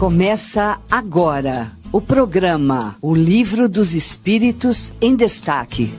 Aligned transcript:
Começa 0.00 0.80
agora 0.90 1.72
o 1.92 2.00
programa 2.00 2.96
O 3.02 3.14
Livro 3.14 3.68
dos 3.68 3.92
Espíritos 3.92 4.90
em 4.98 5.14
Destaque. 5.14 5.90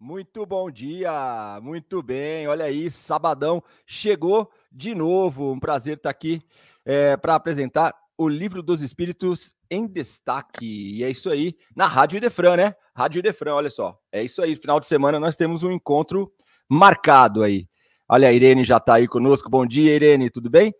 Muito 0.00 0.46
bom 0.46 0.70
dia, 0.70 1.60
muito 1.62 2.02
bem. 2.02 2.48
Olha 2.48 2.64
aí, 2.64 2.90
sabadão 2.90 3.62
chegou 3.86 4.50
de 4.72 4.94
novo. 4.94 5.52
Um 5.52 5.60
prazer 5.60 5.98
estar 5.98 6.08
aqui 6.08 6.40
é, 6.82 7.18
para 7.18 7.34
apresentar 7.34 7.94
o 8.16 8.26
Livro 8.26 8.62
dos 8.62 8.80
Espíritos 8.80 9.54
em 9.70 9.86
Destaque. 9.86 10.96
E 10.96 11.04
é 11.04 11.10
isso 11.10 11.28
aí, 11.28 11.54
na 11.76 11.86
Rádio 11.86 12.16
Idefran, 12.16 12.56
né? 12.56 12.74
Rádio 12.94 13.18
Idefran, 13.18 13.56
olha 13.56 13.68
só. 13.68 13.94
É 14.10 14.24
isso 14.24 14.40
aí, 14.40 14.56
final 14.56 14.80
de 14.80 14.86
semana 14.86 15.20
nós 15.20 15.36
temos 15.36 15.62
um 15.62 15.70
encontro 15.70 16.32
marcado 16.66 17.42
aí. 17.42 17.68
Olha, 18.08 18.28
a 18.28 18.32
Irene 18.32 18.62
já 18.62 18.76
está 18.76 18.94
aí 18.94 19.08
conosco. 19.08 19.50
Bom 19.50 19.66
dia, 19.66 19.92
Irene, 19.92 20.30
tudo 20.30 20.48
bem? 20.48 20.72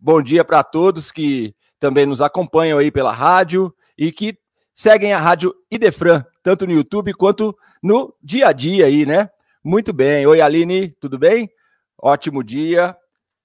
Bom 0.00 0.22
dia 0.22 0.42
para 0.42 0.64
todos 0.64 1.12
que 1.12 1.54
também 1.78 2.06
nos 2.06 2.22
acompanham 2.22 2.78
aí 2.78 2.90
pela 2.90 3.12
rádio 3.12 3.74
e 3.98 4.10
que 4.10 4.38
seguem 4.74 5.12
a 5.12 5.20
Rádio 5.20 5.54
Idefran, 5.70 6.24
tanto 6.42 6.66
no 6.66 6.72
YouTube 6.72 7.12
quanto 7.12 7.54
no 7.82 8.16
dia 8.22 8.48
a 8.48 8.52
dia 8.52 8.86
aí, 8.86 9.04
né? 9.04 9.28
Muito 9.62 9.92
bem. 9.92 10.26
Oi, 10.26 10.40
Aline, 10.40 10.88
tudo 10.98 11.18
bem? 11.18 11.50
Ótimo 11.98 12.42
dia. 12.42 12.96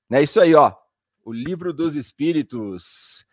É 0.10 0.24
isso 0.24 0.40
aí, 0.40 0.56
ó. 0.56 0.74
O 1.26 1.34
Livro 1.34 1.74
dos 1.74 1.94
Espíritos. 1.94 3.26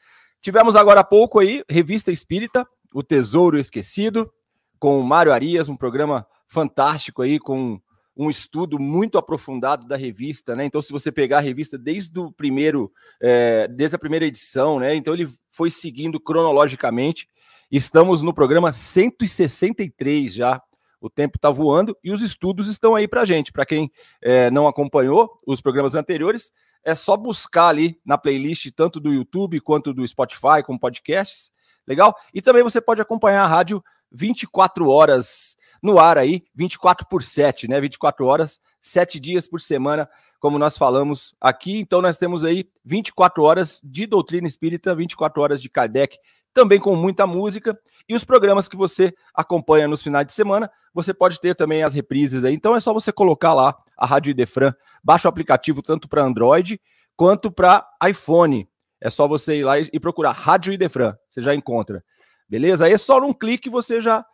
Tivemos 0.43 0.75
agora 0.75 1.01
há 1.01 1.05
pouco 1.05 1.39
aí, 1.39 1.63
Revista 1.71 2.11
Espírita, 2.11 2.67
O 2.93 3.05
Tesouro 3.05 3.57
Esquecido, 3.57 4.33
com 4.81 4.99
o 4.99 5.05
Mário 5.05 5.33
Arias, 5.33 5.69
um 5.69 5.77
programa 5.77 6.27
fantástico 6.49 7.23
aí, 7.23 7.39
com 7.39 7.81
um 8.17 8.31
estudo 8.31 8.79
muito 8.79 9.19
aprofundado 9.19 9.87
da 9.87 9.97
revista, 9.97 10.55
né? 10.55 10.65
Então, 10.65 10.81
se 10.81 10.93
você 10.93 11.11
pegar 11.11 11.39
a 11.39 11.41
revista 11.41 11.77
desde 11.77 12.19
o 12.19 12.31
primeiro, 12.31 12.93
é, 13.21 13.67
desde 13.69 13.97
a 13.97 13.99
primeira 13.99 14.25
edição, 14.25 14.79
né? 14.79 14.95
Então 14.95 15.15
ele 15.15 15.29
foi 15.51 15.71
seguindo 15.71 16.21
cronologicamente. 16.21 17.29
Estamos 17.71 18.23
no 18.23 18.33
programa 18.33 18.71
163 18.71 20.33
já. 20.33 20.63
O 21.01 21.11
tempo 21.11 21.37
está 21.37 21.51
voando 21.51 21.97
e 22.03 22.13
os 22.13 22.23
estudos 22.23 22.69
estão 22.69 22.95
aí 22.95 23.07
para 23.07 23.25
gente. 23.25 23.53
Para 23.53 23.67
quem 23.67 23.91
é, 24.23 24.51
não 24.51 24.67
acompanhou 24.67 25.37
os 25.47 25.61
programas 25.61 25.95
anteriores, 25.95 26.51
é 26.83 26.95
só 26.95 27.17
buscar 27.17 27.69
ali 27.69 27.99
na 28.05 28.17
playlist, 28.17 28.71
tanto 28.75 29.01
do 29.01 29.13
YouTube 29.13 29.61
quanto 29.61 29.93
do 29.93 30.07
Spotify, 30.07 30.63
com 30.65 30.79
podcasts. 30.79 31.51
Legal? 31.87 32.15
E 32.33 32.41
também 32.41 32.63
você 32.63 32.81
pode 32.81 33.03
acompanhar 33.03 33.45
a 33.45 33.47
rádio 33.47 33.85
24 34.11 34.89
horas 34.89 35.57
no 35.85 35.99
ar 35.99 36.17
aí, 36.17 36.43
24 36.55 37.07
por 37.07 37.23
7, 37.23 37.69
né? 37.69 37.79
24 37.79 38.25
horas, 38.25 38.59
7 38.81 39.21
dias 39.21 39.47
por 39.47 39.61
semana, 39.61 40.09
como 40.41 40.59
nós 40.59 40.79
falamos 40.79 41.35
aqui. 41.39 41.79
Então 41.79 42.01
nós 42.01 42.17
temos 42.17 42.43
aí 42.43 42.67
24 42.83 43.43
horas 43.43 43.83
de 43.85 44.07
doutrina 44.07 44.49
espírita, 44.49 44.95
24 44.95 45.43
horas 45.43 45.61
de 45.61 45.69
Kardec, 45.69 46.17
também 46.55 46.81
com 46.81 46.97
muita 46.97 47.27
música 47.27 47.79
e 48.09 48.15
os 48.15 48.25
programas 48.25 48.67
que 48.67 48.77
você 48.77 49.13
acompanha 49.35 49.87
nos 49.87 50.03
finais 50.03 50.27
de 50.27 50.33
semana, 50.33 50.71
você 50.95 51.13
pode 51.13 51.39
ter 51.39 51.55
também 51.55 51.83
as 51.83 51.93
reprises 51.93 52.45
aí. 52.45 52.55
Então 52.55 52.75
é 52.75 52.81
só 52.81 52.95
você 52.95 53.13
colocar 53.13 53.53
lá 53.53 53.77
a 53.95 54.07
Rádio 54.07 54.31
Idefran, 54.31 54.73
baixa 55.03 55.29
o 55.29 55.31
aplicativo 55.31 55.83
tanto 55.83 56.09
para 56.09 56.25
Android 56.25 56.81
quanto 57.15 57.51
para 57.51 57.87
iPhone. 58.09 58.67
É 59.03 59.11
só 59.11 59.29
você 59.29 59.57
ir 59.57 59.65
lá 59.65 59.79
e 59.79 60.01
procurar 60.01 60.33
Rádio 60.33 60.73
Idefran, 60.73 61.15
você 61.29 61.43
já 61.43 61.55
encontra. 61.55 62.03
Beleza? 62.49 62.87
Aí 62.87 62.93
é 62.95 62.99
só 62.99 63.21
num 63.21 63.35
clique 63.35 63.69
você 63.69 64.01
já 64.01 64.25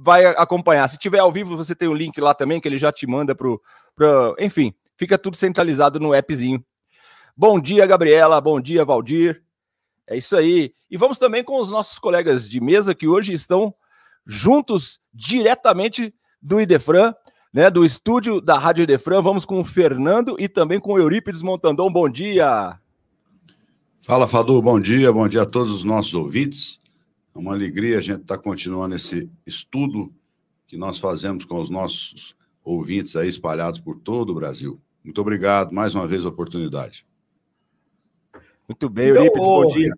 vai 0.00 0.24
acompanhar. 0.26 0.88
Se 0.88 0.96
tiver 0.96 1.18
ao 1.18 1.32
vivo, 1.32 1.56
você 1.56 1.74
tem 1.74 1.88
o 1.88 1.92
um 1.92 1.94
link 1.94 2.20
lá 2.20 2.32
também, 2.32 2.60
que 2.60 2.68
ele 2.68 2.78
já 2.78 2.92
te 2.92 3.06
manda 3.06 3.34
pro, 3.34 3.60
pro. 3.96 4.36
Enfim, 4.38 4.72
fica 4.96 5.18
tudo 5.18 5.36
centralizado 5.36 5.98
no 5.98 6.12
appzinho. 6.12 6.64
Bom 7.36 7.60
dia, 7.60 7.86
Gabriela. 7.86 8.40
Bom 8.40 8.60
dia, 8.60 8.84
Valdir. 8.84 9.42
É 10.06 10.16
isso 10.16 10.36
aí. 10.36 10.72
E 10.90 10.96
vamos 10.96 11.18
também 11.18 11.42
com 11.42 11.60
os 11.60 11.70
nossos 11.70 11.98
colegas 11.98 12.48
de 12.48 12.60
mesa 12.60 12.94
que 12.94 13.08
hoje 13.08 13.32
estão 13.32 13.74
juntos 14.26 15.00
diretamente 15.12 16.14
do 16.40 16.60
Idefran, 16.60 17.14
né, 17.52 17.70
do 17.70 17.84
estúdio 17.84 18.40
da 18.40 18.58
Rádio 18.58 18.84
Idefran. 18.84 19.20
Vamos 19.20 19.44
com 19.44 19.60
o 19.60 19.64
Fernando 19.64 20.36
e 20.38 20.48
também 20.48 20.78
com 20.78 20.92
o 20.92 20.98
Eurípides 20.98 21.42
Montandão. 21.42 21.92
Bom 21.92 22.08
dia. 22.08 22.78
Fala, 24.00 24.28
Fadu. 24.28 24.62
Bom 24.62 24.80
dia. 24.80 25.12
Bom 25.12 25.28
dia 25.28 25.42
a 25.42 25.46
todos 25.46 25.72
os 25.72 25.84
nossos 25.84 26.14
ouvintes. 26.14 26.80
É 27.34 27.38
uma 27.38 27.52
alegria 27.52 27.98
a 27.98 28.00
gente 28.00 28.22
estar 28.22 28.36
tá 28.36 28.42
continuando 28.42 28.94
esse 28.94 29.30
estudo 29.46 30.12
que 30.66 30.76
nós 30.76 30.98
fazemos 30.98 31.44
com 31.44 31.60
os 31.60 31.70
nossos 31.70 32.36
ouvintes 32.64 33.16
aí 33.16 33.28
espalhados 33.28 33.80
por 33.80 33.96
todo 33.96 34.30
o 34.30 34.34
Brasil. 34.34 34.80
Muito 35.02 35.20
obrigado, 35.20 35.72
mais 35.72 35.94
uma 35.94 36.06
vez 36.06 36.24
a 36.24 36.28
oportunidade. 36.28 37.06
Muito 38.68 38.88
bem, 38.90 39.08
então, 39.08 39.22
Eurípides, 39.22 39.48
bom 39.48 39.68
dia. 39.68 39.94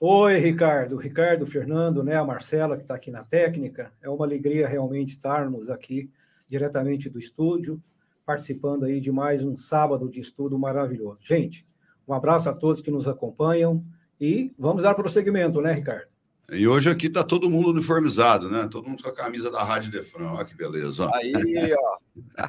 Oi, 0.00 0.38
Ricardo. 0.38 0.96
Ricardo, 0.96 1.46
Fernando, 1.46 2.02
né, 2.02 2.16
a 2.16 2.24
Marcela, 2.24 2.76
que 2.76 2.82
está 2.82 2.94
aqui 2.96 3.10
na 3.10 3.24
técnica. 3.24 3.92
É 4.02 4.08
uma 4.08 4.24
alegria 4.24 4.66
realmente 4.66 5.10
estarmos 5.10 5.70
aqui 5.70 6.10
diretamente 6.48 7.08
do 7.08 7.18
estúdio, 7.18 7.80
participando 8.26 8.84
aí 8.84 9.00
de 9.00 9.12
mais 9.12 9.44
um 9.44 9.56
sábado 9.56 10.08
de 10.08 10.20
estudo 10.20 10.58
maravilhoso. 10.58 11.18
Gente, 11.20 11.66
um 12.06 12.12
abraço 12.12 12.50
a 12.50 12.54
todos 12.54 12.82
que 12.82 12.90
nos 12.90 13.06
acompanham 13.06 13.80
e 14.20 14.52
vamos 14.58 14.82
dar 14.82 14.94
prosseguimento, 14.94 15.60
né, 15.60 15.72
Ricardo? 15.72 16.08
E 16.50 16.66
hoje 16.66 16.88
aqui 16.88 17.08
está 17.08 17.22
todo 17.22 17.50
mundo 17.50 17.70
uniformizado, 17.70 18.48
né? 18.50 18.66
Todo 18.70 18.88
mundo 18.88 19.02
com 19.02 19.10
a 19.10 19.14
camisa 19.14 19.50
da 19.50 19.62
Rádio 19.62 19.90
Defran. 19.90 20.32
Olha 20.32 20.44
que 20.46 20.56
beleza. 20.56 21.04
Ó. 21.04 21.14
Aí, 21.14 21.32
ó. 21.74 22.48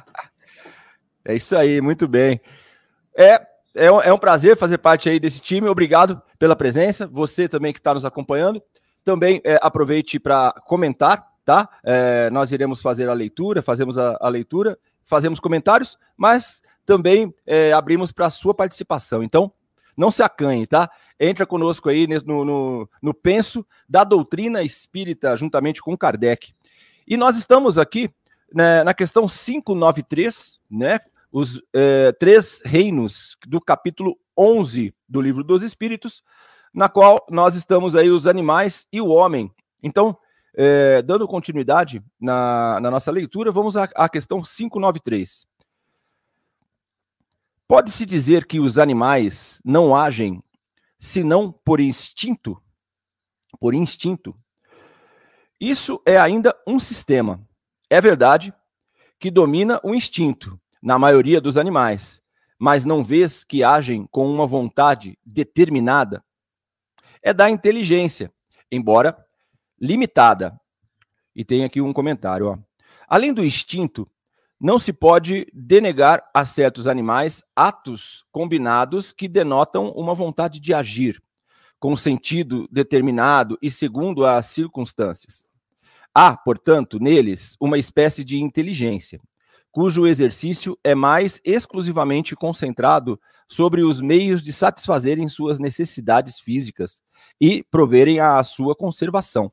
é 1.24 1.34
isso 1.34 1.54
aí, 1.54 1.82
muito 1.82 2.08
bem. 2.08 2.40
É, 3.14 3.46
é 3.74 3.92
um, 3.92 4.00
é 4.00 4.10
um 4.10 4.18
prazer 4.18 4.56
fazer 4.56 4.78
parte 4.78 5.10
aí 5.10 5.20
desse 5.20 5.38
time. 5.38 5.68
Obrigado 5.68 6.20
pela 6.38 6.56
presença. 6.56 7.06
Você 7.08 7.46
também 7.46 7.74
que 7.74 7.78
está 7.78 7.92
nos 7.92 8.06
acompanhando. 8.06 8.62
Também 9.04 9.40
é, 9.44 9.58
aproveite 9.60 10.18
para 10.18 10.52
comentar, 10.66 11.22
tá? 11.44 11.68
É, 11.84 12.30
nós 12.30 12.52
iremos 12.52 12.80
fazer 12.80 13.06
a 13.08 13.12
leitura, 13.12 13.60
fazemos 13.60 13.98
a, 13.98 14.16
a 14.18 14.28
leitura, 14.28 14.78
fazemos 15.04 15.38
comentários, 15.38 15.98
mas 16.16 16.62
também 16.86 17.34
é, 17.46 17.72
abrimos 17.72 18.12
para 18.12 18.26
a 18.26 18.30
sua 18.30 18.54
participação. 18.54 19.22
Então, 19.22 19.52
não 20.00 20.10
se 20.10 20.22
acanhe, 20.22 20.66
tá? 20.66 20.90
Entra 21.20 21.44
conosco 21.44 21.90
aí 21.90 22.06
no, 22.24 22.44
no, 22.44 22.90
no 23.02 23.12
penso 23.12 23.66
da 23.86 24.02
doutrina 24.02 24.62
espírita, 24.62 25.36
juntamente 25.36 25.82
com 25.82 25.96
Kardec. 25.96 26.54
E 27.06 27.18
nós 27.18 27.36
estamos 27.36 27.76
aqui 27.76 28.10
né, 28.52 28.82
na 28.82 28.94
questão 28.94 29.28
593, 29.28 30.58
né? 30.70 31.00
Os 31.30 31.62
é, 31.74 32.12
três 32.12 32.62
reinos 32.64 33.36
do 33.46 33.60
capítulo 33.60 34.18
11 34.36 34.92
do 35.06 35.20
livro 35.20 35.44
dos 35.44 35.62
Espíritos, 35.62 36.24
na 36.72 36.88
qual 36.88 37.24
nós 37.30 37.54
estamos 37.54 37.94
aí 37.94 38.10
os 38.10 38.26
animais 38.26 38.86
e 38.90 39.02
o 39.02 39.08
homem. 39.08 39.52
Então, 39.82 40.16
é, 40.56 41.02
dando 41.02 41.28
continuidade 41.28 42.02
na, 42.18 42.80
na, 42.80 42.90
nossa 42.90 43.10
leitura, 43.10 43.52
vamos 43.52 43.76
à, 43.76 43.84
à 43.94 44.08
questão 44.08 44.42
593. 44.42 45.46
Pode-se 47.70 48.04
dizer 48.04 48.46
que 48.46 48.58
os 48.58 48.80
animais 48.80 49.62
não 49.64 49.94
agem 49.94 50.42
senão 50.98 51.52
por 51.52 51.78
instinto? 51.78 52.60
Por 53.60 53.74
instinto. 53.74 54.36
Isso 55.60 56.02
é 56.04 56.18
ainda 56.18 56.52
um 56.66 56.80
sistema. 56.80 57.40
É 57.88 58.00
verdade 58.00 58.52
que 59.20 59.30
domina 59.30 59.80
o 59.84 59.94
instinto 59.94 60.60
na 60.82 60.98
maioria 60.98 61.40
dos 61.40 61.56
animais, 61.56 62.20
mas 62.58 62.84
não 62.84 63.04
vês 63.04 63.44
que 63.44 63.62
agem 63.62 64.04
com 64.10 64.28
uma 64.28 64.48
vontade 64.48 65.16
determinada? 65.24 66.24
É 67.22 67.32
da 67.32 67.48
inteligência, 67.48 68.32
embora 68.68 69.16
limitada. 69.80 70.60
E 71.36 71.44
tem 71.44 71.64
aqui 71.64 71.80
um 71.80 71.92
comentário, 71.92 72.48
ó. 72.48 72.58
Além 73.06 73.32
do 73.32 73.44
instinto, 73.44 74.10
não 74.60 74.78
se 74.78 74.92
pode 74.92 75.46
denegar 75.54 76.22
a 76.34 76.44
certos 76.44 76.86
animais 76.86 77.42
atos 77.56 78.26
combinados 78.30 79.10
que 79.10 79.26
denotam 79.26 79.88
uma 79.92 80.14
vontade 80.14 80.60
de 80.60 80.74
agir, 80.74 81.20
com 81.78 81.96
sentido 81.96 82.68
determinado 82.70 83.56
e 83.62 83.70
segundo 83.70 84.26
as 84.26 84.46
circunstâncias. 84.46 85.46
Há, 86.14 86.36
portanto, 86.36 86.98
neles 87.00 87.56
uma 87.58 87.78
espécie 87.78 88.22
de 88.22 88.38
inteligência, 88.38 89.18
cujo 89.72 90.06
exercício 90.06 90.78
é 90.84 90.94
mais 90.94 91.40
exclusivamente 91.42 92.36
concentrado 92.36 93.18
sobre 93.48 93.82
os 93.82 94.02
meios 94.02 94.42
de 94.42 94.52
satisfazerem 94.52 95.26
suas 95.26 95.58
necessidades 95.58 96.38
físicas 96.38 97.00
e 97.40 97.64
proverem 97.70 98.20
à 98.20 98.42
sua 98.42 98.76
conservação. 98.76 99.50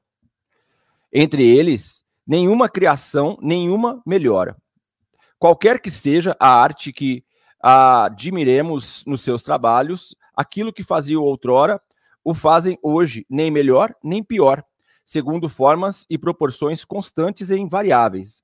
Entre 1.13 1.47
eles, 1.47 2.03
nenhuma 2.25 2.67
criação, 2.67 3.37
nenhuma 3.41 4.01
melhora 4.05 4.57
qualquer 5.39 5.79
que 5.79 5.91
seja 5.91 6.35
a 6.39 6.49
arte 6.49 6.91
que 6.91 7.23
admiremos 7.59 9.03
nos 9.05 9.21
seus 9.21 9.43
trabalhos, 9.43 10.15
aquilo 10.35 10.73
que 10.73 10.83
faziam 10.83 11.23
outrora, 11.23 11.81
o 12.23 12.33
fazem 12.33 12.77
hoje, 12.83 13.25
nem 13.29 13.49
melhor, 13.49 13.93
nem 14.03 14.21
pior, 14.21 14.63
segundo 15.05 15.49
formas 15.49 16.05
e 16.09 16.17
proporções 16.17 16.83
constantes 16.83 17.49
e 17.49 17.55
invariáveis. 17.57 18.43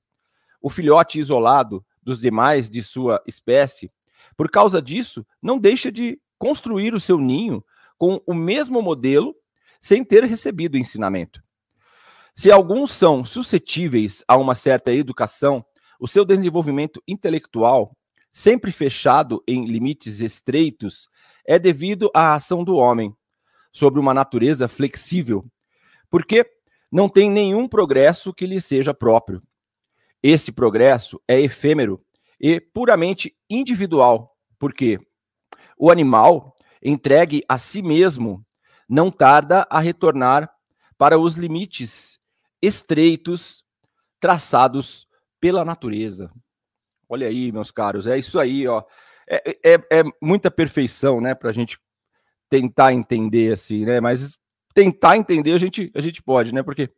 O 0.60 0.70
filhote 0.70 1.18
isolado 1.18 1.84
dos 2.02 2.20
demais 2.20 2.68
de 2.68 2.82
sua 2.82 3.22
espécie 3.26 3.90
por 4.36 4.50
causa 4.50 4.80
disso, 4.80 5.26
não 5.42 5.58
deixa 5.58 5.90
de 5.90 6.18
construir 6.38 6.94
o 6.94 7.00
seu 7.00 7.18
ninho 7.18 7.64
com 7.98 8.20
o 8.26 8.34
mesmo 8.34 8.82
modelo 8.82 9.34
sem 9.80 10.04
ter 10.04 10.24
recebido 10.24 10.78
ensinamento. 10.78 11.42
Se 12.34 12.50
alguns 12.50 12.92
são 12.92 13.24
suscetíveis 13.24 14.24
a 14.26 14.36
uma 14.36 14.54
certa 14.54 14.92
educação, 14.92 15.64
o 16.04 16.06
seu 16.06 16.22
desenvolvimento 16.22 17.02
intelectual, 17.08 17.96
sempre 18.30 18.70
fechado 18.70 19.42
em 19.48 19.64
limites 19.64 20.20
estreitos, 20.20 21.08
é 21.46 21.58
devido 21.58 22.10
à 22.14 22.34
ação 22.34 22.62
do 22.62 22.76
homem 22.76 23.16
sobre 23.72 23.98
uma 23.98 24.12
natureza 24.12 24.68
flexível, 24.68 25.46
porque 26.10 26.44
não 26.92 27.08
tem 27.08 27.30
nenhum 27.30 27.66
progresso 27.66 28.34
que 28.34 28.46
lhe 28.46 28.60
seja 28.60 28.92
próprio. 28.92 29.40
Esse 30.22 30.52
progresso 30.52 31.18
é 31.26 31.40
efêmero 31.40 32.04
e 32.38 32.60
puramente 32.60 33.34
individual, 33.48 34.36
porque 34.58 34.98
o 35.78 35.90
animal, 35.90 36.54
entregue 36.82 37.42
a 37.48 37.56
si 37.56 37.80
mesmo, 37.80 38.44
não 38.86 39.10
tarda 39.10 39.66
a 39.70 39.80
retornar 39.80 40.52
para 40.98 41.18
os 41.18 41.36
limites 41.36 42.20
estreitos 42.60 43.64
traçados 44.20 45.08
pela 45.44 45.62
natureza. 45.62 46.30
Olha 47.06 47.26
aí, 47.26 47.52
meus 47.52 47.70
caros, 47.70 48.06
é 48.06 48.16
isso 48.16 48.40
aí, 48.40 48.66
ó. 48.66 48.82
É, 49.28 49.74
é, 49.74 49.98
é 49.98 50.02
muita 50.22 50.50
perfeição, 50.50 51.20
né, 51.20 51.34
para 51.34 51.50
a 51.50 51.52
gente 51.52 51.78
tentar 52.48 52.94
entender 52.94 53.52
assim, 53.52 53.84
né? 53.84 54.00
Mas 54.00 54.38
tentar 54.72 55.18
entender 55.18 55.52
a 55.52 55.58
gente, 55.58 55.92
a 55.94 56.00
gente 56.00 56.22
pode, 56.22 56.54
né? 56.54 56.62
Porque 56.62 56.90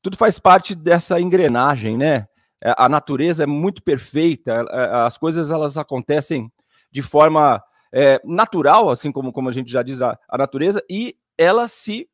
tudo 0.00 0.16
faz 0.16 0.38
parte 0.38 0.74
dessa 0.74 1.20
engrenagem, 1.20 1.98
né? 1.98 2.26
É, 2.64 2.74
a 2.78 2.88
natureza 2.88 3.42
é 3.42 3.46
muito 3.46 3.82
perfeita, 3.82 4.64
é, 4.70 4.96
as 5.04 5.18
coisas 5.18 5.50
elas 5.50 5.76
acontecem 5.76 6.50
de 6.90 7.02
forma 7.02 7.62
é, 7.92 8.18
natural, 8.24 8.88
assim 8.88 9.12
como, 9.12 9.30
como 9.30 9.50
a 9.50 9.52
gente 9.52 9.70
já 9.70 9.82
diz 9.82 10.00
a, 10.00 10.18
a 10.26 10.38
natureza, 10.38 10.82
e 10.88 11.16
ela 11.36 11.68
se 11.68 12.08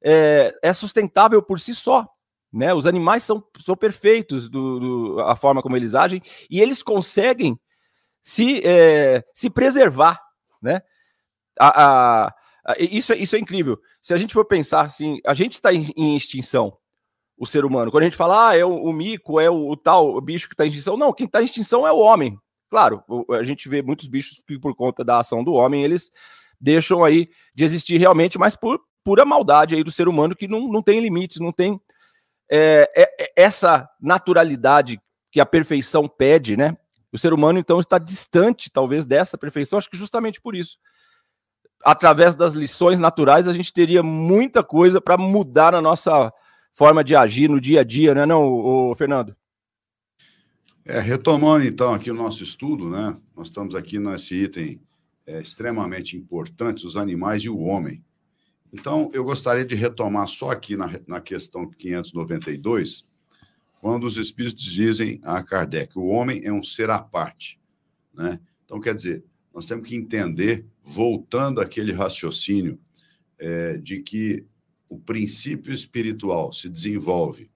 é, 0.00 0.56
é, 0.62 0.72
sustentável 0.72 1.42
por 1.42 1.58
si 1.58 1.74
só. 1.74 2.08
Né? 2.54 2.72
Os 2.72 2.86
animais 2.86 3.24
são, 3.24 3.42
são 3.58 3.76
perfeitos 3.76 4.48
do, 4.48 4.78
do, 4.78 5.20
a 5.22 5.34
forma 5.34 5.60
como 5.60 5.76
eles 5.76 5.96
agem 5.96 6.22
e 6.48 6.60
eles 6.60 6.84
conseguem 6.84 7.58
se, 8.22 8.64
é, 8.64 9.24
se 9.34 9.50
preservar. 9.50 10.20
Né? 10.62 10.80
A, 11.58 11.82
a, 11.84 12.34
a, 12.64 12.74
isso, 12.78 13.12
é, 13.12 13.16
isso 13.16 13.34
é 13.34 13.40
incrível. 13.40 13.76
Se 14.00 14.14
a 14.14 14.16
gente 14.16 14.32
for 14.32 14.44
pensar 14.44 14.82
assim, 14.82 15.18
a 15.26 15.34
gente 15.34 15.54
está 15.54 15.74
em, 15.74 15.90
em, 15.96 16.16
extinção, 16.16 16.78
o 17.36 17.44
ser 17.44 17.64
humano. 17.64 17.90
Quando 17.90 18.04
a 18.04 18.06
gente 18.06 18.16
fala, 18.16 18.50
ah, 18.50 18.56
é 18.56 18.64
o, 18.64 18.72
o 18.72 18.92
mico, 18.92 19.40
é 19.40 19.50
o, 19.50 19.70
o 19.70 19.76
tal 19.76 20.14
o 20.14 20.20
bicho 20.20 20.48
que 20.48 20.54
está 20.54 20.64
em 20.64 20.68
extinção, 20.68 20.96
não, 20.96 21.12
quem 21.12 21.26
está 21.26 21.42
em 21.42 21.46
extinção 21.46 21.84
é 21.84 21.90
o 21.90 21.98
homem. 21.98 22.38
Claro, 22.70 23.02
a 23.30 23.42
gente 23.42 23.68
vê 23.68 23.82
muitos 23.82 24.06
bichos 24.06 24.40
que, 24.46 24.60
por 24.60 24.76
conta 24.76 25.04
da 25.04 25.18
ação 25.18 25.42
do 25.42 25.54
homem, 25.54 25.82
eles 25.82 26.12
deixam 26.60 27.02
aí 27.02 27.28
de 27.52 27.64
existir 27.64 27.98
realmente, 27.98 28.38
mas 28.38 28.54
por 28.54 28.80
pura 29.02 29.24
maldade 29.24 29.74
aí 29.74 29.82
do 29.82 29.90
ser 29.90 30.06
humano 30.06 30.36
que 30.36 30.46
não, 30.46 30.68
não 30.68 30.82
tem 30.82 31.00
limites, 31.00 31.40
não 31.40 31.50
tem 31.50 31.80
é, 32.50 32.90
é, 32.94 33.24
é, 33.24 33.32
essa 33.36 33.88
naturalidade 34.00 35.00
que 35.30 35.40
a 35.40 35.46
perfeição 35.46 36.08
pede, 36.08 36.56
né? 36.56 36.76
O 37.12 37.18
ser 37.18 37.32
humano, 37.32 37.58
então, 37.58 37.78
está 37.78 37.98
distante, 37.98 38.70
talvez, 38.70 39.04
dessa 39.04 39.38
perfeição, 39.38 39.78
acho 39.78 39.90
que 39.90 39.96
justamente 39.96 40.40
por 40.40 40.54
isso. 40.54 40.78
Através 41.84 42.34
das 42.34 42.54
lições 42.54 42.98
naturais, 42.98 43.46
a 43.46 43.52
gente 43.52 43.72
teria 43.72 44.02
muita 44.02 44.64
coisa 44.64 45.00
para 45.00 45.16
mudar 45.16 45.72
na 45.72 45.80
nossa 45.80 46.32
forma 46.74 47.04
de 47.04 47.14
agir 47.14 47.48
no 47.48 47.60
dia 47.60 47.80
a 47.80 47.84
dia, 47.84 48.14
né, 48.14 48.26
não, 48.26 48.42
o, 48.42 48.94
Fernando? 48.96 49.36
É, 50.84 51.00
retomando, 51.00 51.64
então, 51.64 51.94
aqui 51.94 52.10
o 52.10 52.14
nosso 52.14 52.42
estudo, 52.42 52.90
né? 52.90 53.16
Nós 53.34 53.46
estamos 53.46 53.74
aqui 53.74 53.98
nesse 53.98 54.34
item 54.34 54.80
é, 55.26 55.40
extremamente 55.40 56.16
importante, 56.16 56.86
os 56.86 56.96
animais 56.96 57.42
e 57.42 57.48
o 57.48 57.58
homem. 57.58 58.04
Então, 58.76 59.08
eu 59.14 59.22
gostaria 59.22 59.64
de 59.64 59.76
retomar 59.76 60.26
só 60.26 60.50
aqui 60.50 60.76
na, 60.76 60.90
na 61.06 61.20
questão 61.20 61.64
592, 61.70 63.08
quando 63.80 64.04
os 64.04 64.16
espíritos 64.16 64.64
dizem 64.64 65.20
a 65.22 65.40
Kardec, 65.44 65.96
o 65.96 66.06
homem 66.06 66.40
é 66.44 66.52
um 66.52 66.64
ser 66.64 66.90
à 66.90 66.98
parte. 66.98 67.60
Né? 68.12 68.40
Então, 68.64 68.80
quer 68.80 68.92
dizer, 68.92 69.24
nós 69.54 69.66
temos 69.66 69.88
que 69.88 69.94
entender, 69.94 70.66
voltando 70.82 71.60
àquele 71.60 71.92
raciocínio 71.92 72.76
é, 73.38 73.76
de 73.76 74.02
que 74.02 74.44
o 74.88 74.98
princípio 74.98 75.72
espiritual 75.72 76.52
se 76.52 76.68
desenvolve 76.68 77.48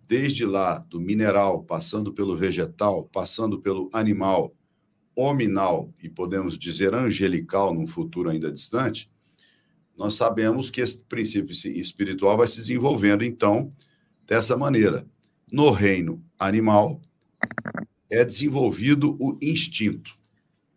desde 0.00 0.46
lá 0.46 0.78
do 0.78 0.98
mineral, 0.98 1.62
passando 1.62 2.10
pelo 2.10 2.34
vegetal, 2.34 3.04
passando 3.12 3.60
pelo 3.60 3.90
animal, 3.92 4.54
hominal 5.14 5.92
e 6.02 6.08
podemos 6.08 6.56
dizer 6.56 6.94
angelical 6.94 7.74
num 7.74 7.86
futuro 7.86 8.30
ainda 8.30 8.50
distante, 8.50 9.10
nós 9.98 10.14
sabemos 10.14 10.70
que 10.70 10.80
esse 10.80 10.98
princípio 10.98 11.52
espiritual 11.76 12.36
vai 12.36 12.46
se 12.46 12.58
desenvolvendo, 12.58 13.24
então, 13.24 13.68
dessa 14.24 14.56
maneira. 14.56 15.04
No 15.50 15.72
reino 15.72 16.24
animal, 16.38 17.00
é 18.08 18.24
desenvolvido 18.24 19.16
o 19.18 19.36
instinto. 19.42 20.16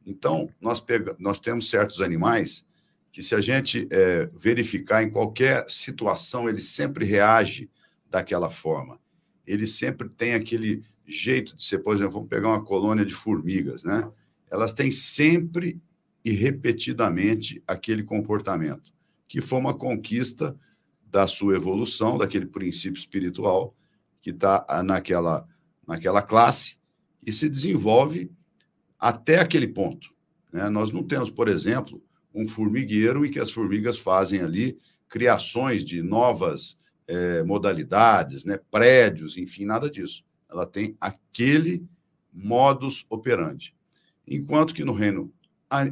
Então, 0.03 0.50
nós, 0.59 0.81
pega, 0.81 1.15
nós 1.19 1.39
temos 1.39 1.69
certos 1.69 2.01
animais 2.01 2.65
que, 3.12 3.21
se 3.21 3.35
a 3.35 3.41
gente 3.41 3.88
é, 3.91 4.27
verificar 4.33 5.03
em 5.03 5.12
qualquer 5.12 5.69
situação, 5.69 6.50
ele 6.50 6.62
sempre 6.62 7.06
reage 7.06 7.69
daquela 8.09 8.50
forma. 8.50 9.00
Ele 9.45 9.67
sempre 9.67 10.09
tem 10.09 10.33
aquele 10.33 10.83
jeito 11.06 11.56
de 11.56 11.62
ser, 11.62 11.79
por 11.79 11.95
exemplo, 11.95 12.13
vamos 12.13 12.29
pegar 12.29 12.47
uma 12.47 12.63
colônia 12.63 13.06
de 13.06 13.13
formigas, 13.13 13.83
né? 13.83 14.09
Elas 14.50 14.74
têm 14.74 14.91
sempre 14.91 15.79
e 16.25 16.31
repetidamente 16.31 17.62
aquele 17.67 18.01
comportamento 18.01 18.91
que 19.31 19.39
foi 19.39 19.60
uma 19.60 19.74
conquista 19.74 20.60
da 21.10 21.25
sua 21.25 21.56
evolução, 21.56 22.18
daquele 22.18 22.45
princípio 22.45 23.00
espiritual 23.00 23.74
que 24.19 24.31
está 24.31 24.66
naquela, 24.86 25.48
naquela 25.88 26.22
classe 26.22 26.78
e 27.25 27.31
se 27.31 27.48
desenvolve 27.48 28.30
até 29.00 29.39
aquele 29.39 29.69
ponto. 29.69 30.13
Né? 30.51 30.69
Nós 30.69 30.92
não 30.92 31.01
temos, 31.01 31.30
por 31.30 31.48
exemplo, 31.48 32.04
um 32.36 32.45
formigueiro 32.45 33.25
em 33.25 33.31
que 33.31 33.39
as 33.39 33.51
formigas 33.51 33.98
fazem 33.98 34.42
ali 34.42 34.78
criações 35.07 35.86
de 35.86 36.04
novas 36.04 36.77
é, 37.07 37.42
modalidades, 37.42 38.44
né? 38.44 38.60
prédios, 38.69 39.38
enfim, 39.38 39.63
nada 39.63 39.89
disso. 39.89 40.25
Ela 40.50 40.66
tem 40.66 40.98
aquele 41.00 41.88
modus 42.34 43.06
operandi. 43.10 43.74
Enquanto 44.27 44.75
que 44.75 44.84
no 44.84 44.91
reino 44.91 45.34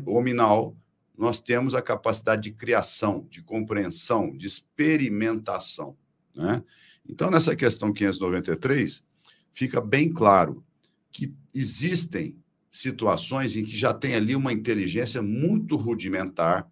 hominal, 0.06 0.75
nós 1.20 1.38
temos 1.38 1.76
a 1.76 1.82
capacidade 1.82 2.44
de 2.44 2.52
criação, 2.52 3.28
de 3.30 3.42
compreensão, 3.42 4.32
de 4.38 4.48
experimentação. 4.48 5.98
Né? 6.34 6.64
Então, 7.06 7.30
nessa 7.30 7.58
questão 7.58 7.92
593, 7.92 9.04
fica 9.52 9.82
bem 9.82 10.14
claro 10.14 10.64
que 11.12 11.34
existem 11.54 12.38
situações 12.72 13.58
em 13.58 13.66
que 13.66 13.76
já 13.76 13.94
tem 13.94 14.16
ali 14.16 14.34
uma 14.34 14.54
inteligência 14.54 15.22
muito 15.22 15.76
rudimentar, 15.76 16.66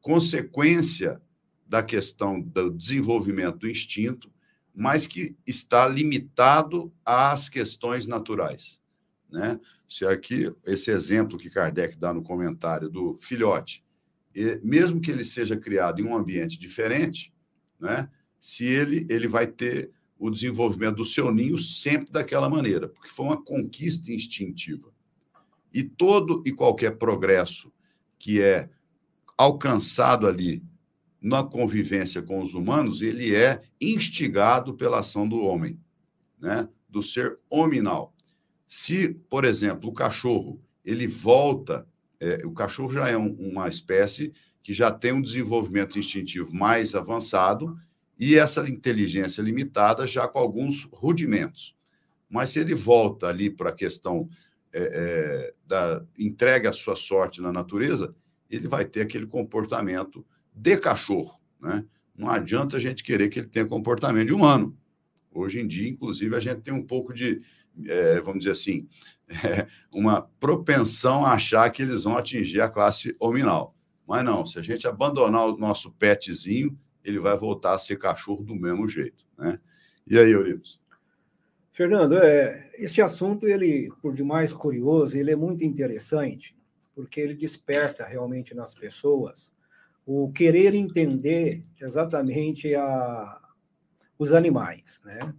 consequência 0.00 1.20
da 1.66 1.82
questão 1.82 2.40
do 2.40 2.70
desenvolvimento 2.70 3.58
do 3.58 3.68
instinto, 3.68 4.32
mas 4.74 5.06
que 5.06 5.36
está 5.46 5.86
limitado 5.86 6.90
às 7.04 7.50
questões 7.50 8.06
naturais. 8.06 8.80
Né? 9.30 9.60
Se 9.86 10.06
aqui, 10.06 10.50
esse 10.64 10.90
exemplo 10.90 11.36
que 11.36 11.50
Kardec 11.50 11.98
dá 11.98 12.14
no 12.14 12.22
comentário 12.22 12.88
do 12.88 13.18
filhote, 13.20 13.84
e, 14.34 14.60
mesmo 14.62 15.00
que 15.00 15.10
ele 15.10 15.24
seja 15.24 15.56
criado 15.56 16.00
em 16.00 16.04
um 16.04 16.16
ambiente 16.16 16.58
diferente, 16.58 17.32
né, 17.78 18.08
se 18.38 18.64
ele, 18.64 19.06
ele 19.08 19.26
vai 19.26 19.46
ter 19.46 19.90
o 20.18 20.30
desenvolvimento 20.30 20.96
do 20.96 21.04
seu 21.04 21.32
ninho 21.32 21.58
sempre 21.58 22.12
daquela 22.12 22.48
maneira, 22.48 22.88
porque 22.88 23.08
foi 23.08 23.26
uma 23.26 23.42
conquista 23.42 24.12
instintiva. 24.12 24.92
E 25.72 25.82
todo 25.82 26.42
e 26.44 26.52
qualquer 26.52 26.98
progresso 26.98 27.72
que 28.18 28.42
é 28.42 28.68
alcançado 29.36 30.26
ali 30.26 30.62
na 31.20 31.42
convivência 31.42 32.22
com 32.22 32.42
os 32.42 32.54
humanos, 32.54 33.02
ele 33.02 33.34
é 33.34 33.62
instigado 33.80 34.74
pela 34.74 35.00
ação 35.00 35.28
do 35.28 35.40
homem, 35.40 35.78
né? 36.38 36.68
do 36.88 37.02
ser 37.02 37.38
hominal. 37.48 38.14
Se, 38.66 39.14
por 39.28 39.44
exemplo, 39.44 39.88
o 39.88 39.94
cachorro 39.94 40.60
ele 40.84 41.06
volta 41.06 41.86
é, 42.20 42.44
o 42.44 42.52
cachorro 42.52 42.92
já 42.92 43.08
é 43.08 43.16
um, 43.16 43.32
uma 43.32 43.68
espécie 43.68 44.32
que 44.62 44.72
já 44.72 44.90
tem 44.90 45.12
um 45.12 45.22
desenvolvimento 45.22 45.98
instintivo 45.98 46.54
mais 46.54 46.94
avançado 46.94 47.76
e 48.18 48.36
essa 48.36 48.68
inteligência 48.68 49.40
limitada 49.40 50.06
já 50.06 50.28
com 50.28 50.38
alguns 50.38 50.84
rudimentos. 50.92 51.74
Mas 52.28 52.50
se 52.50 52.60
ele 52.60 52.74
volta 52.74 53.26
ali 53.26 53.48
para 53.48 53.70
a 53.70 53.74
questão 53.74 54.28
é, 54.72 54.82
é, 54.82 55.54
da 55.66 56.04
entrega 56.18 56.68
a 56.68 56.74
sua 56.74 56.94
sorte 56.94 57.40
na 57.40 57.50
natureza, 57.50 58.14
ele 58.50 58.68
vai 58.68 58.84
ter 58.84 59.00
aquele 59.00 59.26
comportamento 59.26 60.24
de 60.54 60.76
cachorro. 60.76 61.40
Né? 61.60 61.84
Não 62.14 62.28
adianta 62.28 62.76
a 62.76 62.80
gente 62.80 63.02
querer 63.02 63.30
que 63.30 63.40
ele 63.40 63.48
tenha 63.48 63.66
comportamento 63.66 64.26
de 64.26 64.34
humano. 64.34 64.76
Hoje 65.32 65.60
em 65.60 65.66
dia, 65.66 65.88
inclusive, 65.88 66.36
a 66.36 66.40
gente 66.40 66.60
tem 66.60 66.74
um 66.74 66.84
pouco 66.84 67.14
de 67.14 67.40
é, 67.86 68.20
vamos 68.20 68.40
dizer 68.40 68.52
assim, 68.52 68.88
é, 69.30 69.66
uma 69.92 70.22
propensão 70.38 71.24
a 71.24 71.32
achar 71.32 71.70
que 71.70 71.82
eles 71.82 72.04
vão 72.04 72.16
atingir 72.16 72.60
a 72.60 72.68
classe 72.68 73.14
hominal. 73.18 73.74
Mas 74.06 74.24
não, 74.24 74.44
se 74.44 74.58
a 74.58 74.62
gente 74.62 74.88
abandonar 74.88 75.46
o 75.46 75.56
nosso 75.56 75.92
petzinho, 75.92 76.76
ele 77.04 77.18
vai 77.18 77.36
voltar 77.36 77.74
a 77.74 77.78
ser 77.78 77.96
cachorro 77.96 78.42
do 78.42 78.54
mesmo 78.54 78.88
jeito, 78.88 79.24
né? 79.38 79.58
E 80.06 80.18
aí, 80.18 80.32
Euripides? 80.32 80.80
Fernando, 81.72 82.18
é, 82.18 82.70
este 82.74 83.00
assunto, 83.00 83.46
ele, 83.46 83.88
por 84.02 84.12
demais 84.12 84.52
curioso, 84.52 85.16
ele 85.16 85.30
é 85.30 85.36
muito 85.36 85.64
interessante, 85.64 86.56
porque 86.94 87.20
ele 87.20 87.34
desperta 87.34 88.04
realmente 88.04 88.54
nas 88.54 88.74
pessoas 88.74 89.52
o 90.04 90.32
querer 90.32 90.74
entender 90.74 91.62
exatamente 91.80 92.74
a, 92.74 93.40
os 94.18 94.32
animais, 94.32 95.00
né? 95.04 95.32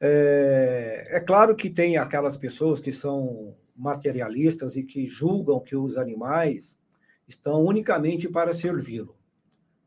É, 0.00 1.08
é, 1.10 1.20
claro 1.20 1.56
que 1.56 1.68
tem 1.68 1.96
aquelas 1.96 2.36
pessoas 2.36 2.80
que 2.80 2.92
são 2.92 3.56
materialistas 3.76 4.76
e 4.76 4.82
que 4.82 5.06
julgam 5.06 5.60
que 5.60 5.76
os 5.76 5.96
animais 5.96 6.78
estão 7.26 7.64
unicamente 7.64 8.28
para 8.28 8.52
servi-lo, 8.52 9.16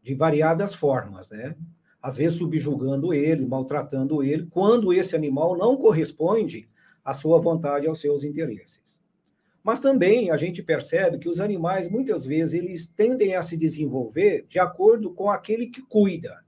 de 0.02 0.14
variadas 0.16 0.74
formas, 0.76 1.30
né? 1.30 1.56
Às 2.02 2.18
vezes 2.18 2.38
subjugando 2.38 3.14
ele, 3.14 3.46
maltratando 3.46 4.24
ele, 4.24 4.48
quando 4.48 4.92
esse 4.92 5.16
animal 5.16 5.58
não 5.58 5.78
corresponde 5.78 6.68
à 7.06 7.14
sua 7.14 7.40
vontade, 7.40 7.88
aos 7.88 8.02
seus 8.02 8.24
interesses. 8.24 9.00
Mas 9.64 9.80
também 9.80 10.32
a 10.32 10.38
gente 10.38 10.64
percebe 10.64 11.20
que 11.20 11.30
os 11.30 11.40
animais, 11.40 11.88
muitas 11.88 12.26
vezes, 12.26 12.56
eles 12.56 12.86
tendem 12.86 13.36
a 13.36 13.44
se 13.44 13.56
desenvolver 13.56 14.46
de 14.50 14.58
acordo 14.58 15.14
com 15.14 15.30
aquele 15.30 15.68
que 15.68 15.82
cuida. 15.84 16.44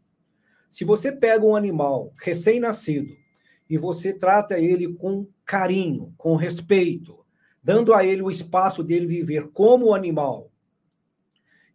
Se 0.67 0.83
você 0.83 1.11
pega 1.11 1.45
um 1.45 1.55
animal 1.55 2.11
recém-nascido 2.19 3.22
e 3.69 3.77
você 3.77 4.13
trata 4.13 4.59
ele 4.59 4.93
com 4.93 5.27
carinho, 5.45 6.13
com 6.17 6.35
respeito, 6.35 7.25
dando 7.63 7.93
a 7.93 8.05
ele 8.05 8.21
o 8.21 8.31
espaço 8.31 8.83
dele 8.83 9.07
viver 9.07 9.49
como 9.51 9.93
animal 9.93 10.51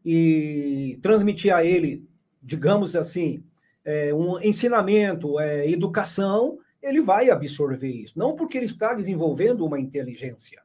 e 0.05 0.99
transmitir 1.03 1.55
a 1.55 1.65
ele, 1.65 2.07
digamos 2.43 2.95
assim, 2.95 3.43
é, 3.85 4.15
um 4.15 4.41
ensinamento, 4.41 5.41
é, 5.41 5.69
educação, 5.69 6.59
ele 6.83 7.01
vai 7.01 7.31
absorver 7.31 7.91
isso. 7.91 8.19
Não 8.19 8.37
porque 8.37 8.59
ele 8.59 8.67
está 8.67 8.95
desenvolvendo 8.95 9.65
uma 9.65 9.81
inteligência, 9.81 10.63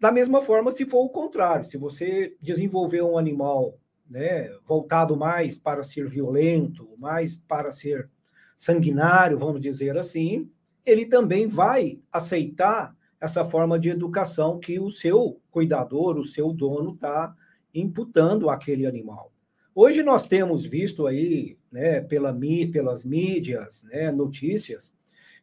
da 0.00 0.12
mesma 0.12 0.40
forma, 0.40 0.70
se 0.70 0.86
for 0.86 1.04
o 1.04 1.08
contrário, 1.08 1.64
se 1.64 1.76
você 1.76 2.36
desenvolver 2.40 3.02
um 3.02 3.18
animal 3.18 3.76
né, 4.08 4.48
voltado 4.64 5.16
mais 5.16 5.58
para 5.58 5.82
ser 5.82 6.06
violento, 6.06 6.88
mais 6.98 7.36
para 7.36 7.72
ser 7.72 8.08
sanguinário, 8.58 9.38
vamos 9.38 9.60
dizer 9.60 9.96
assim, 9.96 10.50
ele 10.84 11.06
também 11.06 11.46
vai 11.46 12.00
aceitar 12.10 12.92
essa 13.20 13.44
forma 13.44 13.78
de 13.78 13.88
educação 13.88 14.58
que 14.58 14.80
o 14.80 14.90
seu 14.90 15.40
cuidador, 15.48 16.18
o 16.18 16.24
seu 16.24 16.52
dono, 16.52 16.92
está 16.92 17.36
imputando 17.72 18.50
àquele 18.50 18.84
animal. 18.84 19.32
Hoje 19.72 20.02
nós 20.02 20.26
temos 20.26 20.66
visto 20.66 21.06
aí, 21.06 21.56
né, 21.70 22.00
pela, 22.00 22.36
pelas 22.72 23.04
mídias, 23.04 23.84
né, 23.84 24.10
notícias, 24.10 24.92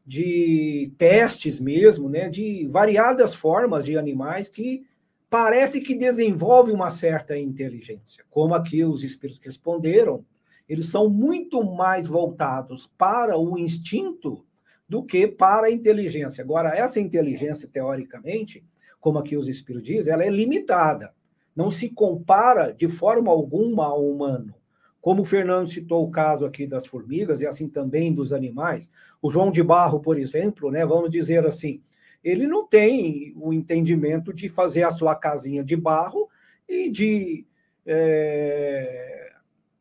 de 0.05 0.91
testes 0.97 1.57
mesmo, 1.57 2.09
né, 2.09 2.29
de 2.29 2.67
variadas 2.67 3.33
formas 3.33 3.85
de 3.85 3.97
animais 3.97 4.49
que 4.49 4.85
parece 5.29 5.79
que 5.79 5.95
desenvolvem 5.95 6.75
uma 6.75 6.89
certa 6.89 7.37
inteligência. 7.37 8.25
Como 8.29 8.53
aqui 8.53 8.83
os 8.83 9.05
espíritos 9.05 9.41
responderam, 9.41 10.25
eles 10.67 10.87
são 10.87 11.09
muito 11.09 11.63
mais 11.63 12.07
voltados 12.07 12.91
para 12.97 13.37
o 13.37 13.57
instinto 13.57 14.45
do 14.87 15.03
que 15.03 15.27
para 15.27 15.67
a 15.67 15.71
inteligência. 15.71 16.43
Agora, 16.43 16.75
essa 16.75 16.99
inteligência, 16.99 17.69
teoricamente, 17.71 18.63
como 18.99 19.19
aqui 19.19 19.37
os 19.37 19.47
espíritos 19.47 19.87
dizem, 19.87 20.13
ela 20.13 20.23
é 20.23 20.29
limitada. 20.29 21.13
Não 21.55 21.71
se 21.71 21.89
compara 21.89 22.73
de 22.73 22.87
forma 22.87 23.31
alguma 23.31 23.85
ao 23.85 24.03
humano. 24.03 24.53
Como 24.99 25.21
o 25.21 25.25
Fernando 25.25 25.69
citou 25.69 26.03
o 26.03 26.11
caso 26.11 26.45
aqui 26.45 26.65
das 26.65 26.87
formigas 26.87 27.41
e 27.41 27.45
assim 27.45 27.69
também 27.69 28.13
dos 28.13 28.33
animais, 28.33 28.89
o 29.21 29.29
João 29.29 29.51
de 29.51 29.61
Barro, 29.61 29.99
por 29.99 30.17
exemplo, 30.17 30.71
né, 30.71 30.83
vamos 30.85 31.11
dizer 31.11 31.45
assim, 31.45 31.79
ele 32.23 32.47
não 32.47 32.67
tem 32.67 33.31
o 33.37 33.53
entendimento 33.53 34.33
de 34.33 34.49
fazer 34.49 34.81
a 34.81 34.91
sua 34.91 35.15
casinha 35.15 35.63
de 35.63 35.75
barro 35.75 36.27
e 36.67 36.89
de 36.89 37.45
é, 37.85 39.14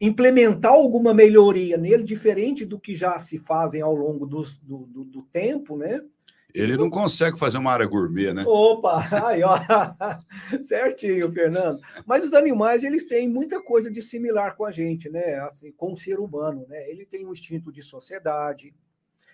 implementar 0.01 0.73
alguma 0.73 1.15
melhoria 1.15 1.77
nele, 1.77 2.03
diferente 2.03 2.65
do 2.65 2.79
que 2.79 2.95
já 2.95 3.19
se 3.19 3.39
fazem 3.39 3.81
ao 3.81 3.95
longo 3.95 4.27
dos, 4.27 4.57
do, 4.59 4.87
do, 4.87 5.05
do 5.05 5.23
tempo, 5.23 5.77
né? 5.77 6.01
Ele 6.55 6.77
não 6.77 6.89
consegue 6.89 7.37
fazer 7.37 7.59
uma 7.59 7.73
área 7.73 7.85
gourmet, 7.85 8.33
né? 8.33 8.45
Opa, 8.47 9.03
aí, 9.27 9.43
ó. 9.43 9.57
certinho, 10.63 11.31
Fernando. 11.33 11.81
Mas 12.07 12.25
os 12.25 12.33
animais, 12.33 12.85
eles 12.85 13.05
têm 13.05 13.29
muita 13.29 13.61
coisa 13.61 13.91
de 13.91 14.01
similar 14.01 14.55
com 14.55 14.65
a 14.65 14.71
gente, 14.71 15.11
né? 15.11 15.41
Assim, 15.41 15.73
com 15.73 15.93
o 15.93 15.97
ser 15.97 16.21
humano, 16.21 16.65
né? 16.69 16.89
Ele 16.89 17.05
tem 17.05 17.27
um 17.27 17.33
instinto 17.33 17.73
de 17.73 17.83
sociedade, 17.83 18.73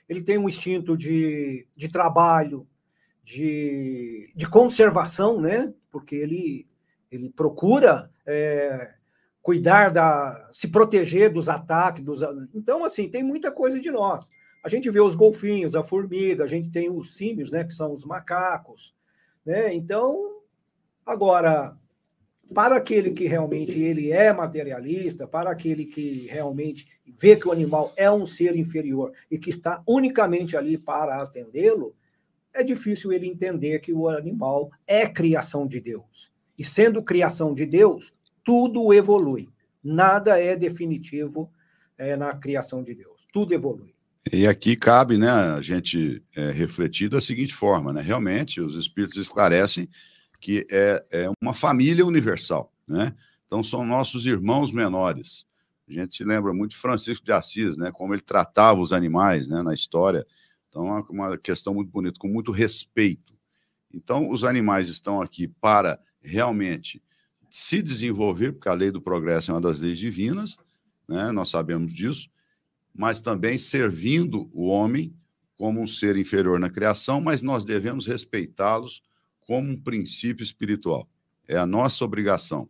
ele 0.09 0.23
tem 0.23 0.38
um 0.38 0.49
instinto 0.49 0.97
de, 0.97 1.67
de 1.76 1.90
trabalho, 1.90 2.67
de, 3.23 4.33
de 4.35 4.49
conservação, 4.49 5.38
né? 5.38 5.73
Porque 5.90 6.17
ele, 6.17 6.67
ele 7.12 7.29
procura 7.29 8.11
é, 8.26 8.95
cuidar 9.42 9.90
da... 9.90 10.49
se 10.52 10.68
proteger 10.68 11.32
dos 11.32 11.49
ataques, 11.49 12.02
dos... 12.02 12.20
Então, 12.54 12.85
assim, 12.85 13.09
tem 13.09 13.23
muita 13.23 13.50
coisa 13.50 13.80
de 13.80 13.90
nós. 13.90 14.28
A 14.62 14.68
gente 14.68 14.90
vê 14.90 15.00
os 15.00 15.14
golfinhos, 15.14 15.75
a 15.75 15.82
formiga, 15.82 16.44
a 16.44 16.47
gente 16.47 16.70
tem 16.70 16.90
os 16.90 17.16
símios, 17.16 17.50
né, 17.50 17.64
que 17.64 17.73
são 17.73 17.92
os 17.92 18.04
macacos, 18.04 18.94
né? 19.44 19.73
Então, 19.75 20.42
agora, 21.04 21.76
para 22.52 22.76
aquele 22.76 23.12
que 23.12 23.26
realmente 23.26 23.80
ele 23.80 24.12
é 24.12 24.32
materialista, 24.32 25.26
para 25.26 25.50
aquele 25.50 25.87
que 25.87 26.26
realmente 26.26 26.87
vê 27.06 27.37
que 27.37 27.49
o 27.49 27.52
animal 27.52 27.92
é 27.97 28.11
um 28.11 28.26
ser 28.26 28.56
inferior 28.56 29.12
e 29.30 29.38
que 29.38 29.50
está 29.50 29.82
unicamente 29.87 30.56
ali 30.56 30.76
para 30.76 31.23
atendê-lo, 31.23 31.94
é 32.52 32.62
difícil 32.62 33.12
ele 33.12 33.28
entender 33.28 33.78
que 33.78 33.92
o 33.92 34.09
animal 34.09 34.70
é 34.87 35.06
criação 35.06 35.66
de 35.66 35.80
Deus. 35.80 36.32
E 36.59 36.64
sendo 36.64 37.02
criação 37.02 37.54
de 37.54 37.64
Deus, 37.64 38.12
tudo 38.44 38.92
evolui. 38.92 39.49
Nada 39.82 40.38
é 40.38 40.56
definitivo 40.56 41.50
é, 41.97 42.16
na 42.16 42.35
criação 42.35 42.82
de 42.82 42.94
Deus. 42.94 43.26
Tudo 43.32 43.54
evolui. 43.54 43.94
E 44.32 44.47
aqui 44.47 44.76
cabe 44.76 45.16
né, 45.16 45.30
a 45.30 45.61
gente 45.62 46.23
é, 46.37 46.50
refletir 46.50 47.09
da 47.09 47.20
seguinte 47.20 47.54
forma: 47.54 47.92
né? 47.92 48.02
realmente, 48.02 48.61
os 48.61 48.75
espíritos 48.75 49.16
esclarecem 49.16 49.88
que 50.40 50.66
é, 50.70 51.04
é 51.11 51.30
uma 51.40 51.54
família 51.54 52.04
universal. 52.04 52.73
Né? 52.87 53.14
Então, 53.47 53.62
são 53.62 53.85
nossos 53.85 54.26
irmãos 54.26 54.73
menores. 54.73 55.47
A 55.88 55.92
gente 55.92 56.14
se 56.14 56.25
lembra 56.25 56.52
muito 56.52 56.70
de 56.70 56.76
Francisco 56.76 57.25
de 57.25 57.32
Assis, 57.32 57.76
né, 57.76 57.90
como 57.90 58.14
ele 58.14 58.23
tratava 58.23 58.80
os 58.80 58.92
animais 58.92 59.49
né, 59.49 59.61
na 59.61 59.75
história. 59.75 60.25
Então, 60.68 60.99
é 60.99 61.02
uma 61.11 61.37
questão 61.37 61.75
muito 61.75 61.90
bonita, 61.90 62.18
com 62.18 62.28
muito 62.28 62.52
respeito. 62.52 63.35
Então, 63.92 64.30
os 64.30 64.44
animais 64.44 64.88
estão 64.88 65.20
aqui 65.20 65.49
para 65.49 65.99
realmente 66.23 67.02
se 67.50 67.83
desenvolver, 67.83 68.52
porque 68.52 68.69
a 68.69 68.75
lei 68.75 68.92
do 68.92 69.02
progresso 69.02 69.50
é 69.50 69.54
uma 69.54 69.61
das 69.61 69.80
leis 69.80 69.99
divinas, 69.99 70.57
né, 71.09 71.33
nós 71.33 71.50
sabemos 71.50 71.92
disso, 71.92 72.30
mas 72.95 73.21
também 73.21 73.59
servindo 73.59 74.49
o 74.52 74.66
homem 74.66 75.12
como 75.57 75.83
um 75.83 75.87
ser 75.87 76.16
inferior 76.16 76.59
na 76.61 76.71
criação, 76.71 77.21
mas 77.21 77.42
nós 77.42 77.64
devemos 77.64 78.07
respeitá-los 78.07 79.02
como 79.40 79.71
um 79.71 79.80
princípio 79.80 80.45
espiritual. 80.45 81.09
É 81.47 81.59
a 81.59 81.66
nossa 81.66 82.04
obrigação. 82.04 82.69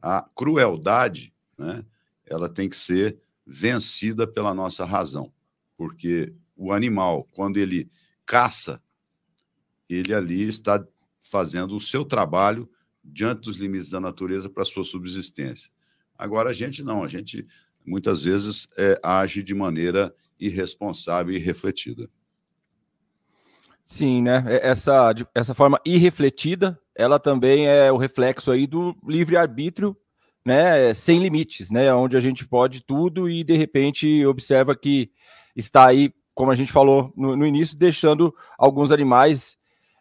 A 0.00 0.28
crueldade, 0.34 1.32
né, 1.56 1.84
ela 2.26 2.48
tem 2.48 2.68
que 2.68 2.76
ser 2.76 3.18
vencida 3.46 4.26
pela 4.26 4.52
nossa 4.52 4.84
razão, 4.84 5.32
porque 5.76 6.34
o 6.54 6.72
animal, 6.72 7.26
quando 7.32 7.56
ele 7.56 7.90
caça, 8.26 8.82
ele 9.88 10.12
ali 10.12 10.46
está 10.46 10.84
fazendo 11.22 11.74
o 11.74 11.80
seu 11.80 12.04
trabalho 12.04 12.68
diante 13.12 13.42
dos 13.42 13.56
limites 13.56 13.90
da 13.90 14.00
natureza 14.00 14.48
para 14.48 14.64
sua 14.64 14.84
subsistência. 14.84 15.70
Agora, 16.16 16.50
a 16.50 16.52
gente 16.52 16.82
não, 16.82 17.04
a 17.04 17.08
gente 17.08 17.46
muitas 17.86 18.24
vezes 18.24 18.68
é, 18.76 18.98
age 19.02 19.42
de 19.42 19.54
maneira 19.54 20.14
irresponsável 20.38 21.34
e 21.34 21.38
refletida. 21.38 22.08
Sim, 23.82 24.22
né? 24.22 24.44
Essa, 24.62 25.14
essa 25.34 25.54
forma 25.54 25.80
irrefletida, 25.84 26.78
ela 26.94 27.18
também 27.18 27.66
é 27.66 27.90
o 27.90 27.96
reflexo 27.96 28.50
aí 28.50 28.66
do 28.66 28.94
livre-arbítrio, 29.06 29.96
né? 30.44 30.92
Sem 30.92 31.20
limites, 31.20 31.70
né? 31.70 31.92
Onde 31.94 32.16
a 32.16 32.20
gente 32.20 32.46
pode 32.46 32.82
tudo 32.82 33.30
e 33.30 33.42
de 33.42 33.56
repente 33.56 34.26
observa 34.26 34.76
que 34.76 35.10
está 35.56 35.86
aí, 35.86 36.12
como 36.34 36.50
a 36.50 36.54
gente 36.54 36.70
falou 36.70 37.12
no, 37.16 37.34
no 37.34 37.46
início, 37.46 37.78
deixando 37.78 38.34
alguns 38.58 38.92
animais 38.92 39.57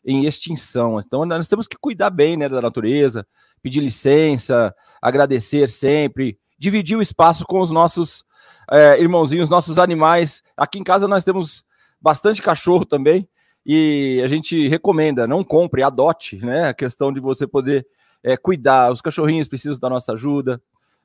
em 0.08 0.26
extinção. 0.26 1.00
Então 1.00 1.26
nós 1.26 1.50
temos 1.50 1.68
que 1.68 1.76
cuidar 1.78 2.10
bem 2.10 2.38
né, 2.38 2.48
da 2.48 2.62
natureza, 2.62 3.28
pedir 3.62 3.82
licença, 3.82 4.74
agradecer 5.02 5.68
sempre, 5.68 6.40
dividir 6.58 6.98
o 6.98 7.02
espaço 7.02 7.46
com 7.46 7.60
os 7.60 7.70
nossos 7.70 8.24
é, 8.72 9.02
irmãozinhos, 9.02 9.50
nossos 9.50 9.78
animais. 9.78 10.42
Aqui 10.56 10.80
em 10.80 10.84
casa 10.84 11.10
nós 11.10 11.26
temos 11.26 11.66
bastante 12.02 12.42
cachorro 12.42 12.86
também. 12.86 13.28
e 13.66 14.22
a 14.24 14.30
gente 14.30 14.70
recomenda, 14.70 15.28
não 15.28 15.44
compre, 15.44 15.84
adote, 15.84 16.38
né? 16.38 16.70
A 16.70 16.74
questão 16.74 17.12
de 17.12 17.20
você 17.20 17.46
poder 17.46 17.86
é, 18.24 18.38
cuidar. 18.38 18.94
Os 18.94 19.02
cachorrinhos 19.02 19.50
precisam 19.50 19.78
da 19.78 19.90
nossa 19.90 20.14
ajuda. 20.14 20.62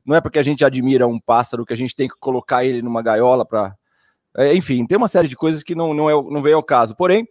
Não 0.06 0.14
é 0.14 0.20
porque 0.20 0.38
a 0.38 0.44
gente 0.44 0.64
admira 0.64 1.08
um 1.08 1.18
pássaro 1.18 1.66
que 1.66 1.72
a 1.72 1.76
gente 1.76 1.96
tem 1.96 2.08
que 2.08 2.14
colocar 2.20 2.64
ele 2.64 2.80
numa 2.80 3.02
gaiola 3.02 3.44
para. 3.44 3.74
É, 4.36 4.54
enfim, 4.54 4.86
tem 4.86 4.96
uma 4.96 5.08
série 5.08 5.26
de 5.26 5.34
coisas 5.34 5.64
que 5.64 5.74
não, 5.74 5.92
não, 5.92 6.08
é, 6.08 6.12
não 6.12 6.40
vem 6.40 6.54
ao 6.54 6.62
caso. 6.62 6.94
Porém, 6.94 7.26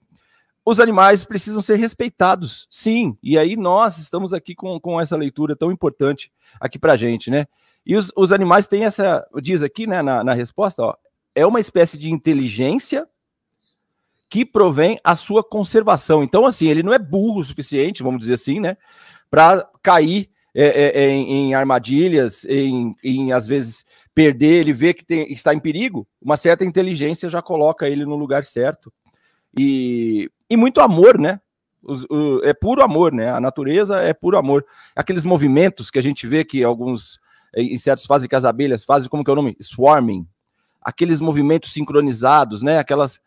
os 0.65 0.79
animais 0.79 1.25
precisam 1.25 1.61
ser 1.61 1.75
respeitados, 1.75 2.67
sim. 2.69 3.17
E 3.21 3.37
aí 3.37 3.55
nós 3.55 3.97
estamos 3.97 4.33
aqui 4.33 4.53
com, 4.53 4.79
com 4.79 5.01
essa 5.01 5.17
leitura 5.17 5.55
tão 5.55 5.71
importante 5.71 6.31
aqui 6.59 6.77
para 6.77 6.95
gente, 6.95 7.31
né? 7.31 7.47
E 7.85 7.95
os, 7.95 8.11
os 8.15 8.31
animais 8.31 8.67
têm 8.67 8.85
essa, 8.85 9.25
diz 9.41 9.63
aqui, 9.63 9.87
né, 9.87 10.01
na, 10.01 10.23
na 10.23 10.33
resposta, 10.33 10.83
ó, 10.83 10.95
é 11.33 11.45
uma 11.45 11.59
espécie 11.59 11.97
de 11.97 12.11
inteligência 12.11 13.07
que 14.29 14.45
provém 14.45 14.99
a 15.03 15.15
sua 15.15 15.43
conservação. 15.43 16.23
Então, 16.23 16.45
assim, 16.45 16.67
ele 16.67 16.83
não 16.83 16.93
é 16.93 16.99
burro 16.99 17.41
o 17.41 17.43
suficiente, 17.43 18.03
vamos 18.03 18.19
dizer 18.19 18.35
assim, 18.35 18.59
né, 18.59 18.77
para 19.29 19.67
cair 19.81 20.29
é, 20.53 20.65
é, 20.65 21.03
é, 21.03 21.09
em, 21.09 21.31
em, 21.31 21.53
armadilhas, 21.53 22.45
em, 22.45 22.93
em, 23.03 23.31
às 23.33 23.47
vezes 23.47 23.83
perder, 24.13 24.59
ele 24.61 24.73
vê 24.73 24.93
que 24.93 25.03
tem, 25.03 25.31
está 25.31 25.53
em 25.53 25.59
perigo, 25.59 26.07
uma 26.21 26.37
certa 26.37 26.63
inteligência 26.65 27.29
já 27.29 27.41
coloca 27.41 27.87
ele 27.89 28.05
no 28.05 28.15
lugar 28.15 28.43
certo. 28.43 28.93
E, 29.57 30.29
e 30.51 30.57
muito 30.57 30.81
amor, 30.81 31.17
né? 31.17 31.39
O, 31.81 32.41
é 32.43 32.53
puro 32.53 32.83
amor, 32.83 33.13
né? 33.13 33.31
A 33.31 33.39
natureza 33.39 34.01
é 34.01 34.13
puro 34.13 34.37
amor. 34.37 34.65
Aqueles 34.93 35.23
movimentos 35.23 35.89
que 35.89 35.97
a 35.97 36.01
gente 36.01 36.27
vê 36.27 36.43
que 36.43 36.61
alguns 36.61 37.19
insetos 37.55 38.05
fazem, 38.05 38.27
que 38.27 38.35
as 38.35 38.43
abelhas 38.43 38.83
fazem, 38.83 39.07
como 39.07 39.23
que 39.23 39.29
é 39.29 39.33
o 39.33 39.35
nome? 39.35 39.55
Swarming. 39.61 40.27
Aqueles 40.81 41.21
movimentos 41.21 41.71
sincronizados, 41.71 42.61
né? 42.61 42.79
Aquelas. 42.79 43.21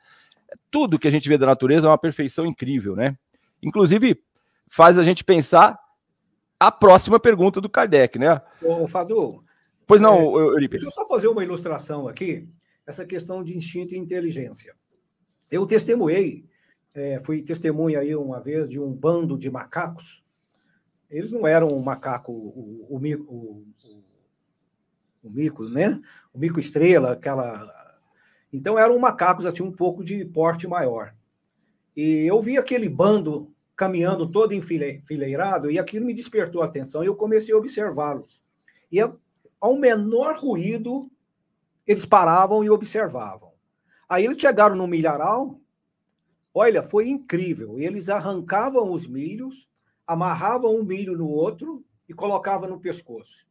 Tudo 0.71 0.99
que 0.99 1.09
a 1.09 1.11
gente 1.11 1.27
vê 1.27 1.39
da 1.39 1.47
natureza 1.47 1.87
é 1.87 1.91
uma 1.91 1.97
perfeição 1.97 2.45
incrível, 2.45 2.95
né? 2.95 3.17
Inclusive, 3.63 4.23
faz 4.69 4.99
a 4.99 5.03
gente 5.03 5.25
pensar 5.25 5.79
a 6.61 6.71
próxima 6.71 7.19
pergunta 7.19 7.59
do 7.59 7.71
Kardec, 7.71 8.19
né? 8.19 8.39
Ô, 8.63 8.87
Fadu. 8.87 9.43
Pois 9.87 10.01
não, 10.01 10.39
é, 10.39 10.43
Euripides. 10.43 10.85
Deixa 10.85 11.01
eu 11.01 11.05
só 11.05 11.09
fazer 11.09 11.29
uma 11.29 11.43
ilustração 11.43 12.07
aqui, 12.07 12.47
essa 12.87 13.07
questão 13.07 13.43
de 13.43 13.57
instinto 13.57 13.95
e 13.95 13.99
inteligência. 13.99 14.75
Eu 15.51 15.65
testemunhei, 15.65 16.45
é, 16.95 17.21
fui 17.21 17.43
testemunha 17.43 17.99
aí 17.99 18.15
uma 18.15 18.41
vez 18.41 18.69
de 18.69 18.81
um 18.81 18.93
bando 18.93 19.37
de 19.37 19.51
macacos. 19.51 20.23
Eles 21.11 21.33
não 21.33 21.47
eram 21.47 21.69
um 21.69 21.81
macaco, 21.81 22.33
o, 22.33 22.87
o, 22.89 22.97
o, 22.97 23.67
o 25.23 25.31
mico, 25.31 25.69
né? 25.69 26.01
O 26.33 26.39
mico 26.39 26.61
estrela, 26.61 27.13
aquela. 27.13 27.69
Então 28.53 28.79
eram 28.79 28.99
macacos 28.99 29.45
assim 29.45 29.63
um 29.63 29.73
pouco 29.73 30.05
de 30.05 30.25
porte 30.25 30.69
maior. 30.69 31.15
E 31.97 32.27
eu 32.27 32.41
vi 32.41 32.57
aquele 32.57 32.89
bando 32.89 33.53
caminhando 33.77 34.31
todo 34.31 34.55
enfileirado 34.55 35.71
e 35.71 35.79
aquilo 35.79 36.07
me 36.07 36.15
despertou 36.15 36.63
a 36.63 36.67
atenção 36.67 37.03
e 37.03 37.07
eu 37.07 37.17
comecei 37.17 37.53
a 37.53 37.59
observá-los. 37.59 38.41
E 38.91 39.01
ao 39.61 39.77
menor 39.77 40.39
ruído, 40.39 41.11
eles 41.87 42.07
paravam 42.07 42.63
e 42.63 42.71
observavam. 42.71 43.53
Aí 44.09 44.25
eles 44.25 44.39
chegaram 44.39 44.77
no 44.77 44.87
milharal, 44.87 45.61
olha, 46.55 46.83
foi 46.83 47.09
incrível. 47.09 47.79
Eles 47.79 48.09
arrancavam 48.09 48.93
os 48.93 49.09
milhos, 49.09 49.69
amarravam 50.07 50.77
um 50.77 50.85
milho 50.85 51.19
no 51.19 51.29
outro 51.29 51.85
e 52.09 52.15
colocavam 52.15 52.69
no 52.69 52.81
pescoço. 52.81 53.47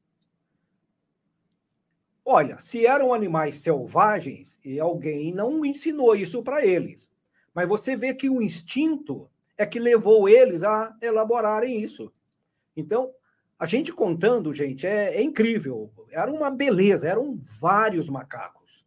Olha, 2.25 2.57
se 2.57 2.85
eram 2.85 3.13
animais 3.13 3.55
selvagens 3.55 4.57
e 4.63 4.79
alguém 4.79 5.33
não 5.33 5.65
ensinou 5.65 6.15
isso 6.15 6.41
para 6.41 6.65
eles, 6.65 7.11
mas 7.53 7.67
você 7.67 7.97
vê 7.97 8.13
que 8.13 8.29
o 8.29 8.41
instinto 8.41 9.29
é 9.57 9.65
que 9.65 9.77
levou 9.77 10.29
eles 10.29 10.63
a 10.63 10.95
elaborarem 11.01 11.81
isso. 11.81 12.11
Então, 12.75 13.13
a 13.59 13.65
gente 13.65 13.91
contando, 13.91 14.53
gente, 14.53 14.87
é, 14.87 15.15
é 15.17 15.21
incrível. 15.21 15.91
Era 16.09 16.31
uma 16.31 16.49
beleza, 16.49 17.07
eram 17.07 17.37
vários 17.59 18.09
macacos. 18.09 18.85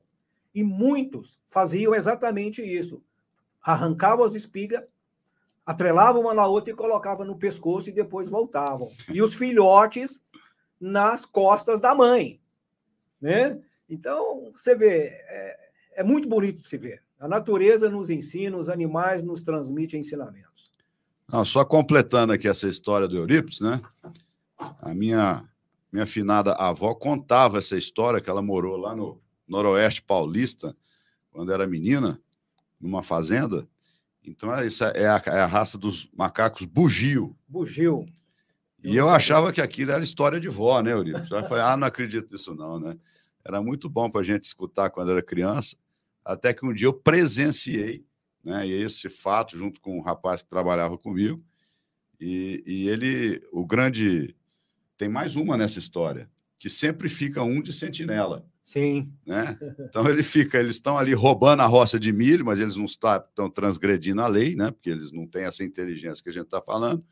E 0.55 0.65
muitos 0.65 1.39
faziam 1.47 1.95
exatamente 1.95 2.63
isso. 2.63 3.03
Arrancavam 3.67 4.25
as 4.25 4.35
espigas, 4.35 4.85
atrelavam 5.67 6.23
uma 6.23 6.33
na 6.33 6.47
outra 6.47 6.73
e 6.73 6.77
colocavam 6.77 7.27
no 7.27 7.37
pescoço 7.37 7.89
e 7.89 7.93
depois 7.93 8.29
voltavam. 8.29 8.93
E 9.13 9.21
os 9.21 9.35
filhotes 9.35 10.23
nas 10.81 11.27
costas 11.27 11.81
da 11.81 11.93
mãe. 11.93 12.41
Né? 13.21 13.61
Então, 13.91 14.53
você 14.55 14.77
vê, 14.77 15.09
é, 15.09 15.71
é 15.97 16.05
muito 16.05 16.29
bonito 16.29 16.59
de 16.59 16.69
se 16.69 16.79
ver. 16.79 17.03
A 17.19 17.27
natureza 17.27 17.91
nos 17.91 18.09
ensina, 18.09 18.57
os 18.57 18.69
animais 18.69 19.23
nos 19.23 19.43
transmitem 19.43 19.99
ensinamentos. 19.99 20.71
Não, 21.27 21.45
só 21.45 21.65
completando 21.65 22.33
aqui 22.33 22.47
essa 22.47 22.69
história 22.69 23.09
do 23.09 23.17
Eurípides, 23.17 23.61
né? 23.61 23.81
A 24.81 24.95
minha, 24.95 25.45
minha 25.91 26.07
finada 26.07 26.53
avó 26.53 26.95
contava 26.95 27.59
essa 27.59 27.77
história 27.77 28.21
que 28.21 28.31
ela 28.31 28.43
morou 28.43 28.77
lá 28.77 28.95
no 28.95 29.21
Noroeste 29.49 30.03
Paulista, 30.03 30.77
quando 31.33 31.53
era 31.53 31.67
menina, 31.67 32.21
numa 32.81 33.03
fazenda. 33.03 33.67
Então, 34.25 34.55
é 34.55 34.67
isso 34.67 34.85
é 34.85 35.09
a, 35.09 35.23
é 35.27 35.41
a 35.41 35.47
raça 35.47 35.79
dos 35.79 36.11
macacos 36.13 36.65
bugio. 36.65 37.37
Bugio. 37.49 38.07
E 38.83 38.95
eu 38.95 39.09
achava 39.09 39.53
que 39.53 39.61
aquilo 39.61 39.93
era 39.93 40.03
história 40.03 40.39
de 40.39 40.49
vó, 40.49 40.81
né, 40.81 40.93
Eurípides? 40.93 41.31
Eu 41.31 41.45
falei, 41.45 41.65
ah, 41.65 41.77
não 41.77 41.87
acredito 41.87 42.31
nisso 42.31 42.55
não, 42.55 42.79
né? 42.79 42.97
Era 43.45 43.63
muito 43.63 43.89
bom 43.89 44.11
para 44.11 44.21
a 44.21 44.25
gente 44.25 44.45
escutar 44.45 44.91
quando 44.91 45.13
era 45.13 45.23
criança, 45.23 45.77
até 46.25 46.53
que 46.53 46.67
um 46.67 46.73
dia 46.73 46.87
eu 46.87 46.93
presenciei 46.93 48.05
né, 48.45 48.67
esse 48.67 49.09
fato 49.09 49.57
junto 49.57 49.81
com 49.81 49.99
um 49.99 50.03
rapaz 50.03 50.43
que 50.43 50.49
trabalhava 50.49 50.99
comigo, 50.99 51.45
e, 52.21 52.63
e 52.67 52.89
ele, 52.89 53.43
o 53.53 53.67
grande, 53.67 54.35
tem 54.97 55.09
mais 55.09 55.37
uma 55.37 55.57
nessa 55.57 55.79
história, 55.79 56.31
que 56.57 56.71
sempre 56.71 57.09
fica 57.09 57.43
um 57.43 57.61
de 57.61 57.73
sentinela. 57.73 58.47
Sim. 58.67 59.13
Né? 59.25 59.57
Então 59.79 60.09
ele 60.09 60.25
fica, 60.25 60.59
eles 60.59 60.73
estão 60.73 60.99
ali 60.99 61.15
roubando 61.15 61.63
a 61.63 61.67
roça 61.67 62.01
de 62.01 62.13
milho, 62.13 62.45
mas 62.45 62.59
eles 62.59 62.75
não 62.75 62.85
estão 62.85 63.49
transgredindo 63.49 64.21
a 64.21 64.27
lei, 64.27 64.57
né? 64.57 64.73
Porque 64.73 64.91
eles 64.91 65.13
não 65.13 65.25
têm 65.25 65.45
essa 65.45 65.63
inteligência 65.63 66.21
que 66.21 66.31
a 66.31 66.33
gente 66.33 66.47
está 66.47 66.61
falando. 66.61 67.07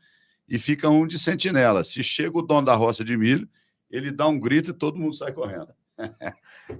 E 0.49 0.59
fica 0.59 0.89
um 0.89 1.07
de 1.07 1.17
sentinela. 1.17 1.85
Se 1.85 2.03
chega 2.03 2.37
o 2.37 2.41
dono 2.41 2.65
da 2.65 2.75
roça 2.75 3.05
de 3.05 3.15
milho, 3.15 3.47
ele 3.89 4.11
dá 4.11 4.27
um 4.27 4.37
grito 4.37 4.71
e 4.71 4.73
todo 4.73 4.99
mundo 4.99 5.15
sai 5.15 5.31
correndo. 5.31 5.69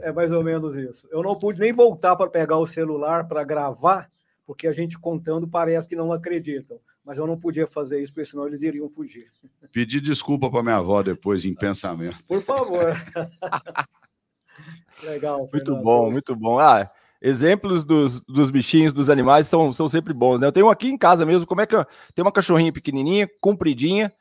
É 0.02 0.12
mais 0.12 0.34
ou 0.34 0.44
menos 0.44 0.76
isso. 0.76 1.08
Eu 1.10 1.24
não 1.24 1.40
pude 1.40 1.62
nem 1.62 1.72
voltar 1.72 2.18
para 2.18 2.30
pegar 2.30 2.58
o 2.58 2.66
celular 2.66 3.30
para 3.30 3.46
gravar, 3.46 4.12
porque 4.46 4.68
a 4.68 4.74
gente 4.74 5.00
contando 5.00 5.48
parece 5.48 5.88
que 5.88 5.96
não 5.96 6.12
acreditam. 6.12 6.82
Mas 7.02 7.18
eu 7.18 7.26
não 7.26 7.40
podia 7.40 7.66
fazer 7.66 8.04
isso, 8.04 8.12
porque 8.12 8.26
senão 8.26 8.46
eles 8.46 8.62
iriam 8.62 8.90
fugir. 8.90 9.32
Pedir 9.72 10.02
desculpa 10.02 10.52
para 10.52 10.64
minha 10.64 10.76
avó 10.76 11.02
depois 11.02 11.46
em 11.46 11.56
pensamento. 11.56 12.18
Por 12.28 12.42
favor. 12.42 12.94
Legal. 15.04 15.48
Fernando. 15.48 15.74
Muito 15.74 15.84
bom, 15.84 16.12
muito 16.12 16.36
bom. 16.36 16.60
Ah, 16.60 16.90
exemplos 17.22 17.84
dos, 17.84 18.22
dos 18.22 18.50
bichinhos, 18.50 18.94
dos 18.94 19.10
animais 19.10 19.48
são, 19.48 19.74
são 19.74 19.88
sempre 19.88 20.14
bons, 20.14 20.40
né? 20.40 20.48
Eu 20.48 20.52
tenho 20.52 20.70
aqui 20.70 20.88
em 20.88 20.98
casa 20.98 21.26
mesmo, 21.26 21.48
como 21.48 21.62
é 21.62 21.66
que 21.66 21.76
eu, 21.76 21.86
tem 22.14 22.24
uma 22.24 22.32
cachorrinha 22.32 22.72
pequenininha, 22.72 23.30
compridinha, 23.42 24.14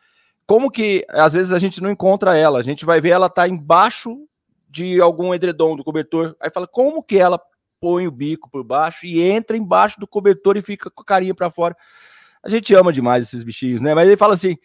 como 0.47 0.71
que 0.71 1.05
às 1.11 1.33
vezes 1.33 1.53
a 1.53 1.59
gente 1.59 1.83
não 1.83 1.91
encontra 1.91 2.37
ela, 2.37 2.59
a 2.59 2.63
gente 2.63 2.85
vai 2.85 3.01
ver 3.01 3.11
ela 3.11 3.29
tá 3.29 3.49
embaixo 3.49 4.17
de 4.69 5.01
algum 5.01 5.33
edredom 5.35 5.77
do 5.77 5.85
cobertor. 5.85 6.35
Aí 6.41 6.51
fala, 6.51 6.67
como 6.67 7.03
que 7.03 7.17
ela 7.17 7.41
põe 7.81 8.07
o 8.07 8.11
bico 8.11 8.51
por 8.51 8.65
baixo 8.65 9.07
e 9.07 9.23
entra 9.23 9.57
embaixo 9.57 10.01
do 10.01 10.07
cobertor 10.07 10.57
e 10.57 10.63
fica 10.63 10.91
com 10.91 11.03
a 11.03 11.05
carinha 11.05 11.35
para 11.35 11.51
fora? 11.51 11.77
A 12.43 12.49
gente 12.49 12.75
ama 12.75 12.93
demais 12.93 13.27
esses 13.27 13.43
bichinhos, 13.43 13.81
né? 13.81 13.95
Mas 13.95 14.07
ele 14.07 14.17
fala 14.17 14.35
assim: 14.35 14.57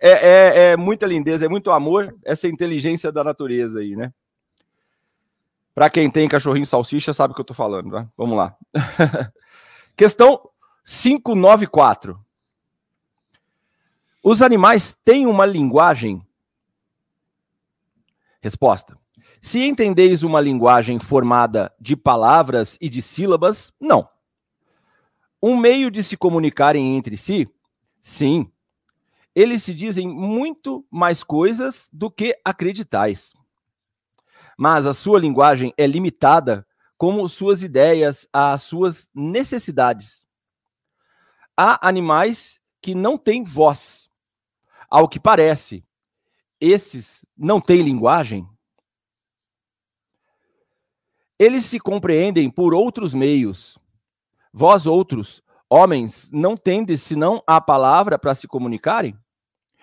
é, 0.00 0.10
é, 0.10 0.70
é 0.72 0.76
muita 0.76 1.06
lindeza, 1.06 1.44
é 1.44 1.48
muito 1.48 1.70
amor, 1.70 2.14
essa 2.24 2.48
inteligência 2.48 3.12
da 3.12 3.22
natureza 3.22 3.80
aí, 3.80 3.94
né? 3.94 4.12
Para 5.78 5.88
quem 5.88 6.10
tem 6.10 6.26
cachorrinho 6.26 6.66
salsicha, 6.66 7.12
sabe 7.12 7.30
o 7.30 7.34
que 7.36 7.40
eu 7.40 7.44
tô 7.44 7.54
falando, 7.54 7.92
né? 7.92 8.08
Vamos 8.16 8.36
lá. 8.36 8.56
Questão 9.96 10.50
594. 10.84 12.18
Os 14.20 14.42
animais 14.42 14.96
têm 15.04 15.24
uma 15.24 15.46
linguagem? 15.46 16.20
Resposta: 18.40 18.98
se 19.40 19.62
entendeis 19.62 20.24
uma 20.24 20.40
linguagem 20.40 20.98
formada 20.98 21.72
de 21.80 21.94
palavras 21.94 22.76
e 22.80 22.88
de 22.88 23.00
sílabas, 23.00 23.72
não. 23.80 24.08
Um 25.40 25.56
meio 25.56 25.92
de 25.92 26.02
se 26.02 26.16
comunicarem 26.16 26.96
entre 26.96 27.16
si? 27.16 27.48
Sim. 28.00 28.50
Eles 29.32 29.62
se 29.62 29.72
dizem 29.72 30.08
muito 30.08 30.84
mais 30.90 31.22
coisas 31.22 31.88
do 31.92 32.10
que 32.10 32.36
acreditais. 32.44 33.32
Mas 34.60 34.86
a 34.86 34.92
sua 34.92 35.20
linguagem 35.20 35.72
é 35.78 35.86
limitada 35.86 36.66
como 36.96 37.28
suas 37.28 37.62
ideias 37.62 38.28
às 38.32 38.62
suas 38.62 39.08
necessidades. 39.14 40.26
Há 41.56 41.86
animais 41.86 42.60
que 42.82 42.92
não 42.92 43.16
têm 43.16 43.44
voz. 43.44 44.10
Ao 44.90 45.08
que 45.08 45.20
parece, 45.20 45.86
esses 46.60 47.24
não 47.36 47.60
têm 47.60 47.82
linguagem? 47.82 48.48
Eles 51.38 51.66
se 51.66 51.78
compreendem 51.78 52.50
por 52.50 52.74
outros 52.74 53.14
meios. 53.14 53.78
Vós 54.52 54.86
outros 54.86 55.40
homens 55.70 56.30
não 56.32 56.56
têm 56.56 56.84
senão 56.96 57.40
a 57.46 57.60
palavra 57.60 58.18
para 58.18 58.34
se 58.34 58.48
comunicarem? 58.48 59.16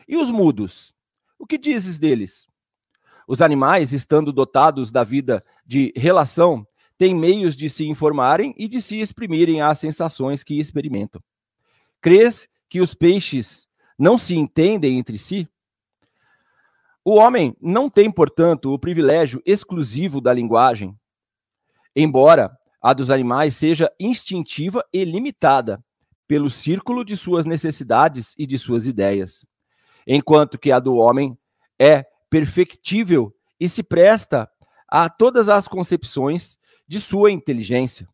E 0.06 0.18
os 0.18 0.30
mudos? 0.30 0.94
O 1.40 1.48
que 1.48 1.58
dizes 1.58 1.98
deles? 1.98 2.46
Os 3.28 3.42
animais, 3.42 3.92
estando 3.92 4.32
dotados 4.32 4.92
da 4.92 5.04
vida 5.04 5.44
de 5.66 5.92
relação, 5.96 6.66
têm 6.98 7.14
meios 7.14 7.56
de 7.56 7.70
se 7.70 7.86
informarem 7.86 8.54
e 8.58 8.68
de 8.68 8.82
se 8.82 9.00
exprimirem 9.00 9.62
às 9.62 9.80
sensações 9.80 10.44
que 10.44 10.60
experimentam. 10.60 11.22
Crês 12.02 12.48
que 12.70 12.80
os 12.80 12.94
peixes 12.94 13.68
não 13.98 14.18
se 14.18 14.36
entendem 14.36 14.98
entre 14.98 15.18
si? 15.18 15.48
O 17.04 17.16
homem 17.16 17.56
não 17.62 17.90
tem, 17.90 18.10
portanto, 18.12 18.74
o 18.74 18.80
privilégio 18.80 19.42
exclusivo 19.46 20.20
da 20.20 20.34
linguagem, 20.34 20.98
embora 21.96 22.56
a 22.82 22.94
dos 22.94 23.10
animais 23.10 23.56
seja 23.56 23.92
instintiva 24.00 24.84
e 24.94 25.04
limitada 25.04 25.84
pelo 26.28 26.50
círculo 26.50 27.06
de 27.06 27.16
suas 27.16 27.46
necessidades 27.46 28.34
e 28.38 28.48
de 28.48 28.58
suas 28.58 28.88
ideias, 28.88 29.46
enquanto 30.08 30.58
que 30.58 30.72
a 30.72 30.80
do 30.80 30.96
homem 30.96 31.38
é 31.80 32.06
perfectível 32.30 33.34
e 33.60 33.68
se 33.70 33.84
presta 33.84 34.50
a 34.88 35.10
todas 35.10 35.50
as 35.50 35.68
concepções 35.68 36.58
de 36.88 37.00
sua 37.00 37.32
inteligência. 37.32 38.08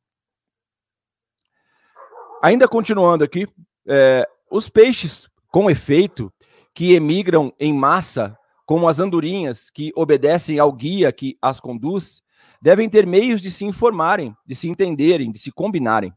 Ainda 2.42 2.68
continuando 2.68 3.24
aqui, 3.24 3.48
é, 3.88 4.28
os 4.50 4.70
peixes, 4.70 5.30
com 5.52 5.70
efeito, 5.70 6.34
que 6.74 6.94
emigram 6.94 7.54
em 7.60 7.74
massa, 7.74 8.38
como 8.66 8.88
as 8.88 9.00
andorinhas 9.00 9.70
que 9.70 9.92
obedecem 9.96 10.58
ao 10.58 10.72
guia 10.72 11.12
que 11.12 11.38
as 11.42 11.60
conduz, 11.60 12.22
devem 12.62 12.90
ter 12.90 13.06
meios 13.06 13.42
de 13.42 13.52
se 13.52 13.66
informarem, 13.66 14.36
de 14.46 14.56
se 14.56 14.68
entenderem, 14.68 15.32
de 15.32 15.40
se 15.40 15.52
combinarem. 15.52 16.14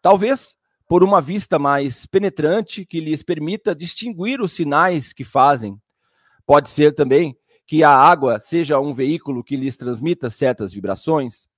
Talvez 0.00 0.56
por 0.88 1.02
uma 1.02 1.20
vista 1.20 1.58
mais 1.58 2.06
penetrante 2.06 2.86
que 2.86 3.00
lhes 3.00 3.22
permita 3.22 3.74
distinguir 3.74 4.40
os 4.40 4.52
sinais 4.52 5.12
que 5.12 5.24
fazem, 5.24 5.80
Pode 6.46 6.70
ser 6.70 6.94
também 6.94 7.36
que 7.66 7.82
a 7.82 7.90
água 7.90 8.38
seja 8.38 8.78
um 8.78 8.94
veículo 8.94 9.42
que 9.42 9.56
lhes 9.56 9.76
transmita 9.76 10.30
certas 10.30 10.72
vibrações. 10.72 11.48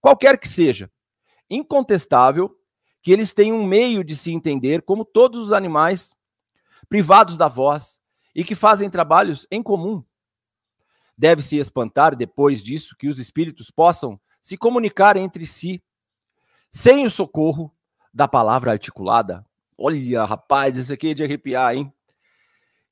Qualquer 0.00 0.38
que 0.38 0.48
seja, 0.48 0.90
incontestável 1.50 2.56
que 3.02 3.12
eles 3.12 3.34
têm 3.34 3.52
um 3.52 3.66
meio 3.66 4.04
de 4.04 4.16
se 4.16 4.30
entender 4.30 4.82
como 4.82 5.04
todos 5.04 5.40
os 5.40 5.52
animais, 5.52 6.14
privados 6.88 7.36
da 7.36 7.48
voz 7.48 8.00
e 8.34 8.44
que 8.44 8.54
fazem 8.54 8.88
trabalhos 8.88 9.46
em 9.50 9.62
comum. 9.62 10.04
Deve-se 11.18 11.56
espantar 11.56 12.14
depois 12.14 12.62
disso 12.62 12.94
que 12.96 13.08
os 13.08 13.18
espíritos 13.18 13.70
possam 13.70 14.20
se 14.40 14.56
comunicar 14.56 15.16
entre 15.16 15.46
si 15.46 15.82
sem 16.70 17.06
o 17.06 17.10
socorro 17.10 17.74
da 18.12 18.28
palavra 18.28 18.70
articulada. 18.72 19.44
Olha, 19.78 20.24
rapaz, 20.24 20.76
isso 20.76 20.92
aqui 20.92 21.10
é 21.10 21.14
de 21.14 21.24
arrepiar, 21.24 21.74
hein? 21.74 21.92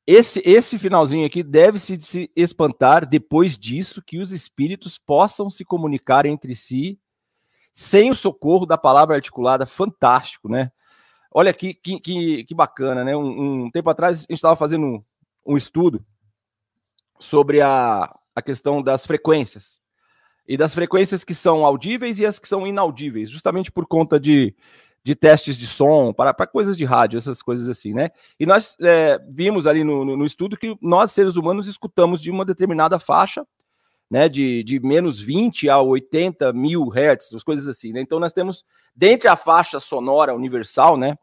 Esse, 0.06 0.42
esse 0.44 0.78
finalzinho 0.78 1.26
aqui 1.26 1.42
deve 1.42 1.78
-se, 1.78 1.98
se 2.00 2.30
espantar 2.36 3.06
depois 3.06 3.56
disso 3.56 4.02
que 4.02 4.18
os 4.18 4.32
espíritos 4.32 4.98
possam 4.98 5.48
se 5.48 5.64
comunicar 5.64 6.26
entre 6.26 6.54
si 6.54 6.98
sem 7.72 8.10
o 8.10 8.14
socorro 8.14 8.66
da 8.66 8.78
palavra 8.78 9.16
articulada. 9.16 9.66
Fantástico, 9.66 10.48
né? 10.48 10.70
Olha 11.32 11.52
que, 11.52 11.74
que, 11.74 11.98
que, 11.98 12.44
que 12.44 12.54
bacana, 12.54 13.02
né? 13.02 13.16
Um, 13.16 13.64
um, 13.64 13.70
tempo 13.70 13.90
atrás 13.90 14.18
a 14.18 14.20
gente 14.22 14.34
estava 14.34 14.54
fazendo 14.54 14.86
um, 14.86 15.04
um 15.44 15.56
estudo 15.56 16.04
sobre 17.18 17.60
a, 17.60 18.14
a 18.34 18.42
questão 18.42 18.80
das 18.80 19.04
frequências 19.04 19.80
e 20.46 20.56
das 20.56 20.74
frequências 20.74 21.24
que 21.24 21.34
são 21.34 21.64
audíveis 21.64 22.20
e 22.20 22.26
as 22.26 22.38
que 22.38 22.46
são 22.46 22.66
inaudíveis, 22.66 23.30
justamente 23.30 23.72
por 23.72 23.86
conta 23.86 24.20
de 24.20 24.54
de 25.04 25.14
testes 25.14 25.58
de 25.58 25.66
som, 25.66 26.14
para, 26.14 26.32
para 26.32 26.46
coisas 26.46 26.74
de 26.76 26.84
rádio, 26.86 27.18
essas 27.18 27.42
coisas 27.42 27.68
assim, 27.68 27.92
né? 27.92 28.10
E 28.40 28.46
nós 28.46 28.74
é, 28.80 29.18
vimos 29.28 29.66
ali 29.66 29.84
no, 29.84 30.02
no, 30.02 30.16
no, 30.16 30.24
estudo 30.24 30.56
que 30.56 30.74
nós, 30.80 31.12
seres 31.12 31.36
humanos, 31.36 31.66
escutamos 31.68 32.22
de 32.22 32.30
uma 32.30 32.42
determinada 32.42 32.98
faixa, 32.98 33.46
né? 34.10 34.30
De, 34.30 34.64
de 34.64 34.80
menos 34.80 35.20
20 35.20 35.68
a 35.68 35.78
80 35.78 36.54
mil 36.54 36.88
hertz, 36.88 37.34
as 37.34 37.42
coisas 37.42 37.68
assim, 37.68 37.92
né? 37.92 38.00
Então 38.00 38.18
nós 38.18 38.32
temos, 38.32 38.64
dentre 38.96 39.28
a 39.28 39.36
faixa 39.36 39.78
sonora 39.78 40.34
universal, 40.34 40.96
né? 40.96 41.18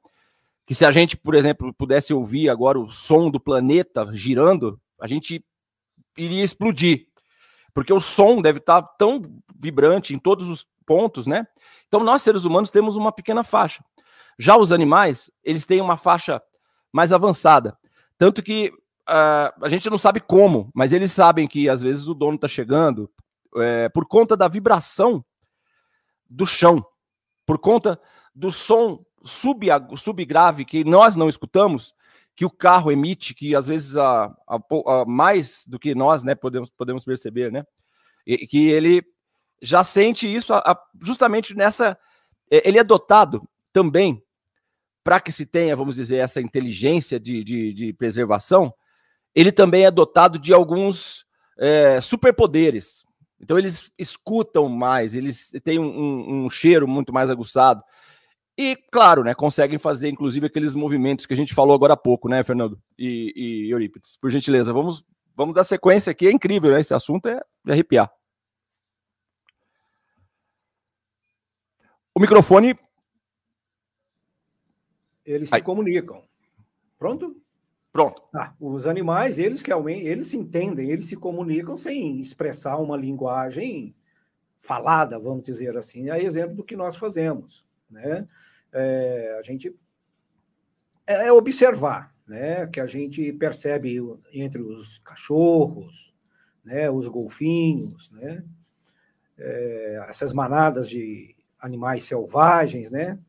Que 0.63 0.75
se 0.75 0.85
a 0.85 0.91
gente, 0.91 1.17
por 1.17 1.33
exemplo, 1.33 1.73
pudesse 1.73 2.13
ouvir 2.13 2.49
agora 2.49 2.79
o 2.79 2.91
som 2.91 3.31
do 3.31 3.39
planeta 3.39 4.07
girando, 4.13 4.79
a 4.99 5.07
gente 5.07 5.43
iria 6.15 6.43
explodir. 6.43 7.07
Porque 7.73 7.91
o 7.91 7.99
som 7.99 8.41
deve 8.43 8.59
estar 8.59 8.81
tão 8.83 9.21
vibrante 9.57 10.13
em 10.13 10.19
todos 10.19 10.47
os 10.47 10.67
pontos, 10.91 11.25
né? 11.25 11.47
Então, 11.87 12.03
nós, 12.03 12.21
seres 12.21 12.43
humanos, 12.43 12.69
temos 12.69 12.97
uma 12.97 13.13
pequena 13.13 13.45
faixa. 13.45 13.81
Já 14.37 14.57
os 14.57 14.73
animais, 14.73 15.31
eles 15.41 15.65
têm 15.65 15.79
uma 15.79 15.95
faixa 15.95 16.41
mais 16.91 17.13
avançada. 17.13 17.77
Tanto 18.17 18.43
que 18.43 18.73
uh, 19.07 19.63
a 19.63 19.69
gente 19.69 19.89
não 19.89 19.97
sabe 19.97 20.19
como, 20.19 20.69
mas 20.75 20.91
eles 20.91 21.13
sabem 21.13 21.47
que 21.47 21.69
às 21.69 21.81
vezes 21.81 22.09
o 22.09 22.13
dono 22.13 22.35
está 22.35 22.45
chegando 22.45 23.09
é, 23.55 23.87
por 23.87 24.05
conta 24.05 24.35
da 24.35 24.49
vibração 24.49 25.23
do 26.29 26.45
chão, 26.45 26.85
por 27.45 27.57
conta 27.57 27.97
do 28.35 28.51
som 28.51 29.01
sub, 29.23 29.65
subgrave 29.95 30.65
que 30.65 30.83
nós 30.83 31.15
não 31.15 31.29
escutamos, 31.29 31.93
que 32.35 32.43
o 32.43 32.49
carro 32.49 32.91
emite, 32.91 33.33
que 33.33 33.55
às 33.55 33.67
vezes 33.67 33.95
a, 33.95 34.25
a, 34.45 34.59
a 34.87 35.05
mais 35.05 35.63
do 35.65 35.79
que 35.79 35.95
nós 35.95 36.21
né, 36.21 36.35
podemos, 36.35 36.69
podemos 36.69 37.05
perceber, 37.05 37.49
né? 37.49 37.63
E, 38.27 38.45
que 38.45 38.67
ele 38.67 39.01
já 39.61 39.83
sente 39.83 40.33
isso 40.33 40.53
a, 40.53 40.59
a, 40.59 40.81
justamente 41.01 41.55
nessa. 41.55 41.97
É, 42.49 42.67
ele 42.67 42.79
é 42.79 42.83
dotado 42.83 43.47
também, 43.71 44.21
para 45.03 45.19
que 45.19 45.31
se 45.31 45.45
tenha, 45.45 45.75
vamos 45.75 45.95
dizer, 45.95 46.17
essa 46.17 46.41
inteligência 46.41 47.19
de, 47.19 47.43
de, 47.43 47.73
de 47.73 47.93
preservação, 47.93 48.73
ele 49.33 49.51
também 49.51 49.85
é 49.85 49.91
dotado 49.91 50.37
de 50.37 50.53
alguns 50.53 51.25
é, 51.57 52.01
superpoderes. 52.01 53.03
Então, 53.39 53.57
eles 53.57 53.91
escutam 53.97 54.69
mais, 54.69 55.15
eles 55.15 55.51
têm 55.63 55.79
um, 55.79 55.85
um, 55.85 56.45
um, 56.45 56.49
cheiro 56.49 56.87
muito 56.87 57.11
mais 57.11 57.29
aguçado. 57.31 57.81
E, 58.57 58.77
claro, 58.91 59.23
né, 59.23 59.33
conseguem 59.33 59.79
fazer, 59.79 60.09
inclusive, 60.09 60.45
aqueles 60.45 60.75
movimentos 60.75 61.25
que 61.25 61.33
a 61.33 61.37
gente 61.37 61.53
falou 61.53 61.73
agora 61.73 61.93
há 61.93 61.97
pouco, 61.97 62.29
né, 62.29 62.43
Fernando 62.43 62.79
e, 62.99 63.33
e 63.35 63.71
Eurípides? 63.71 64.17
Por 64.17 64.29
gentileza, 64.29 64.71
vamos, 64.71 65.03
vamos 65.35 65.55
dar 65.55 65.63
sequência 65.63 66.11
aqui. 66.11 66.27
É 66.27 66.31
incrível, 66.31 66.71
né? 66.71 66.79
Esse 66.79 66.93
assunto 66.93 67.27
é 67.27 67.41
de 67.65 67.71
arrepiar. 67.71 68.11
O 72.13 72.19
microfone. 72.19 72.77
Eles 75.25 75.49
se 75.49 75.61
comunicam. 75.61 76.23
Pronto? 76.97 77.41
Pronto. 77.91 78.23
Ah, 78.33 78.53
os 78.59 78.87
animais, 78.87 79.37
eles 79.37 79.61
realmente, 79.61 80.05
eles 80.05 80.27
se 80.27 80.37
entendem, 80.37 80.89
eles 80.89 81.05
se 81.05 81.15
comunicam 81.15 81.75
sem 81.75 82.19
expressar 82.19 82.77
uma 82.77 82.95
linguagem 82.95 83.93
falada, 84.57 85.19
vamos 85.19 85.43
dizer 85.43 85.75
assim. 85.77 86.09
É 86.09 86.23
exemplo 86.23 86.55
do 86.55 86.63
que 86.63 86.75
nós 86.75 86.95
fazemos, 86.95 87.65
né? 87.89 88.27
É, 88.71 89.37
a 89.37 89.41
gente 89.41 89.75
é, 91.05 91.27
é 91.27 91.31
observar, 91.33 92.15
né? 92.25 92.65
Que 92.67 92.79
a 92.79 92.87
gente 92.87 93.33
percebe 93.33 93.97
entre 94.31 94.61
os 94.61 94.99
cachorros, 94.99 96.13
né? 96.63 96.89
Os 96.89 97.07
golfinhos, 97.07 98.09
né? 98.11 98.43
É, 99.37 100.05
essas 100.07 100.31
manadas 100.31 100.87
de 100.87 101.35
animais 101.61 102.03
selvagens, 102.03 102.89
né? 102.89 103.19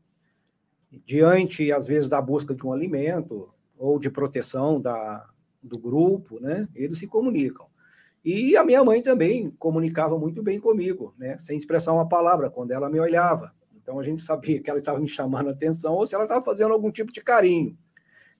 Diante, 1.07 1.73
às 1.73 1.87
vezes, 1.87 2.09
da 2.09 2.21
busca 2.21 2.55
de 2.55 2.66
um 2.66 2.73
alimento 2.73 3.53
ou 3.77 3.99
de 3.99 4.11
proteção 4.11 4.81
da, 4.81 5.29
do 5.62 5.79
grupo, 5.79 6.40
né? 6.40 6.68
Eles 6.75 6.99
se 6.99 7.07
comunicam. 7.07 7.66
E 8.25 8.57
a 8.57 8.64
minha 8.64 8.85
mãe 8.85 9.03
também 9.03 9.51
comunicava 9.59 10.16
muito 10.18 10.42
bem 10.42 10.61
comigo, 10.61 11.14
né? 11.18 11.37
Sem 11.38 11.57
expressar 11.57 11.92
uma 11.92 12.09
palavra, 12.09 12.49
quando 12.49 12.71
ela 12.71 12.88
me 12.88 13.01
olhava. 13.01 13.53
Então 13.75 13.99
a 13.99 14.03
gente 14.03 14.23
sabia 14.23 14.62
que 14.62 14.71
ela 14.71 14.79
estava 14.79 15.01
me 15.01 15.09
chamando 15.09 15.49
a 15.49 15.53
atenção 15.53 15.95
ou 15.95 16.07
se 16.07 16.14
ela 16.14 16.25
estava 16.25 16.45
fazendo 16.45 16.73
algum 16.73 16.90
tipo 16.90 17.12
de 17.12 17.21
carinho. 17.21 17.77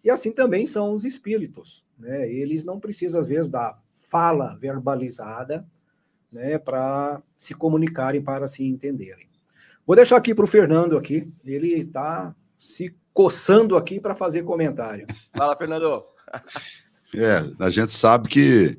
E 0.05 0.11
assim 0.11 0.33
também 0.33 0.67
são 0.67 0.93
os 0.93 1.05
espíritos, 1.05 1.85
né? 1.99 2.31
Eles 2.31 2.65
não 2.65 2.79
precisam, 2.79 3.21
às 3.21 3.27
vezes, 3.27 3.49
da 3.49 3.77
fala 4.09 4.57
verbalizada, 4.57 5.67
né? 6.31 6.59
Para 6.59 7.21
se 7.37 7.55
comunicarem, 7.55 8.23
para 8.23 8.47
se 8.47 8.65
entenderem. 8.65 9.32
Vou 9.87 9.97
deixar 9.97 10.17
aqui 10.17 10.35
para 10.35 10.45
o 10.45 10.49
Fernando 10.49 10.97
aqui. 10.97 11.29
Ele 11.45 11.81
está 11.81 12.35
se 12.57 12.95
coçando 13.13 13.77
aqui 13.77 14.01
para 14.01 14.15
fazer 14.15 14.43
comentário. 14.45 15.07
Fala, 15.35 15.57
Fernando. 15.57 16.03
É, 17.15 17.45
a 17.59 17.69
gente 17.69 17.93
sabe 17.93 18.29
que 18.29 18.79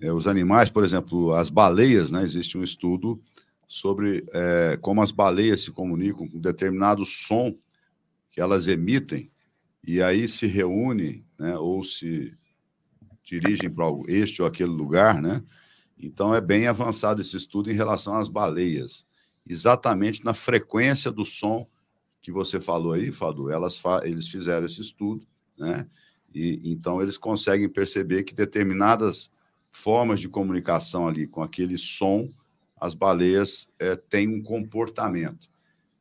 é, 0.00 0.12
os 0.12 0.26
animais, 0.26 0.68
por 0.68 0.84
exemplo, 0.84 1.32
as 1.32 1.48
baleias, 1.48 2.12
né? 2.12 2.22
Existe 2.22 2.58
um 2.58 2.62
estudo 2.62 3.20
sobre 3.66 4.24
é, 4.32 4.78
como 4.80 5.02
as 5.02 5.10
baleias 5.10 5.62
se 5.62 5.72
comunicam 5.72 6.28
com 6.28 6.38
determinado 6.38 7.04
som 7.04 7.52
que 8.30 8.40
elas 8.40 8.68
emitem 8.68 9.30
e 9.82 10.02
aí 10.02 10.28
se 10.28 10.46
reúnem, 10.46 11.24
né? 11.38 11.56
Ou 11.56 11.82
se 11.82 12.36
dirigem 13.24 13.70
para 13.70 13.86
este 14.06 14.42
ou 14.42 14.46
aquele 14.46 14.70
lugar, 14.70 15.20
né? 15.20 15.42
Então 15.98 16.34
é 16.34 16.42
bem 16.42 16.66
avançado 16.66 17.22
esse 17.22 17.36
estudo 17.36 17.70
em 17.70 17.74
relação 17.74 18.16
às 18.16 18.28
baleias 18.28 19.05
exatamente 19.48 20.24
na 20.24 20.34
frequência 20.34 21.10
do 21.10 21.24
som 21.24 21.66
que 22.20 22.32
você 22.32 22.60
falou 22.60 22.92
aí, 22.92 23.12
Fadu, 23.12 23.50
elas 23.50 23.78
fa 23.78 24.00
eles 24.04 24.28
fizeram 24.28 24.66
esse 24.66 24.80
estudo, 24.80 25.24
né? 25.56 25.86
E 26.34 26.60
então 26.64 27.00
eles 27.00 27.16
conseguem 27.16 27.68
perceber 27.68 28.24
que 28.24 28.34
determinadas 28.34 29.30
formas 29.70 30.20
de 30.20 30.28
comunicação 30.28 31.06
ali 31.06 31.26
com 31.26 31.42
aquele 31.42 31.78
som, 31.78 32.30
as 32.80 32.94
baleias 32.94 33.68
é, 33.78 33.94
têm 33.94 34.28
um 34.28 34.42
comportamento. 34.42 35.48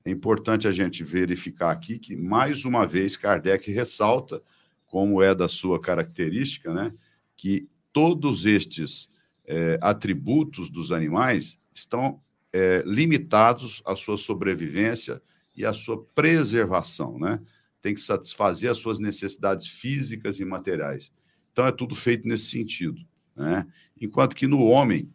É 0.03 0.09
importante 0.09 0.67
a 0.67 0.71
gente 0.71 1.03
verificar 1.03 1.71
aqui 1.71 1.99
que, 1.99 2.15
mais 2.15 2.63
uma 2.63 2.85
vez, 2.85 3.17
Kardec 3.17 3.71
ressalta, 3.71 4.41
como 4.85 5.21
é 5.21 5.33
da 5.35 5.47
sua 5.47 5.79
característica, 5.79 6.73
né, 6.73 6.93
que 7.35 7.67
todos 7.91 8.45
estes 8.45 9.09
é, 9.45 9.77
atributos 9.81 10.69
dos 10.69 10.91
animais 10.91 11.57
estão 11.73 12.21
é, 12.55 12.81
limitados 12.85 13.83
à 13.85 13.97
sua 13.97 14.17
sobrevivência 14.17 15.21
e 15.57 15.65
à 15.65 15.73
sua 15.73 16.01
preservação, 16.15 17.19
né? 17.19 17.41
Tem 17.81 17.93
que 17.93 17.99
satisfazer 17.99 18.71
as 18.71 18.77
suas 18.77 18.97
necessidades 18.97 19.67
físicas 19.67 20.39
e 20.39 20.45
materiais. 20.45 21.11
Então 21.51 21.67
é 21.67 21.71
tudo 21.71 21.97
feito 21.97 22.25
nesse 22.25 22.45
sentido, 22.45 23.01
né? 23.35 23.67
Enquanto 23.99 24.37
que 24.37 24.47
no 24.47 24.63
homem 24.63 25.11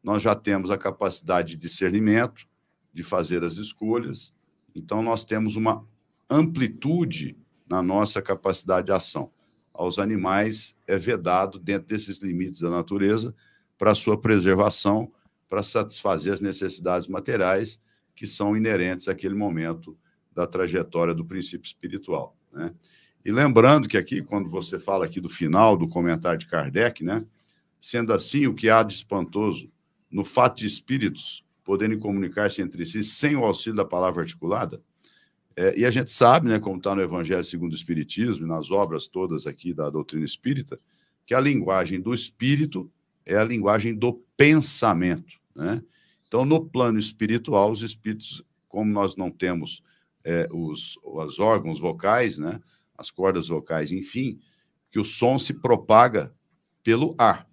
nós 0.00 0.22
já 0.22 0.36
temos 0.36 0.70
a 0.70 0.78
capacidade 0.78 1.56
de 1.56 1.56
discernimento, 1.56 2.46
de 2.94 3.02
fazer 3.02 3.42
as 3.42 3.56
escolhas. 3.56 4.32
Então 4.72 5.02
nós 5.02 5.24
temos 5.24 5.56
uma 5.56 5.84
amplitude 6.30 7.36
na 7.68 7.82
nossa 7.82 8.22
capacidade 8.22 8.86
de 8.86 8.92
ação. 8.92 9.32
Aos 9.74 9.98
animais 9.98 10.76
é 10.86 10.96
vedado 10.96 11.58
dentro 11.58 11.88
desses 11.88 12.20
limites 12.20 12.60
da 12.60 12.70
natureza 12.70 13.34
para 13.76 13.96
sua 13.96 14.16
preservação 14.16 15.12
para 15.48 15.62
satisfazer 15.62 16.32
as 16.32 16.40
necessidades 16.40 17.08
materiais 17.08 17.80
que 18.14 18.26
são 18.26 18.56
inerentes 18.56 19.08
àquele 19.08 19.34
momento 19.34 19.96
da 20.32 20.46
trajetória 20.46 21.14
do 21.14 21.24
princípio 21.24 21.66
espiritual. 21.66 22.36
Né? 22.52 22.74
E 23.24 23.32
lembrando 23.32 23.88
que 23.88 23.96
aqui, 23.96 24.22
quando 24.22 24.48
você 24.48 24.78
fala 24.78 25.04
aqui 25.04 25.20
do 25.20 25.28
final 25.28 25.76
do 25.76 25.88
comentário 25.88 26.38
de 26.38 26.46
Kardec, 26.46 27.02
né? 27.02 27.24
sendo 27.80 28.12
assim, 28.12 28.46
o 28.46 28.54
que 28.54 28.68
há 28.68 28.82
de 28.82 28.94
espantoso 28.94 29.70
no 30.10 30.24
fato 30.24 30.58
de 30.58 30.66
espíritos 30.66 31.44
poderem 31.64 31.98
comunicar-se 31.98 32.62
entre 32.62 32.84
si 32.86 33.04
sem 33.04 33.36
o 33.36 33.44
auxílio 33.44 33.76
da 33.76 33.84
palavra 33.84 34.22
articulada, 34.22 34.80
é, 35.54 35.76
e 35.76 35.84
a 35.84 35.90
gente 35.90 36.10
sabe, 36.12 36.48
né, 36.48 36.60
como 36.60 36.76
está 36.76 36.94
no 36.94 37.02
Evangelho 37.02 37.42
segundo 37.42 37.72
o 37.72 37.74
Espiritismo 37.74 38.46
e 38.46 38.48
nas 38.48 38.70
obras 38.70 39.08
todas 39.08 39.44
aqui 39.44 39.74
da 39.74 39.90
doutrina 39.90 40.24
espírita, 40.24 40.78
que 41.26 41.34
a 41.34 41.40
linguagem 41.40 42.00
do 42.00 42.14
espírito 42.14 42.88
é 43.26 43.36
a 43.36 43.44
linguagem 43.44 43.94
do 43.94 44.22
pensamento. 44.36 45.37
Né? 45.58 45.82
Então, 46.28 46.44
no 46.44 46.64
plano 46.64 47.00
espiritual, 47.00 47.72
os 47.72 47.82
espíritos, 47.82 48.44
como 48.68 48.92
nós 48.92 49.16
não 49.16 49.28
temos 49.28 49.82
é, 50.24 50.48
os, 50.52 50.96
os 51.02 51.40
órgãos 51.40 51.80
vocais, 51.80 52.38
né, 52.38 52.60
as 52.96 53.10
cordas 53.10 53.48
vocais, 53.48 53.90
enfim, 53.90 54.38
que 54.88 55.00
o 55.00 55.04
som 55.04 55.36
se 55.36 55.54
propaga 55.54 56.32
pelo 56.84 57.14
ar. 57.18 57.48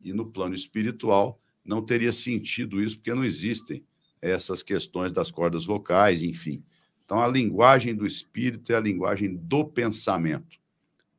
E 0.00 0.12
no 0.12 0.30
plano 0.30 0.54
espiritual 0.54 1.40
não 1.64 1.84
teria 1.84 2.12
sentido 2.12 2.80
isso, 2.80 2.96
porque 2.96 3.12
não 3.12 3.24
existem 3.24 3.84
essas 4.22 4.62
questões 4.62 5.12
das 5.12 5.30
cordas 5.32 5.64
vocais, 5.64 6.22
enfim. 6.22 6.62
Então, 7.04 7.20
a 7.20 7.26
linguagem 7.26 7.96
do 7.96 8.06
espírito 8.06 8.72
é 8.72 8.76
a 8.76 8.80
linguagem 8.80 9.34
do 9.34 9.64
pensamento. 9.64 10.58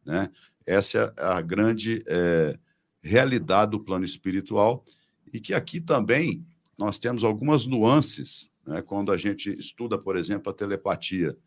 Né? 0.05 0.31
Essa 0.65 1.13
é 1.17 1.23
a 1.23 1.41
grande 1.41 2.01
é, 2.07 2.57
realidade 3.01 3.71
do 3.71 3.79
plano 3.83 4.05
espiritual, 4.05 4.85
e 5.31 5.39
que 5.39 5.53
aqui 5.53 5.79
também 5.79 6.45
nós 6.77 6.97
temos 6.97 7.23
algumas 7.23 7.65
nuances, 7.65 8.51
né? 8.65 8.81
quando 8.81 9.11
a 9.11 9.17
gente 9.17 9.49
estuda, 9.51 9.97
por 9.97 10.15
exemplo, 10.15 10.51
a 10.51 10.55
telepatia. 10.55 11.37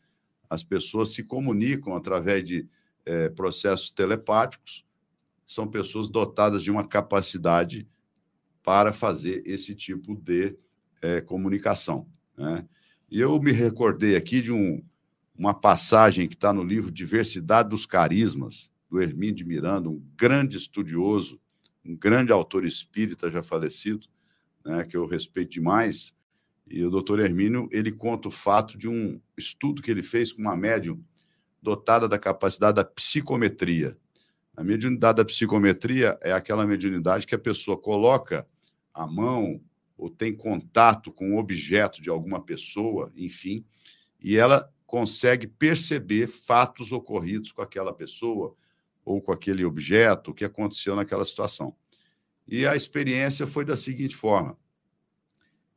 As 0.49 0.63
pessoas 0.63 1.13
se 1.13 1.25
comunicam 1.25 1.95
através 1.97 2.45
de 2.45 2.69
é, 3.05 3.29
processos 3.29 3.91
telepáticos, 3.91 4.85
são 5.47 5.67
pessoas 5.67 6.09
dotadas 6.09 6.63
de 6.63 6.71
uma 6.71 6.87
capacidade 6.87 7.87
para 8.63 8.93
fazer 8.93 9.43
esse 9.45 9.75
tipo 9.75 10.15
de 10.17 10.57
é, 11.03 11.21
comunicação. 11.21 12.09
Né? 12.37 12.67
E 13.11 13.21
eu 13.21 13.39
me 13.41 13.53
recordei 13.53 14.17
aqui 14.17 14.41
de 14.41 14.51
um, 14.51 14.83
uma 15.37 15.53
passagem 15.53 16.27
que 16.27 16.35
está 16.35 16.53
no 16.53 16.63
livro 16.63 16.91
Diversidade 16.91 17.69
dos 17.69 17.85
Carismas, 17.85 18.71
do 18.89 19.03
Hermínio 19.03 19.35
de 19.35 19.45
Miranda, 19.45 19.89
um 19.89 20.03
grande 20.17 20.57
estudioso 20.57 21.39
um 21.85 21.97
grande 21.97 22.33
autor 22.33 22.65
espírita 22.65 23.31
já 23.31 23.43
falecido, 23.43 24.07
né, 24.65 24.85
que 24.85 24.97
eu 24.97 25.07
respeito 25.07 25.53
demais. 25.53 26.15
E 26.67 26.83
o 26.83 26.91
doutor 26.91 27.21
Hermínio, 27.21 27.69
ele 27.71 27.93
conta 27.93 28.29
o 28.29 28.31
fato 28.31 28.79
de 28.79 28.89
um 28.89 29.21
estudo 29.37 29.83
que 29.83 29.91
ele 29.91 30.03
fez 30.03 30.33
com 30.33 30.41
uma 30.41 30.57
médium 30.57 31.03
dotada 31.61 32.09
da 32.09 32.19
capacidade 32.19 32.77
da 32.77 32.85
psicometria. 32.85 33.97
A 34.57 34.63
mediunidade 34.63 35.17
da 35.17 35.25
psicometria 35.25 36.19
é 36.23 36.33
aquela 36.33 36.67
mediunidade 36.67 37.27
que 37.27 37.35
a 37.35 37.39
pessoa 37.39 37.77
coloca 37.77 38.47
a 38.93 39.07
mão 39.07 39.61
ou 39.97 40.09
tem 40.09 40.35
contato 40.35 41.13
com 41.13 41.33
o 41.33 41.39
objeto 41.39 42.01
de 42.01 42.11
alguma 42.11 42.41
pessoa, 42.41 43.13
enfim, 43.17 43.65
e 44.23 44.37
ela 44.37 44.71
consegue 44.87 45.47
perceber 45.47 46.27
fatos 46.27 46.93
ocorridos 46.93 47.53
com 47.53 47.63
aquela 47.63 47.93
pessoa, 47.93 48.55
ou 49.05 49.21
com 49.21 49.33
aquele 49.33 49.65
objeto, 49.65 50.31
o 50.31 50.35
que 50.35 50.45
aconteceu 50.45 50.97
naquela 50.97 51.25
situação. 51.25 51.75
E 52.47 52.67
a 52.67 52.75
experiência 52.75 53.47
foi 53.47 53.65
da 53.65 53.77
seguinte 53.77 54.17
forma: 54.17 54.57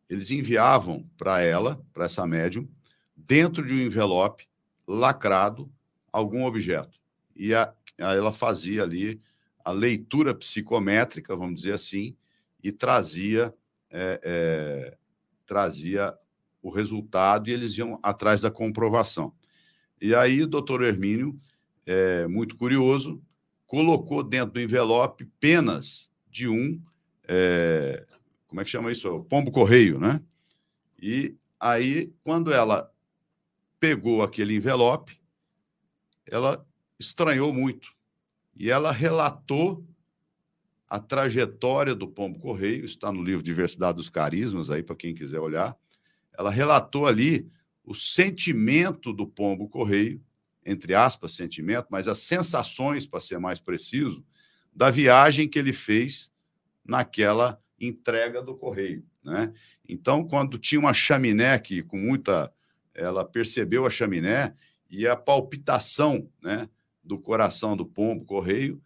eles 0.10 0.32
enviavam 0.32 1.10
para 1.18 1.42
ela, 1.42 1.84
para 1.94 2.06
essa 2.06 2.26
médium, 2.26 2.68
dentro 3.16 3.66
de 3.66 3.74
um 3.74 3.82
envelope 3.82 4.48
lacrado, 4.88 5.72
algum 6.12 6.46
objeto. 6.46 7.00
E 7.36 7.54
a, 7.54 7.74
a, 8.00 8.14
ela 8.14 8.32
fazia 8.32 8.84
ali 8.84 9.22
a 9.64 9.72
leitura 9.72 10.34
psicométrica, 10.34 11.36
vamos 11.36 11.62
dizer 11.62 11.74
assim, 11.74 12.16
e 12.64 12.72
trazia, 12.72 13.54
é, 13.90 14.22
é, 14.24 14.98
trazia 15.46 16.18
o 16.62 16.70
resultado 16.70 17.50
e 17.50 17.54
eles 17.54 17.78
iam 17.78 18.00
atrás 18.02 18.42
da 18.42 18.52
comprovação. 18.52 19.34
E 20.02 20.16
aí 20.16 20.46
doutor 20.46 20.84
Hermínio 20.84 21.38
é, 21.88 22.28
muito 22.28 22.58
curioso, 22.58 23.24
colocou 23.66 24.22
dentro 24.22 24.54
do 24.54 24.62
envelope 24.62 25.26
penas 25.40 26.10
de 26.30 26.48
um, 26.48 26.80
é, 27.28 28.06
como 28.46 28.60
é 28.60 28.64
que 28.66 28.70
chama 28.70 28.92
isso? 28.92 29.24
Pombo 29.30 29.52
correio, 29.52 29.98
né? 29.98 30.22
E 31.02 31.36
aí, 31.60 32.14
quando 32.24 32.52
ela 32.52 32.92
pegou 33.80 34.22
aquele 34.22 34.56
envelope, 34.56 35.20
ela 36.26 36.66
estranhou 37.00 37.54
muito. 37.54 37.96
E 38.56 38.70
ela 38.70 38.92
relatou 38.92 39.86
a 40.90 41.00
trajetória 41.00 41.94
do 41.94 42.08
pombo 42.08 42.40
correio, 42.40 42.86
está 42.86 43.12
no 43.12 43.22
livro 43.22 43.44
Diversidade 43.44 43.98
dos 43.98 44.10
Carismas, 44.10 44.70
aí 44.70 44.84
para 44.84 44.96
quem 44.96 45.14
quiser 45.14 45.40
olhar. 45.40 45.78
Ela 46.38 46.50
relatou 46.50 47.06
ali 47.06 47.50
o 47.84 47.94
sentimento 47.94 49.14
do 49.14 49.28
pombo 49.28 49.70
correio 49.70 50.22
entre 50.68 50.94
aspas, 50.94 51.34
sentimento, 51.34 51.88
mas 51.90 52.10
as 52.10 52.20
sensações, 52.20 53.08
para 53.08 53.22
ser 53.22 53.40
mais 53.40 53.58
preciso, 53.58 54.24
da 54.76 54.92
viagem 54.92 55.48
que 55.48 55.58
ele 55.58 55.72
fez 55.72 56.32
naquela 56.86 57.60
entrega 57.80 58.42
do 58.42 58.54
correio. 58.54 59.06
Né? 59.24 59.54
Então, 59.88 60.28
quando 60.28 60.58
tinha 60.58 60.80
uma 60.80 60.94
chaminé 60.94 61.58
que, 61.58 61.82
com 61.82 61.98
muita. 61.98 62.54
Ela 62.94 63.24
percebeu 63.24 63.86
a 63.86 63.92
chaminé 63.92 64.56
e 64.90 65.08
a 65.08 65.16
palpitação 65.16 66.28
né, 66.42 66.68
do 67.04 67.20
coração 67.20 67.78
do 67.78 67.86
pombo 67.86 68.26
correio 68.26 68.82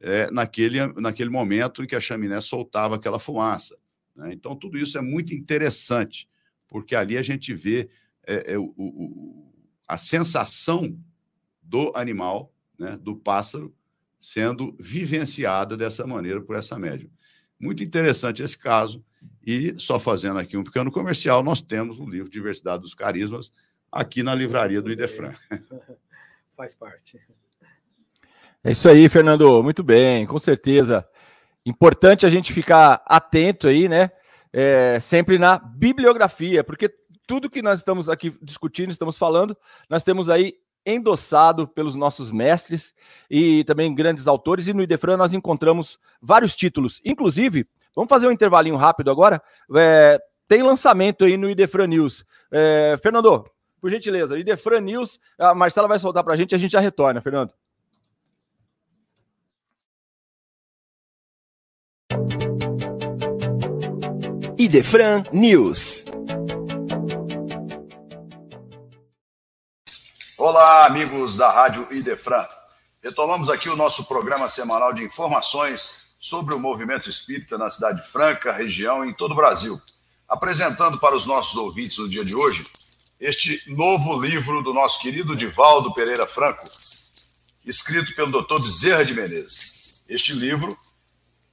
é, 0.00 0.30
naquele, 0.30 0.86
naquele 1.00 1.30
momento 1.30 1.82
em 1.82 1.86
que 1.86 1.96
a 1.96 2.00
chaminé 2.00 2.38
soltava 2.42 2.96
aquela 2.96 3.18
fumaça. 3.18 3.74
Né? 4.14 4.34
Então, 4.34 4.54
tudo 4.54 4.76
isso 4.76 4.98
é 4.98 5.00
muito 5.00 5.32
interessante, 5.32 6.28
porque 6.68 6.94
ali 6.94 7.16
a 7.16 7.22
gente 7.22 7.54
vê 7.54 7.88
é, 8.26 8.52
é, 8.52 8.58
o, 8.58 8.74
o, 8.76 9.50
a 9.88 9.96
sensação 9.96 10.94
do 11.64 11.92
animal, 11.94 12.52
né, 12.78 12.98
do 13.00 13.16
pássaro, 13.16 13.74
sendo 14.18 14.76
vivenciada 14.78 15.76
dessa 15.76 16.06
maneira 16.06 16.40
por 16.40 16.56
essa 16.56 16.78
médium. 16.78 17.10
Muito 17.58 17.82
interessante 17.82 18.42
esse 18.42 18.56
caso. 18.56 19.04
E 19.46 19.74
só 19.78 19.98
fazendo 19.98 20.38
aqui 20.38 20.56
um 20.56 20.64
pequeno 20.64 20.90
comercial, 20.90 21.42
nós 21.42 21.60
temos 21.62 21.98
o 21.98 22.08
livro 22.08 22.30
Diversidade 22.30 22.82
dos 22.82 22.94
Carismas 22.94 23.52
aqui 23.90 24.22
na 24.22 24.34
livraria 24.34 24.82
do 24.82 24.90
Idefran. 24.90 25.32
Faz 26.56 26.74
parte. 26.74 27.18
É 28.62 28.70
isso 28.70 28.88
aí, 28.88 29.08
Fernando. 29.08 29.62
Muito 29.62 29.82
bem, 29.82 30.26
com 30.26 30.38
certeza. 30.38 31.06
Importante 31.66 32.26
a 32.26 32.30
gente 32.30 32.52
ficar 32.52 33.02
atento 33.06 33.66
aí, 33.68 33.88
né? 33.88 34.10
É, 34.52 34.98
sempre 35.00 35.38
na 35.38 35.58
bibliografia, 35.58 36.62
porque 36.62 36.88
tudo 37.26 37.50
que 37.50 37.62
nós 37.62 37.80
estamos 37.80 38.08
aqui 38.08 38.32
discutindo, 38.42 38.90
estamos 38.90 39.18
falando, 39.18 39.56
nós 39.88 40.04
temos 40.04 40.28
aí 40.28 40.54
endossado 40.86 41.66
pelos 41.66 41.94
nossos 41.94 42.30
mestres 42.30 42.94
e 43.30 43.64
também 43.64 43.94
grandes 43.94 44.26
autores. 44.26 44.68
E 44.68 44.72
no 44.72 44.82
Idefran 44.82 45.16
nós 45.16 45.34
encontramos 45.34 45.98
vários 46.20 46.54
títulos. 46.54 47.00
Inclusive, 47.04 47.66
vamos 47.94 48.08
fazer 48.08 48.26
um 48.26 48.32
intervalinho 48.32 48.76
rápido 48.76 49.10
agora. 49.10 49.42
É, 49.76 50.20
tem 50.48 50.62
lançamento 50.62 51.24
aí 51.24 51.36
no 51.36 51.48
Idefran 51.48 51.86
News. 51.86 52.24
É, 52.50 52.96
Fernando, 53.02 53.44
por 53.80 53.90
gentileza. 53.90 54.38
Idefran 54.38 54.80
News, 54.80 55.18
a 55.38 55.54
Marcela 55.54 55.88
vai 55.88 55.98
soltar 55.98 56.24
para 56.24 56.34
a 56.34 56.36
gente 56.36 56.52
e 56.52 56.54
a 56.54 56.58
gente 56.58 56.72
já 56.72 56.80
retorna, 56.80 57.20
Fernando. 57.20 57.52
Idefran 64.56 65.22
News. 65.32 66.04
Olá, 70.46 70.84
amigos 70.84 71.38
da 71.38 71.50
Rádio 71.50 71.90
Idefran. 71.90 72.46
Retomamos 73.02 73.48
aqui 73.48 73.70
o 73.70 73.76
nosso 73.76 74.04
programa 74.04 74.46
semanal 74.50 74.92
de 74.92 75.02
informações 75.02 76.10
sobre 76.20 76.54
o 76.54 76.58
movimento 76.58 77.08
espírita 77.08 77.56
na 77.56 77.70
Cidade 77.70 78.06
Franca, 78.06 78.52
região 78.52 79.02
e 79.02 79.08
em 79.08 79.14
todo 79.14 79.32
o 79.32 79.34
Brasil. 79.34 79.80
Apresentando 80.28 81.00
para 81.00 81.16
os 81.16 81.24
nossos 81.24 81.56
ouvintes 81.56 81.96
no 81.96 82.10
dia 82.10 82.22
de 82.22 82.36
hoje 82.36 82.66
este 83.18 83.72
novo 83.72 84.20
livro 84.20 84.62
do 84.62 84.74
nosso 84.74 85.00
querido 85.00 85.34
Divaldo 85.34 85.94
Pereira 85.94 86.26
Franco, 86.26 86.68
escrito 87.64 88.14
pelo 88.14 88.42
Dr. 88.42 88.62
Bezerra 88.62 89.02
de 89.02 89.14
Menezes. 89.14 90.04
Este 90.06 90.34
livro 90.34 90.78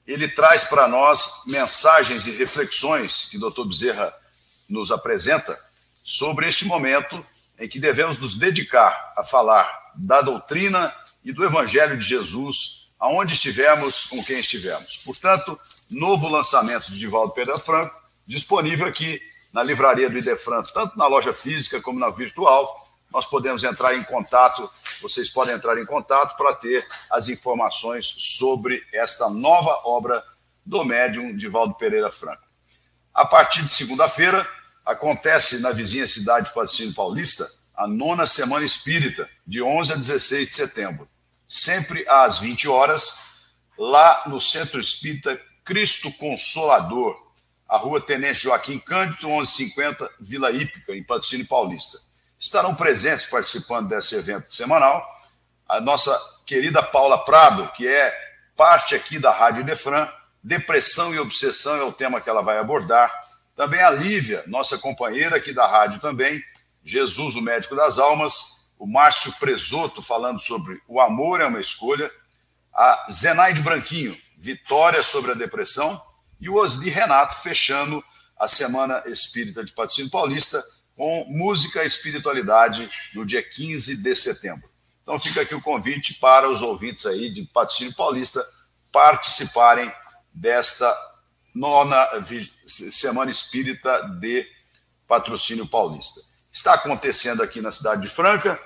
ele 0.06 0.28
traz 0.28 0.66
para 0.66 0.86
nós 0.90 1.44
mensagens 1.48 2.28
e 2.28 2.32
reflexões 2.32 3.30
que 3.30 3.38
o 3.38 3.50
Dr. 3.50 3.64
Bezerra 3.64 4.14
nos 4.68 4.92
apresenta 4.92 5.58
sobre 6.04 6.46
este 6.46 6.66
momento 6.66 7.26
em 7.62 7.70
que 7.70 7.80
devemos 7.80 8.18
nos 8.18 8.36
dedicar 8.36 9.14
a 9.16 9.24
falar 9.24 9.92
da 9.96 10.20
doutrina 10.22 10.92
e 11.24 11.32
do 11.32 11.46
Evangelho 11.46 11.96
de 11.96 12.04
Jesus, 12.04 12.88
aonde 13.00 13.36
estivermos, 13.36 14.08
com 14.08 14.22
quem 14.24 14.40
estivermos. 14.40 14.98
Portanto, 15.06 15.58
novo 15.92 16.28
lançamento 16.28 16.92
de 16.92 16.98
Divaldo 16.98 17.34
Pereira 17.34 17.60
Franco, 17.60 17.96
disponível 18.26 18.88
aqui 18.88 19.22
na 19.54 19.62
livraria 19.62 20.10
do 20.10 20.18
Idefran, 20.18 20.64
tanto 20.74 20.98
na 20.98 21.06
loja 21.06 21.34
física 21.34 21.80
como 21.80 22.00
na 22.00 22.10
virtual. 22.10 22.90
Nós 23.12 23.28
podemos 23.28 23.64
entrar 23.64 23.96
em 23.96 24.04
contato, 24.04 24.68
vocês 25.00 25.30
podem 25.30 25.54
entrar 25.54 25.78
em 25.78 25.86
contato 25.86 26.36
para 26.38 26.56
ter 26.56 26.84
as 27.12 27.30
informações 27.30 28.08
sobre 28.08 28.84
esta 28.92 29.30
nova 29.30 29.82
obra 29.84 30.24
do 30.66 30.84
médium 30.84 31.36
Divaldo 31.38 31.76
Pereira 31.76 32.10
Franco. 32.10 32.42
A 33.14 33.24
partir 33.24 33.62
de 33.62 33.70
segunda-feira, 33.70 34.48
acontece 34.92 35.60
na 35.60 35.72
vizinha 35.72 36.08
cidade 36.08 36.48
de 36.48 36.54
Patrocínio 36.54 36.94
Paulista 36.94 37.46
a 37.76 37.88
nona 37.88 38.28
Semana 38.28 38.64
Espírita, 38.64 39.28
de 39.46 39.62
11 39.62 39.94
a 39.94 39.96
16 39.96 40.48
de 40.50 40.54
setembro, 40.54 41.10
sempre 41.48 42.06
às 42.08 42.40
20 42.40 42.68
horas, 42.68 43.20
lá 43.78 44.24
no 44.28 44.40
Centro 44.40 44.80
Espírita 44.80 45.40
Cristo 45.64 46.12
Consolador, 46.14 47.16
a 47.68 47.78
rua 47.78 48.00
Tenente 48.00 48.44
Joaquim 48.44 48.78
Cândido, 48.78 49.28
1150, 49.28 50.10
Vila 50.20 50.52
Hípica, 50.52 50.96
em 50.96 51.04
Patrocínio 51.04 51.48
Paulista. 51.48 51.98
Estarão 52.40 52.76
presentes 52.76 53.26
participando 53.26 53.90
desse 53.90 54.16
evento 54.16 54.54
semanal 54.54 55.04
a 55.72 55.80
nossa 55.80 56.20
querida 56.46 56.84
Paula 56.84 57.24
Prado, 57.24 57.72
que 57.72 57.88
é 57.88 58.14
parte 58.58 58.94
aqui 58.94 59.18
da 59.18 59.32
Rádio 59.32 59.64
Defran, 59.64 60.06
depressão 60.44 61.16
e 61.16 61.20
obsessão 61.20 61.78
é 61.78 61.84
o 61.84 61.94
tema 61.94 62.20
que 62.20 62.30
ela 62.30 62.42
vai 62.42 62.58
abordar. 62.58 63.10
Também 63.62 63.80
a 63.80 63.92
Lívia, 63.92 64.44
nossa 64.48 64.76
companheira 64.80 65.36
aqui 65.36 65.54
da 65.54 65.68
rádio 65.68 66.00
também, 66.00 66.44
Jesus, 66.84 67.36
o 67.36 67.42
médico 67.44 67.76
das 67.76 68.00
almas, 68.00 68.72
o 68.80 68.88
Márcio 68.88 69.32
Presoto 69.34 70.02
falando 70.02 70.40
sobre 70.40 70.82
o 70.88 71.00
amor 71.00 71.42
é 71.42 71.46
uma 71.46 71.62
escolha, 71.62 72.12
a 72.74 73.06
Zenaide 73.12 73.62
Branquinho, 73.62 74.20
vitória 74.36 75.04
sobre 75.04 75.30
a 75.30 75.36
depressão, 75.36 76.02
e 76.40 76.50
o 76.50 76.56
Osni 76.56 76.90
Renato 76.90 77.36
fechando 77.44 78.04
a 78.36 78.48
Semana 78.48 79.04
Espírita 79.06 79.64
de 79.64 79.72
Patrocínio 79.74 80.10
Paulista 80.10 80.60
com 80.98 81.26
música 81.30 81.84
e 81.84 81.86
espiritualidade 81.86 82.90
no 83.14 83.24
dia 83.24 83.48
15 83.48 83.98
de 83.98 84.16
setembro. 84.16 84.68
Então 85.04 85.20
fica 85.20 85.42
aqui 85.42 85.54
o 85.54 85.62
convite 85.62 86.16
para 86.16 86.50
os 86.50 86.64
ouvintes 86.64 87.06
aí 87.06 87.32
de 87.32 87.44
Patrocínio 87.44 87.94
Paulista 87.94 88.44
participarem 88.92 89.94
desta 90.34 90.92
nona 91.56 92.08
Semana 92.68 93.32
Espírita 93.32 94.02
de 94.20 94.48
Patrocínio 95.08 95.68
Paulista. 95.68 96.22
Está 96.52 96.74
acontecendo 96.74 97.44
aqui 97.44 97.62
na 97.62 97.72
cidade 97.72 98.02
de 98.02 98.10
Franca 98.10 98.60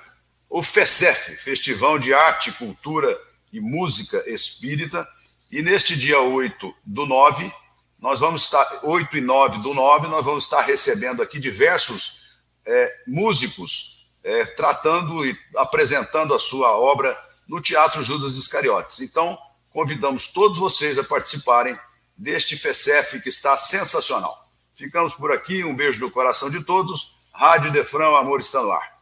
o 0.49 0.63
FECEF, 0.63 1.35
Festival 1.37 1.99
de 1.99 2.13
Arte, 2.13 2.51
Cultura 2.53 3.19
e 3.51 3.59
Música 3.59 4.23
Espírita, 4.25 5.07
e 5.51 5.61
neste 5.61 5.97
dia 5.97 6.19
8 6.19 6.73
do 6.85 7.05
9, 7.05 7.51
nós 7.99 8.19
vamos 8.19 8.43
estar, 8.43 8.79
8 8.83 9.17
e 9.17 9.21
9 9.21 9.59
do 9.59 9.73
9, 9.73 10.07
nós 10.07 10.23
vamos 10.23 10.45
estar 10.45 10.61
recebendo 10.61 11.21
aqui 11.21 11.39
diversos 11.39 12.29
é, 12.65 12.91
músicos 13.07 14.09
é, 14.23 14.43
tratando 14.45 15.25
e 15.25 15.37
apresentando 15.55 16.33
a 16.33 16.39
sua 16.39 16.71
obra 16.71 17.17
no 17.47 17.61
Teatro 17.61 18.03
Judas 18.03 18.35
Iscariotes. 18.35 19.01
Então, 19.01 19.37
convidamos 19.71 20.29
todos 20.29 20.57
vocês 20.57 20.97
a 20.97 21.03
participarem 21.03 21.77
deste 22.17 22.55
FECEF 22.55 23.21
que 23.21 23.29
está 23.29 23.57
sensacional. 23.57 24.45
Ficamos 24.73 25.13
por 25.15 25.31
aqui, 25.31 25.63
um 25.63 25.75
beijo 25.75 25.99
no 26.01 26.11
coração 26.11 26.49
de 26.49 26.63
todos. 26.63 27.15
Rádio 27.33 27.71
Defrão, 27.71 28.15
Amor 28.15 28.39
está 28.39 28.61
no 28.61 28.71
ar. 28.71 28.95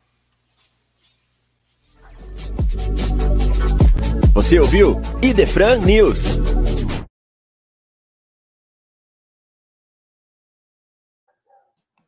Você 4.34 4.60
ouviu 4.60 5.00
Idefran 5.22 5.78
News. 5.78 6.63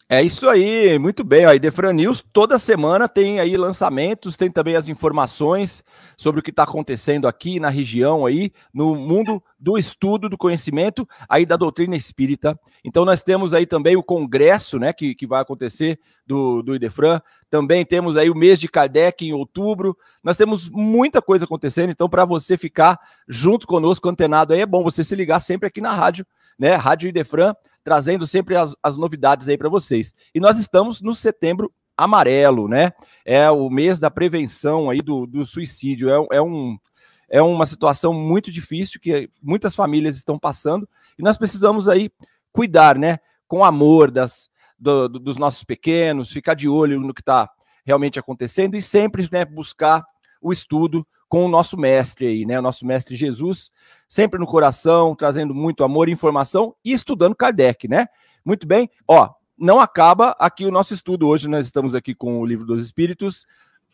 É 0.07 0.21
isso 0.21 0.47
aí, 0.47 0.99
muito 0.99 1.23
bem. 1.23 1.45
A 1.45 1.57
Defran 1.57 1.91
News 1.91 2.23
toda 2.31 2.59
semana 2.59 3.09
tem 3.09 3.39
aí 3.39 3.57
lançamentos, 3.57 4.37
tem 4.37 4.51
também 4.51 4.75
as 4.75 4.87
informações 4.87 5.83
sobre 6.15 6.39
o 6.39 6.43
que 6.43 6.51
está 6.51 6.61
acontecendo 6.61 7.27
aqui 7.27 7.59
na 7.59 7.69
região 7.69 8.23
aí, 8.23 8.51
no 8.71 8.93
mundo 8.93 9.41
do 9.59 9.79
estudo, 9.79 10.29
do 10.29 10.37
conhecimento 10.37 11.09
aí 11.27 11.43
da 11.43 11.57
doutrina 11.57 11.95
espírita. 11.95 12.55
Então 12.83 13.03
nós 13.03 13.23
temos 13.23 13.51
aí 13.51 13.65
também 13.65 13.97
o 13.97 14.03
congresso, 14.03 14.77
né, 14.77 14.93
que, 14.93 15.15
que 15.15 15.25
vai 15.25 15.41
acontecer 15.41 15.99
do, 16.23 16.61
do 16.61 16.75
Idefran. 16.75 17.19
Também 17.49 17.83
temos 17.83 18.15
aí 18.15 18.29
o 18.29 18.35
mês 18.35 18.59
de 18.59 18.67
Kardec 18.67 19.25
em 19.25 19.33
outubro. 19.33 19.97
Nós 20.23 20.37
temos 20.37 20.69
muita 20.69 21.19
coisa 21.19 21.45
acontecendo, 21.45 21.89
então 21.89 22.07
para 22.07 22.25
você 22.25 22.59
ficar 22.59 22.99
junto 23.27 23.65
conosco, 23.65 24.07
antenado 24.07 24.53
aí, 24.53 24.61
é 24.61 24.67
bom 24.67 24.83
você 24.83 25.03
se 25.03 25.15
ligar 25.15 25.39
sempre 25.39 25.67
aqui 25.67 25.81
na 25.81 25.93
rádio, 25.93 26.27
né, 26.59 26.75
Rádio 26.75 27.09
Idefran 27.09 27.55
trazendo 27.85 28.25
sempre 28.25 28.55
as, 28.55 28.75
as 28.81 28.97
novidades 28.97 29.47
aí 29.47 29.57
para 29.57 29.69
vocês. 29.69 30.13
E 30.33 30.39
nós 30.39 30.57
estamos 30.57 30.99
no 31.01 31.13
setembro 31.13 31.71
amarelo, 31.95 32.67
né? 32.67 32.91
É 33.23 33.49
o 33.51 33.69
mês 33.69 33.99
da 33.99 34.09
prevenção 34.09 34.89
aí 34.89 34.97
do, 34.97 35.27
do 35.27 35.45
suicídio. 35.45 36.09
É, 36.09 36.37
é, 36.37 36.41
um, 36.41 36.77
é 37.29 37.41
uma 37.43 37.67
situação 37.67 38.11
muito 38.11 38.51
difícil 38.51 38.99
que 38.99 39.29
muitas 39.39 39.75
famílias 39.75 40.17
estão 40.17 40.35
passando 40.37 40.89
e 41.17 41.21
nós 41.21 41.37
precisamos 41.37 41.87
aí 41.87 42.09
cuidar, 42.51 42.97
né? 42.97 43.19
Com 43.47 43.63
amor 43.63 44.09
das, 44.09 44.49
do, 44.79 45.07
do, 45.07 45.19
dos 45.19 45.37
nossos 45.37 45.63
pequenos, 45.63 46.31
ficar 46.31 46.55
de 46.55 46.67
olho 46.67 46.99
no 46.99 47.13
que 47.13 47.21
está 47.21 47.47
realmente 47.85 48.19
acontecendo 48.19 48.75
e 48.75 48.81
sempre 48.81 49.29
né, 49.31 49.45
buscar 49.45 50.03
o 50.41 50.51
estudo 50.51 51.05
com 51.27 51.45
o 51.45 51.49
nosso 51.49 51.77
mestre 51.77 52.27
aí, 52.27 52.45
né? 52.45 52.59
O 52.59 52.61
nosso 52.61 52.85
mestre 52.85 53.15
Jesus, 53.15 53.71
sempre 54.07 54.39
no 54.39 54.45
coração, 54.45 55.15
trazendo 55.15 55.53
muito 55.53 55.83
amor 55.83 56.09
e 56.09 56.11
informação 56.11 56.75
e 56.83 56.91
estudando 56.91 57.35
Kardec, 57.35 57.87
né? 57.87 58.07
Muito 58.43 58.67
bem. 58.67 58.89
Ó, 59.07 59.29
não 59.57 59.79
acaba 59.79 60.35
aqui 60.39 60.65
o 60.65 60.71
nosso 60.71 60.93
estudo. 60.93 61.27
Hoje 61.27 61.47
nós 61.47 61.65
estamos 61.65 61.95
aqui 61.95 62.13
com 62.13 62.39
o 62.39 62.45
Livro 62.45 62.65
dos 62.65 62.83
Espíritos. 62.83 63.45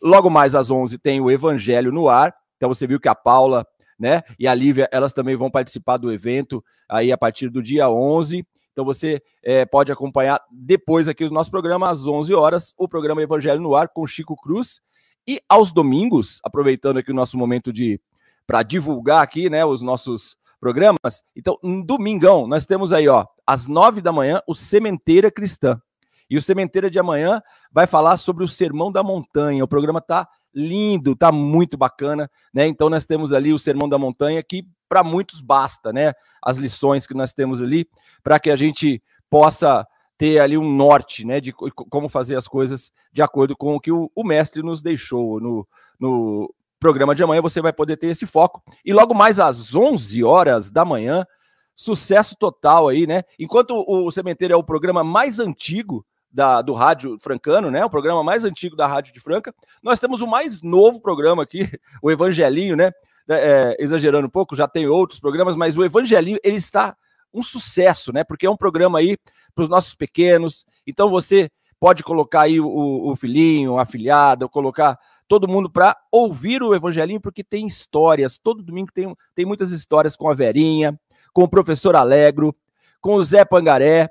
Logo 0.02 0.28
mais 0.28 0.54
às 0.54 0.70
11 0.70 0.98
tem 0.98 1.20
o 1.20 1.30
Evangelho 1.30 1.92
no 1.92 2.08
ar. 2.08 2.34
Então 2.56 2.68
você 2.68 2.86
viu 2.86 3.00
que 3.00 3.08
a 3.08 3.14
Paula, 3.14 3.66
né, 3.98 4.22
e 4.38 4.46
a 4.46 4.54
Lívia, 4.54 4.88
elas 4.92 5.12
também 5.12 5.36
vão 5.36 5.50
participar 5.50 5.96
do 5.96 6.12
evento 6.12 6.62
aí 6.88 7.10
a 7.12 7.18
partir 7.18 7.48
do 7.48 7.62
dia 7.62 7.88
11. 7.88 8.46
Então 8.72 8.84
você 8.84 9.22
é, 9.42 9.64
pode 9.64 9.92
acompanhar 9.92 10.40
depois 10.50 11.08
aqui 11.08 11.24
do 11.24 11.34
nosso 11.34 11.50
programa 11.50 11.90
às 11.90 12.06
11 12.06 12.34
horas 12.34 12.74
o 12.76 12.88
programa 12.88 13.22
Evangelho 13.22 13.60
no 13.60 13.74
ar 13.74 13.88
com 13.88 14.06
Chico 14.06 14.36
Cruz 14.36 14.80
e 15.26 15.40
aos 15.48 15.72
domingos, 15.72 16.40
aproveitando 16.44 16.98
aqui 16.98 17.10
o 17.10 17.14
nosso 17.14 17.36
momento 17.36 17.72
de 17.72 18.00
para 18.46 18.62
divulgar 18.62 19.22
aqui, 19.22 19.48
né, 19.48 19.64
os 19.64 19.82
nossos 19.82 20.36
programas. 20.60 21.22
Então, 21.34 21.58
um 21.62 21.84
domingão, 21.84 22.46
nós 22.46 22.66
temos 22.66 22.92
aí, 22.92 23.08
ó, 23.08 23.26
às 23.46 23.66
nove 23.66 24.00
da 24.00 24.12
manhã, 24.12 24.40
o 24.46 24.54
Sementeira 24.54 25.30
Cristã. 25.30 25.80
E 26.28 26.36
o 26.36 26.42
Sementeira 26.42 26.90
de 26.90 26.98
amanhã 26.98 27.42
vai 27.70 27.86
falar 27.86 28.16
sobre 28.16 28.42
o 28.42 28.48
Sermão 28.48 28.90
da 28.90 29.02
Montanha. 29.02 29.62
O 29.62 29.68
programa 29.68 30.00
tá 30.00 30.26
lindo, 30.54 31.14
tá 31.16 31.30
muito 31.30 31.76
bacana, 31.76 32.30
né? 32.54 32.66
Então 32.66 32.88
nós 32.88 33.04
temos 33.06 33.32
ali 33.32 33.52
o 33.52 33.58
Sermão 33.58 33.88
da 33.88 33.98
Montanha 33.98 34.42
que 34.42 34.66
para 34.88 35.02
muitos 35.02 35.40
basta, 35.40 35.92
né? 35.92 36.14
As 36.42 36.56
lições 36.56 37.06
que 37.06 37.14
nós 37.14 37.32
temos 37.32 37.62
ali 37.62 37.86
para 38.22 38.38
que 38.38 38.50
a 38.50 38.56
gente 38.56 39.02
possa 39.28 39.86
ter 40.16 40.38
ali 40.38 40.56
um 40.56 40.70
norte, 40.70 41.26
né, 41.26 41.40
de 41.40 41.52
como 41.52 42.08
fazer 42.08 42.36
as 42.36 42.46
coisas 42.46 42.92
de 43.12 43.22
acordo 43.22 43.56
com 43.56 43.74
o 43.74 43.80
que 43.80 43.90
o, 43.90 44.10
o 44.14 44.24
mestre 44.24 44.62
nos 44.62 44.80
deixou 44.80 45.40
no, 45.40 45.66
no 45.98 46.54
programa 46.78 47.14
de 47.14 47.22
amanhã. 47.22 47.40
Você 47.42 47.60
vai 47.60 47.72
poder 47.72 47.96
ter 47.96 48.08
esse 48.08 48.26
foco. 48.26 48.62
E 48.84 48.92
logo 48.92 49.14
mais 49.14 49.40
às 49.40 49.74
11 49.74 50.22
horas 50.22 50.70
da 50.70 50.84
manhã, 50.84 51.26
sucesso 51.74 52.36
total 52.38 52.88
aí, 52.88 53.06
né? 53.06 53.22
Enquanto 53.38 53.84
o 53.86 54.10
Cementeiro 54.10 54.54
é 54.54 54.56
o 54.56 54.64
programa 54.64 55.02
mais 55.02 55.40
antigo 55.40 56.04
da, 56.30 56.62
do 56.62 56.72
Rádio 56.72 57.18
Francano, 57.20 57.70
né? 57.70 57.84
O 57.84 57.90
programa 57.90 58.24
mais 58.24 58.44
antigo 58.44 58.74
da 58.74 58.86
Rádio 58.86 59.12
de 59.12 59.20
Franca. 59.20 59.54
Nós 59.82 60.00
temos 60.00 60.22
o 60.22 60.26
mais 60.26 60.62
novo 60.62 61.00
programa 61.00 61.42
aqui, 61.42 61.68
o 62.02 62.10
Evangelinho, 62.10 62.76
né? 62.76 62.90
É, 63.28 63.76
exagerando 63.78 64.26
um 64.26 64.30
pouco, 64.30 64.56
já 64.56 64.66
tem 64.66 64.86
outros 64.88 65.20
programas, 65.20 65.56
mas 65.56 65.76
o 65.76 65.84
Evangelinho 65.84 66.38
ele 66.42 66.56
está 66.56 66.96
um 67.32 67.42
sucesso, 67.42 68.12
né? 68.12 68.24
Porque 68.24 68.46
é 68.46 68.50
um 68.50 68.56
programa 68.56 68.98
aí 68.98 69.16
para 69.54 69.62
os 69.62 69.68
nossos 69.68 69.94
pequenos. 69.94 70.64
Então 70.86 71.10
você 71.10 71.50
pode 71.80 72.04
colocar 72.04 72.42
aí 72.42 72.60
o, 72.60 73.10
o 73.10 73.16
filhinho, 73.16 73.78
a 73.78 73.84
filhada, 73.84 74.48
colocar 74.48 74.98
todo 75.26 75.48
mundo 75.48 75.70
para 75.70 75.96
ouvir 76.12 76.62
o 76.62 76.74
Evangelinho, 76.74 77.20
porque 77.20 77.42
tem 77.42 77.66
histórias. 77.66 78.38
Todo 78.38 78.62
domingo 78.62 78.92
tem, 78.92 79.12
tem 79.34 79.44
muitas 79.44 79.72
histórias 79.72 80.14
com 80.14 80.28
a 80.28 80.34
Verinha, 80.34 80.98
com 81.32 81.42
o 81.42 81.48
professor 81.48 81.96
Alegro, 81.96 82.54
com 83.00 83.14
o 83.14 83.24
Zé 83.24 83.44
Pangaré, 83.44 84.10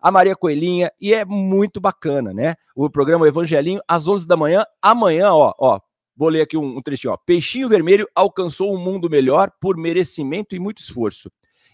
a 0.00 0.10
Maria 0.10 0.34
Coelhinha, 0.34 0.90
e 1.00 1.14
é 1.14 1.24
muito 1.24 1.80
bacana, 1.80 2.34
né? 2.34 2.56
O 2.74 2.90
programa 2.90 3.28
Evangelinho, 3.28 3.80
às 3.86 4.08
11 4.08 4.26
da 4.26 4.36
manhã, 4.36 4.64
amanhã, 4.82 5.32
ó, 5.32 5.54
ó, 5.56 5.78
vou 6.16 6.28
ler 6.28 6.40
aqui 6.40 6.56
um, 6.56 6.78
um 6.78 6.82
trechinho, 6.82 7.12
ó. 7.12 7.16
Peixinho 7.16 7.68
Vermelho 7.68 8.08
alcançou 8.14 8.74
um 8.74 8.78
mundo 8.78 9.08
melhor 9.08 9.50
por 9.60 9.76
merecimento 9.76 10.56
e 10.56 10.58
muito 10.58 10.78
esforço. 10.78 11.30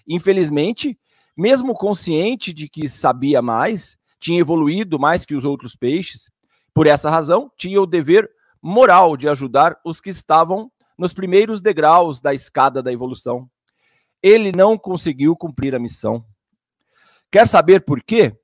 Infelizmente, 0.08 0.98
mesmo 1.36 1.74
consciente 1.74 2.52
de 2.52 2.68
que 2.68 2.88
sabia 2.88 3.42
mais, 3.42 3.98
tinha 4.18 4.40
evoluído 4.40 4.98
mais 4.98 5.26
que 5.26 5.34
os 5.34 5.44
outros 5.44 5.76
peixes, 5.76 6.30
por 6.72 6.86
essa 6.86 7.10
razão, 7.10 7.50
tinha 7.56 7.80
o 7.80 7.86
dever 7.86 8.28
moral 8.62 9.16
de 9.16 9.28
ajudar 9.28 9.78
os 9.84 10.00
que 10.00 10.10
estavam 10.10 10.70
nos 10.96 11.12
primeiros 11.12 11.60
degraus 11.60 12.20
da 12.20 12.34
escada 12.34 12.82
da 12.82 12.92
evolução. 12.92 13.48
Ele 14.22 14.50
não 14.50 14.76
conseguiu 14.76 15.36
cumprir 15.36 15.74
a 15.74 15.78
missão. 15.78 16.24
Quer 17.30 17.46
saber 17.46 17.84
por 17.84 18.02
quê? 18.02 18.36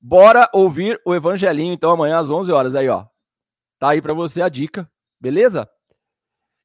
Bora 0.00 0.48
ouvir 0.52 1.00
o 1.04 1.14
evangelinho 1.14 1.72
então 1.72 1.90
amanhã 1.90 2.18
às 2.18 2.30
11 2.30 2.50
horas 2.50 2.74
aí, 2.74 2.88
ó. 2.88 3.06
Tá 3.78 3.90
aí 3.90 4.02
para 4.02 4.14
você 4.14 4.42
a 4.42 4.48
dica, 4.48 4.90
beleza? 5.20 5.68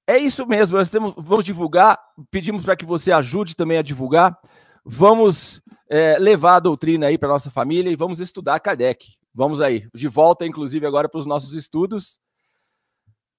É 0.06 0.18
isso 0.18 0.45
mesmo, 0.45 0.78
nós 0.78 0.89
temos, 0.89 1.14
vamos 1.18 1.45
divulgar, 1.45 1.97
pedimos 2.30 2.66
para 2.66 2.76
que 2.76 2.86
você 2.86 3.12
ajude 3.12 3.56
também 3.56 3.78
a 3.78 3.82
divulgar. 3.82 4.38
Vamos 4.84 5.62
é, 5.89 6.18
levar 6.20 6.58
a 6.58 6.60
doutrina 6.60 7.08
aí 7.08 7.18
para 7.18 7.30
nossa 7.30 7.49
família 7.49 7.89
e 7.89 7.95
vamos 7.95 8.20
estudar 8.20 8.60
Kardec. 8.60 9.16
Vamos 9.34 9.62
aí, 9.62 9.88
de 9.93 10.08
volta, 10.08 10.45
inclusive, 10.45 10.86
agora 10.86 11.08
para 11.08 11.20
os 11.20 11.26
nossos 11.26 11.56
estudos. 11.56 12.20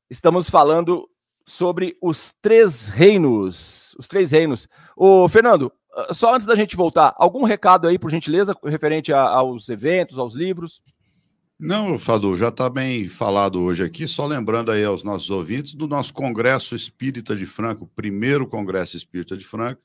Estamos 0.09 0.49
falando 0.49 1.09
sobre 1.45 1.97
os 2.01 2.35
três 2.41 2.89
reinos. 2.89 3.95
Os 3.99 4.09
três 4.09 4.33
reinos. 4.33 4.67
Ô, 4.97 5.29
Fernando, 5.29 5.71
só 6.13 6.35
antes 6.35 6.47
da 6.47 6.55
gente 6.55 6.77
voltar, 6.77 7.15
algum 7.19 7.45
recado 7.45 7.87
aí, 7.87 7.99
por 7.99 8.11
gentileza, 8.11 8.57
referente 8.65 9.13
a, 9.13 9.21
aos 9.21 9.69
eventos, 9.69 10.19
aos 10.19 10.35
livros? 10.35 10.83
Não, 11.59 11.97
Fadu, 11.97 12.37
já 12.37 12.49
está 12.49 12.69
bem 12.69 13.07
falado 13.07 13.61
hoje 13.61 13.85
aqui, 13.85 14.09
só 14.09 14.27
lembrando 14.27 14.73
aí 14.73 14.85
aos 14.85 15.05
nossos 15.05 15.31
ouvintes 15.31 15.73
do 15.75 15.87
nosso 15.87 16.13
Congresso 16.13 16.75
Espírita 16.75 17.37
de 17.37 17.47
Franca, 17.47 17.85
o 17.85 17.87
primeiro 17.87 18.45
Congresso 18.45 18.97
Espírita 18.97 19.37
de 19.37 19.45
Franca, 19.45 19.81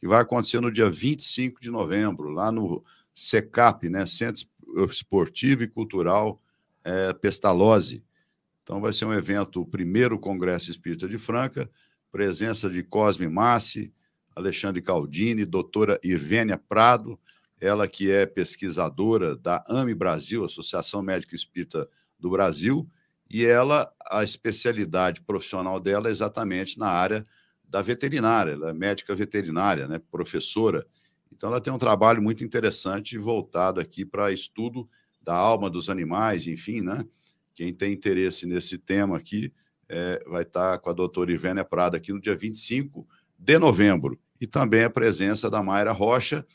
que 0.00 0.08
vai 0.08 0.20
acontecer 0.20 0.60
no 0.60 0.70
dia 0.70 0.90
25 0.90 1.60
de 1.60 1.70
novembro, 1.70 2.28
lá 2.30 2.50
no 2.50 2.84
SECAP, 3.14 3.88
né, 3.88 4.04
Centro 4.04 4.46
Esportivo 4.90 5.62
e 5.62 5.68
Cultural 5.68 6.42
é, 6.82 7.12
Pestalozzi. 7.12 8.02
Então 8.64 8.80
vai 8.80 8.92
ser 8.92 9.04
um 9.04 9.12
evento, 9.12 9.62
o 9.62 9.66
primeiro 9.66 10.18
Congresso 10.18 10.72
Espírita 10.72 11.08
de 11.08 11.18
Franca, 11.18 11.70
presença 12.10 12.68
de 12.68 12.82
Cosme 12.82 13.28
Massi, 13.28 13.92
Alexandre 14.34 14.82
Caldini, 14.82 15.44
doutora 15.44 16.00
Irvênia 16.02 16.58
Prado, 16.58 17.16
ela 17.60 17.88
que 17.88 18.10
é 18.10 18.26
pesquisadora 18.26 19.36
da 19.36 19.64
AME 19.68 19.94
Brasil, 19.94 20.44
Associação 20.44 21.02
Médica 21.02 21.34
Espírita 21.34 21.88
do 22.18 22.30
Brasil, 22.30 22.88
e 23.30 23.44
ela, 23.44 23.92
a 24.08 24.22
especialidade 24.22 25.20
profissional 25.22 25.80
dela 25.80 26.08
é 26.08 26.12
exatamente 26.12 26.78
na 26.78 26.88
área 26.88 27.26
da 27.68 27.82
veterinária, 27.82 28.52
ela 28.52 28.70
é 28.70 28.72
médica 28.72 29.14
veterinária, 29.14 29.88
né, 29.88 30.00
professora. 30.10 30.86
Então 31.32 31.50
ela 31.50 31.60
tem 31.60 31.72
um 31.72 31.78
trabalho 31.78 32.22
muito 32.22 32.44
interessante 32.44 33.18
voltado 33.18 33.80
aqui 33.80 34.04
para 34.04 34.30
estudo 34.30 34.88
da 35.20 35.34
alma 35.34 35.68
dos 35.68 35.90
animais, 35.90 36.46
enfim, 36.46 36.80
né? 36.80 37.04
Quem 37.54 37.74
tem 37.74 37.92
interesse 37.92 38.46
nesse 38.46 38.78
tema 38.78 39.16
aqui 39.16 39.52
é, 39.88 40.22
vai 40.26 40.42
estar 40.42 40.78
com 40.78 40.90
a 40.90 40.92
doutora 40.92 41.32
Ivênia 41.32 41.64
Prada 41.64 41.96
aqui 41.96 42.12
no 42.12 42.20
dia 42.20 42.36
25 42.36 43.06
de 43.38 43.58
novembro 43.58 44.18
e 44.40 44.46
também 44.46 44.84
a 44.84 44.90
presença 44.90 45.50
da 45.50 45.62
Mayra 45.62 45.92
Rocha, 45.92 46.46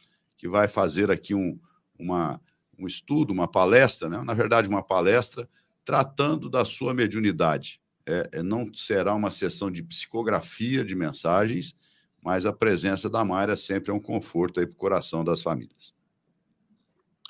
que 0.41 0.47
vai 0.47 0.67
fazer 0.67 1.11
aqui 1.11 1.35
um, 1.35 1.59
uma, 1.99 2.41
um 2.75 2.87
estudo, 2.87 3.31
uma 3.31 3.47
palestra, 3.47 4.09
né? 4.09 4.23
na 4.23 4.33
verdade, 4.33 4.67
uma 4.67 4.81
palestra 4.81 5.47
tratando 5.85 6.49
da 6.49 6.65
sua 6.65 6.95
mediunidade. 6.95 7.79
É, 8.07 8.27
é, 8.39 8.41
não 8.41 8.73
será 8.73 9.13
uma 9.13 9.29
sessão 9.29 9.69
de 9.69 9.83
psicografia 9.83 10.83
de 10.83 10.95
mensagens, 10.95 11.75
mas 12.23 12.43
a 12.43 12.51
presença 12.51 13.07
da 13.07 13.23
Mayra 13.23 13.55
sempre 13.55 13.91
é 13.91 13.93
um 13.93 13.99
conforto 13.99 14.55
para 14.55 14.63
o 14.63 14.75
coração 14.75 15.23
das 15.23 15.43
famílias. 15.43 15.93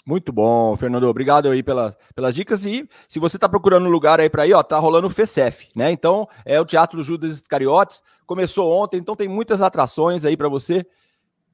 Muito 0.06 0.32
bom, 0.32 0.74
Fernando. 0.78 1.04
Obrigado 1.04 1.50
aí 1.50 1.62
pela, 1.62 1.98
pelas 2.16 2.34
dicas. 2.34 2.66
E 2.66 2.88
se 3.10 3.20
você 3.20 3.36
está 3.36 3.50
procurando 3.50 3.88
um 3.88 3.92
lugar 3.92 4.22
aí 4.22 4.30
para 4.30 4.48
ir, 4.48 4.54
ó, 4.54 4.64
tá 4.64 4.80
rolando 4.80 5.08
o 5.08 5.12
FECEF, 5.12 5.68
né? 5.76 5.92
Então, 5.92 6.30
é 6.46 6.62
o 6.62 6.66
Teatro 6.66 7.04
Judas 7.04 7.34
Iscariotes. 7.34 8.02
Começou 8.26 8.72
ontem, 8.72 9.02
então 9.02 9.18
tem 9.18 9.28
muitas 9.28 9.62
atrações 9.62 10.24
aí 10.24 10.38
para 10.38 10.48
você. 10.48 10.86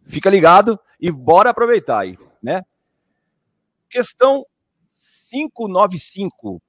Fica 0.09 0.29
ligado 0.29 0.79
e 0.99 1.11
bora 1.11 1.49
aproveitar 1.49 1.99
aí, 1.99 2.17
né? 2.41 2.63
Questão 3.89 4.45
595. 5.29 6.61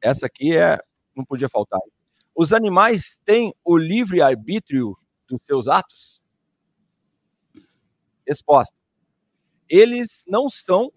Essa 0.00 0.26
aqui 0.26 0.56
é 0.56 0.78
não 1.14 1.24
podia 1.24 1.48
faltar. 1.48 1.80
Os 2.34 2.52
animais 2.52 3.20
têm 3.24 3.54
o 3.64 3.76
livre 3.76 4.20
arbítrio 4.20 4.96
dos 5.28 5.40
seus 5.44 5.68
atos? 5.68 6.20
Resposta 8.26 8.76
eles 9.68 10.24
não 10.26 10.48
são 10.48 10.90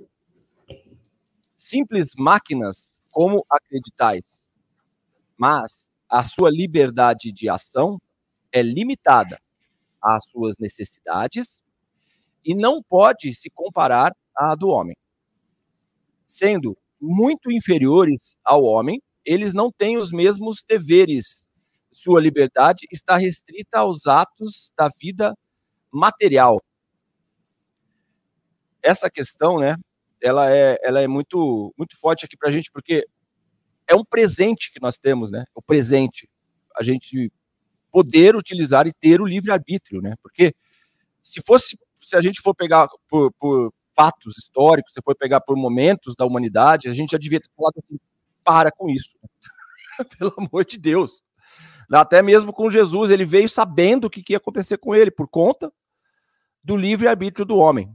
simples 1.57 2.13
máquinas 2.17 2.99
como 3.11 3.45
acreditais, 3.49 4.49
mas 5.37 5.89
a 6.07 6.23
sua 6.23 6.49
liberdade 6.49 7.31
de 7.31 7.49
ação 7.49 7.99
é 8.51 8.61
limitada 8.61 9.39
às 10.01 10.23
suas 10.29 10.57
necessidades 10.59 11.61
e 12.45 12.55
não 12.55 12.81
pode 12.81 13.33
se 13.33 13.49
comparar 13.49 14.15
à 14.35 14.55
do 14.55 14.69
homem. 14.69 14.95
Sendo 16.25 16.77
muito 16.99 17.51
inferiores 17.51 18.37
ao 18.43 18.63
homem, 18.63 19.01
eles 19.25 19.53
não 19.53 19.71
têm 19.71 19.97
os 19.97 20.11
mesmos 20.11 20.63
deveres. 20.67 21.47
Sua 21.91 22.21
liberdade 22.21 22.85
está 22.91 23.17
restrita 23.17 23.79
aos 23.79 24.07
atos 24.07 24.71
da 24.77 24.89
vida 24.99 25.33
material, 25.91 26.61
essa 28.81 29.09
questão, 29.09 29.59
né, 29.59 29.75
ela 30.21 30.51
é, 30.53 30.77
ela 30.83 31.01
é 31.01 31.07
muito, 31.07 31.73
muito 31.77 31.97
forte 31.99 32.25
aqui 32.25 32.37
para 32.37 32.49
a 32.49 32.51
gente, 32.51 32.71
porque 32.71 33.05
é 33.87 33.95
um 33.95 34.03
presente 34.03 34.71
que 34.71 34.81
nós 34.81 34.97
temos, 34.97 35.31
né? 35.31 35.45
O 35.55 35.61
presente, 35.61 36.29
a 36.75 36.83
gente 36.83 37.31
poder 37.91 38.35
utilizar 38.35 38.87
e 38.87 38.93
ter 38.93 39.21
o 39.21 39.25
livre 39.25 39.51
arbítrio, 39.51 40.01
né? 40.01 40.15
Porque 40.21 40.53
se 41.23 41.41
fosse, 41.45 41.77
se 42.01 42.15
a 42.15 42.21
gente 42.21 42.41
for 42.41 42.55
pegar 42.55 42.87
por, 43.07 43.31
por 43.33 43.73
fatos 43.95 44.37
históricos, 44.37 44.93
se 44.93 45.01
for 45.01 45.15
pegar 45.15 45.41
por 45.41 45.57
momentos 45.57 46.15
da 46.15 46.25
humanidade, 46.25 46.87
a 46.87 46.93
gente 46.93 47.11
já 47.11 47.17
devia 47.17 47.39
ter 47.39 47.49
falado 47.55 47.73
assim, 47.77 47.99
para 48.43 48.71
com 48.71 48.89
isso, 48.89 49.17
pelo 50.17 50.33
amor 50.37 50.65
de 50.65 50.77
Deus. 50.77 51.21
Até 51.91 52.21
mesmo 52.21 52.53
com 52.53 52.69
Jesus, 52.69 53.09
ele 53.09 53.25
veio 53.25 53.49
sabendo 53.49 54.05
o 54.05 54.09
que 54.09 54.23
ia 54.29 54.37
acontecer 54.37 54.77
com 54.77 54.95
ele 54.95 55.09
por 55.09 55.27
conta 55.27 55.71
do 56.63 56.75
livre 56.75 57.07
arbítrio 57.07 57.45
do 57.45 57.57
homem. 57.57 57.93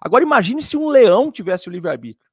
Agora 0.00 0.24
imagine 0.24 0.62
se 0.62 0.76
um 0.76 0.88
leão 0.88 1.30
tivesse 1.30 1.68
o 1.68 1.72
livre-arbítrio. 1.72 2.31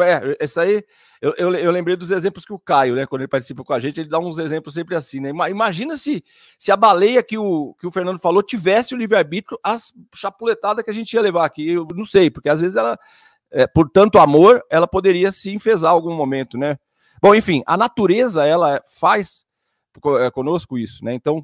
É, 0.00 0.44
isso 0.44 0.60
aí, 0.60 0.84
eu, 1.22 1.34
eu, 1.38 1.54
eu, 1.54 1.70
lembrei 1.70 1.96
dos 1.96 2.10
exemplos 2.10 2.44
que 2.44 2.52
o 2.52 2.58
Caio, 2.58 2.96
né, 2.96 3.06
quando 3.06 3.20
ele 3.22 3.28
participa 3.28 3.62
com 3.62 3.72
a 3.72 3.78
gente, 3.78 4.00
ele 4.00 4.08
dá 4.08 4.18
uns 4.18 4.38
exemplos 4.38 4.74
sempre 4.74 4.96
assim, 4.96 5.20
né? 5.20 5.30
Imagina 5.30 5.96
se, 5.96 6.24
se 6.58 6.72
a 6.72 6.76
baleia 6.76 7.22
que 7.22 7.38
o, 7.38 7.74
que 7.78 7.86
o 7.86 7.90
Fernando 7.90 8.18
falou 8.18 8.42
tivesse 8.42 8.94
o 8.94 8.98
livre-arbítrio, 8.98 9.58
as 9.62 9.92
chapuletadas 10.14 10.84
que 10.84 10.90
a 10.90 10.94
gente 10.94 11.12
ia 11.12 11.20
levar 11.20 11.44
aqui, 11.44 11.70
eu 11.70 11.86
não 11.94 12.04
sei, 12.04 12.28
porque 12.28 12.48
às 12.48 12.60
vezes 12.60 12.76
ela, 12.76 12.98
é, 13.50 13.66
por 13.66 13.88
tanto 13.88 14.18
amor, 14.18 14.64
ela 14.68 14.86
poderia 14.86 15.30
se 15.30 15.50
enfesar 15.50 15.92
algum 15.92 16.14
momento, 16.14 16.58
né? 16.58 16.76
Bom, 17.22 17.34
enfim, 17.34 17.62
a 17.66 17.76
natureza, 17.76 18.44
ela 18.44 18.82
faz 18.88 19.44
é, 20.20 20.30
conosco 20.30 20.78
isso, 20.78 21.04
né? 21.04 21.14
Então, 21.14 21.40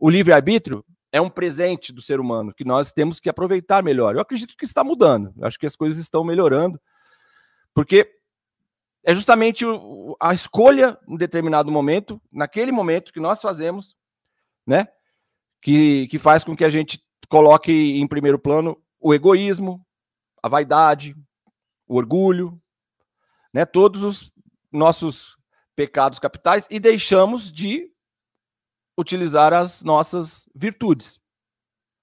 o 0.00 0.10
livre-arbítrio 0.10 0.84
é 1.10 1.20
um 1.20 1.30
presente 1.30 1.92
do 1.92 2.02
ser 2.02 2.20
humano 2.20 2.52
que 2.52 2.64
nós 2.64 2.92
temos 2.92 3.18
que 3.18 3.28
aproveitar 3.28 3.82
melhor. 3.82 4.14
Eu 4.14 4.20
acredito 4.20 4.56
que 4.56 4.64
está 4.64 4.84
mudando, 4.84 5.32
eu 5.36 5.46
acho 5.46 5.58
que 5.58 5.66
as 5.66 5.74
coisas 5.74 5.98
estão 5.98 6.22
melhorando, 6.22 6.80
porque 7.78 8.12
é 9.04 9.14
justamente 9.14 9.64
a 10.18 10.34
escolha 10.34 10.98
em 11.06 11.16
determinado 11.16 11.70
momento, 11.70 12.20
naquele 12.28 12.72
momento 12.72 13.12
que 13.12 13.20
nós 13.20 13.40
fazemos, 13.40 13.96
né, 14.66 14.88
que, 15.62 16.08
que 16.08 16.18
faz 16.18 16.42
com 16.42 16.56
que 16.56 16.64
a 16.64 16.68
gente 16.68 17.00
coloque 17.28 17.70
em 17.70 18.08
primeiro 18.08 18.36
plano 18.36 18.82
o 18.98 19.14
egoísmo, 19.14 19.86
a 20.42 20.48
vaidade, 20.48 21.14
o 21.86 21.94
orgulho, 21.94 22.60
né? 23.54 23.64
Todos 23.64 24.02
os 24.02 24.32
nossos 24.72 25.38
pecados 25.76 26.18
capitais 26.18 26.66
e 26.68 26.80
deixamos 26.80 27.52
de 27.52 27.92
utilizar 28.98 29.54
as 29.54 29.84
nossas 29.84 30.48
virtudes, 30.52 31.20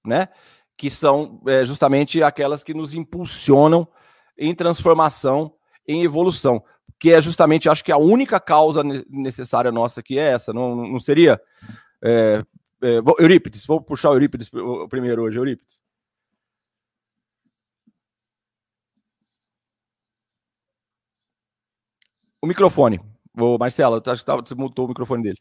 né? 0.05 0.29
Que 0.77 0.89
são 0.89 1.41
é, 1.45 1.65
justamente 1.65 2.23
aquelas 2.23 2.63
que 2.63 2.73
nos 2.73 2.93
impulsionam 2.93 3.85
em 4.37 4.53
transformação, 4.53 5.54
em 5.87 6.03
evolução, 6.03 6.63
que 6.99 7.11
é 7.11 7.21
justamente, 7.21 7.69
acho 7.69 7.83
que 7.83 7.91
a 7.91 7.97
única 7.97 8.39
causa 8.39 8.83
necessária 9.09 9.71
nossa 9.71 10.01
que 10.01 10.17
é 10.17 10.31
essa, 10.31 10.53
não, 10.53 10.75
não 10.75 10.99
seria? 10.99 11.39
É, 12.01 12.41
é, 12.81 12.97
Eurípides, 13.19 13.65
vou 13.65 13.81
puxar 13.81 14.11
o 14.11 14.13
Eurípides 14.13 14.49
primeiro 14.89 15.23
hoje, 15.23 15.37
Eurípides. 15.37 15.83
O 22.41 22.47
microfone. 22.47 22.99
Ô, 23.35 23.57
Marcelo, 23.57 24.01
acho 24.05 24.23
que 24.23 24.31
você 24.31 24.55
mutou 24.55 24.85
o 24.85 24.87
microfone 24.87 25.23
dele. 25.23 25.39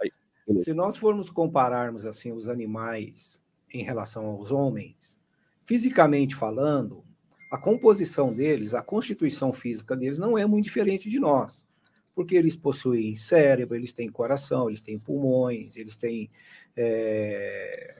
Aí, 0.00 0.10
Se 0.58 0.74
nós 0.74 0.96
formos 0.96 1.30
compararmos 1.30 2.04
assim 2.04 2.32
os 2.32 2.48
animais 2.48 3.46
em 3.72 3.84
relação 3.84 4.26
aos 4.26 4.50
homens, 4.50 5.20
fisicamente 5.64 6.34
falando, 6.34 7.04
a 7.50 7.58
composição 7.58 8.32
deles, 8.32 8.74
a 8.74 8.82
constituição 8.82 9.52
física 9.52 9.96
deles 9.96 10.18
não 10.18 10.38
é 10.38 10.46
muito 10.46 10.64
diferente 10.64 11.10
de 11.10 11.18
nós, 11.18 11.66
porque 12.14 12.36
eles 12.36 12.54
possuem 12.54 13.16
cérebro, 13.16 13.74
eles 13.74 13.92
têm 13.92 14.08
coração, 14.08 14.68
eles 14.68 14.80
têm 14.80 14.98
pulmões, 14.98 15.76
eles 15.76 15.96
têm 15.96 16.30
é, 16.76 17.96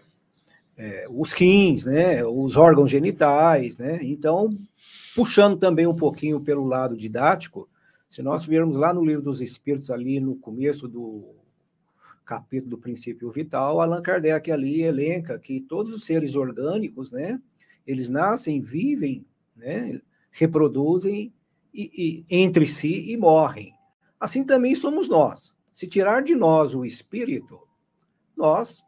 é, 0.76 1.06
os 1.10 1.32
rins, 1.32 1.84
né, 1.84 2.24
os 2.24 2.56
órgãos 2.56 2.90
genitais, 2.90 3.76
né? 3.76 3.98
Então, 4.02 4.56
puxando 5.16 5.58
também 5.58 5.86
um 5.86 5.96
pouquinho 5.96 6.40
pelo 6.40 6.64
lado 6.64 6.96
didático, 6.96 7.68
se 8.08 8.22
nós 8.22 8.46
virmos 8.46 8.76
lá 8.76 8.94
no 8.94 9.04
livro 9.04 9.22
dos 9.22 9.42
Espíritos, 9.42 9.90
ali 9.90 10.20
no 10.20 10.36
começo 10.36 10.86
do 10.86 11.34
capítulo 12.24 12.70
do 12.70 12.78
princípio 12.78 13.28
vital, 13.30 13.80
Allan 13.80 14.00
Kardec 14.00 14.52
ali 14.52 14.82
elenca 14.82 15.36
que 15.38 15.60
todos 15.60 15.92
os 15.92 16.04
seres 16.04 16.36
orgânicos, 16.36 17.10
né, 17.10 17.40
eles 17.84 18.08
nascem, 18.08 18.60
vivem, 18.60 19.26
né, 19.60 20.00
reproduzem 20.30 21.32
e, 21.72 22.24
e, 22.30 22.36
entre 22.42 22.66
si 22.66 23.12
e 23.12 23.16
morrem. 23.16 23.74
Assim 24.18 24.42
também 24.42 24.74
somos 24.74 25.08
nós. 25.08 25.56
Se 25.72 25.86
tirar 25.86 26.22
de 26.22 26.34
nós 26.34 26.74
o 26.74 26.84
espírito, 26.84 27.60
nós 28.36 28.84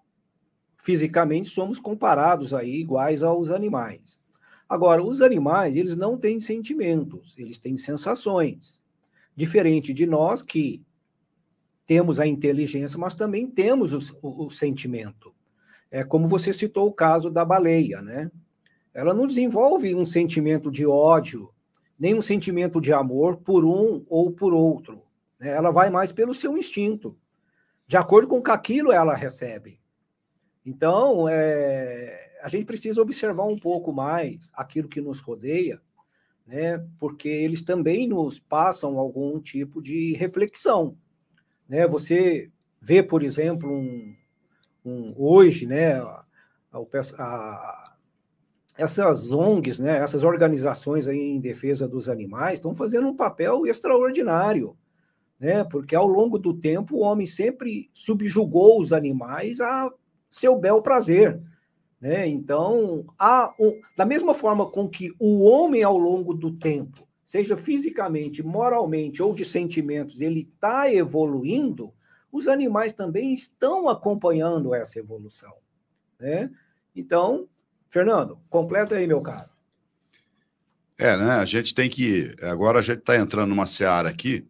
fisicamente 0.77 1.49
somos 1.49 1.79
comparados 1.79 2.53
aí 2.53 2.81
iguais 2.81 3.23
aos 3.23 3.51
animais. 3.51 4.21
Agora, 4.69 5.05
os 5.05 5.23
animais, 5.23 5.77
eles 5.77 5.97
não 5.97 6.17
têm 6.17 6.41
sentimentos, 6.41 7.39
eles 7.39 7.59
têm 7.59 7.77
sensações. 7.77 8.83
Diferente 9.37 9.93
de 9.93 10.07
nós 10.07 10.43
que 10.43 10.83
temos 11.87 12.19
a 12.19 12.27
inteligência, 12.27 12.99
mas 12.99 13.15
também 13.15 13.47
temos 13.47 13.93
o, 13.93 14.19
o, 14.23 14.47
o 14.47 14.51
sentimento. 14.51 15.35
É 15.91 16.03
como 16.03 16.27
você 16.27 16.53
citou 16.53 16.89
o 16.89 16.93
caso 16.93 17.31
da 17.31 17.45
baleia, 17.45 18.01
né? 18.01 18.31
Ela 18.95 19.15
não 19.15 19.27
desenvolve 19.27 19.95
um 19.95 20.05
sentimento 20.05 20.71
de 20.71 20.87
ódio, 20.87 21.51
nem 21.99 22.15
um 22.15 22.23
sentimento 22.23 22.81
de 22.81 22.93
amor 22.93 23.39
por 23.39 23.65
um 23.65 24.05
ou 24.09 24.31
por 24.31 24.53
outro. 24.53 25.03
Né? 25.41 25.51
Ela 25.51 25.71
vai 25.71 25.91
mais 25.91 26.13
pelo 26.13 26.35
seu 26.35 26.57
instinto, 26.57 27.17
de 27.87 27.97
acordo 27.97 28.29
com 28.29 28.43
que 28.43 28.51
aquilo 28.51 28.93
ela 28.93 29.15
recebe. 29.15 29.81
Então, 30.65 31.29
é, 31.29 32.37
a 32.43 32.49
gente 32.49 32.65
precisa 32.65 33.03
observar 33.03 33.45
um 33.45 33.57
pouco 33.57 33.93
mais 33.93 34.51
aquilo 34.55 34.89
que 34.89 35.01
nos 35.01 35.21
rodeia 35.21 35.81
né? 36.47 36.85
Porque 36.99 37.29
eles 37.29 37.63
também 37.63 38.09
nos 38.09 38.39
passam 38.39 38.99
algum 38.99 39.41
tipo 39.41 39.81
de 39.81 40.13
reflexão, 40.15 40.97
né? 41.69 41.87
Você 41.87 42.51
vê, 42.81 43.03
por 43.03 43.23
exemplo, 43.23 43.71
um, 43.71 44.15
um 44.85 45.15
hoje, 45.17 45.67
né? 45.67 45.95
A, 45.95 46.25
a, 47.19 47.92
essas 48.77 49.31
ONGs, 49.31 49.79
né? 49.79 49.99
Essas 49.99 50.25
organizações 50.25 51.07
aí 51.07 51.19
em 51.19 51.41
defesa 51.41 51.89
dos 51.89 52.09
animais 52.09 52.55
estão 52.55 52.75
fazendo 52.75 53.09
um 53.09 53.17
papel 53.17 53.67
extraordinário, 53.67 54.77
né? 55.39 55.65
Porque 55.65 55.95
ao 55.95 56.07
longo 56.07 56.39
do 56.39 56.55
tempo 56.55 56.97
o 56.97 57.01
homem 57.01 57.27
sempre 57.27 57.91
subjugou 57.93 58.81
os 58.81 58.93
animais 58.93 59.61
a 59.61 59.93
seu 60.31 60.59
bel 60.59 60.81
prazer. 60.81 61.41
Né? 62.01 62.27
Então, 62.27 63.05
há 63.17 63.55
um, 63.61 63.81
da 63.97 64.05
mesma 64.05 64.35
forma 64.35 64.69
com 64.69 64.89
que 64.89 65.15
o 65.21 65.45
homem, 65.45 65.85
ao 65.85 65.97
longo 65.97 66.35
do 66.35 66.51
tempo, 66.51 67.07
seja 67.23 67.57
fisicamente, 67.57 68.43
moralmente 68.43 69.23
ou 69.23 69.33
de 69.33 69.45
sentimentos, 69.45 70.21
ele 70.21 70.41
está 70.41 70.93
evoluindo, 70.93 71.95
os 72.33 72.49
animais 72.49 72.93
também 72.93 73.33
estão 73.33 73.89
acompanhando 73.89 74.75
essa 74.75 74.99
evolução. 74.99 75.55
Né? 76.19 76.51
Então, 76.97 77.47
Fernando, 77.93 78.41
completa 78.49 78.97
aí, 78.97 79.07
meu 79.07 79.21
caro. 79.21 79.51
É, 80.99 81.15
né? 81.15 81.33
A 81.33 81.45
gente 81.45 81.75
tem 81.75 81.91
que. 81.91 82.35
Agora 82.41 82.79
a 82.79 82.83
gente 82.83 83.01
está 83.01 83.19
entrando 83.19 83.51
numa 83.51 83.67
seara 83.67 84.09
aqui 84.09 84.47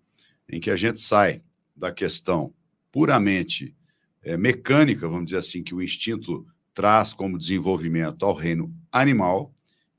em 0.49 0.61
que 0.61 0.71
a 0.71 0.77
gente 0.77 1.01
sai 1.01 1.43
da 1.75 1.91
questão 1.91 2.55
puramente 2.93 3.75
é, 4.23 4.37
mecânica, 4.37 5.09
vamos 5.09 5.25
dizer 5.25 5.39
assim, 5.39 5.61
que 5.61 5.75
o 5.75 5.83
instinto 5.83 6.47
traz 6.73 7.13
como 7.13 7.37
desenvolvimento 7.37 8.25
ao 8.25 8.33
reino 8.33 8.73
animal, 8.93 9.53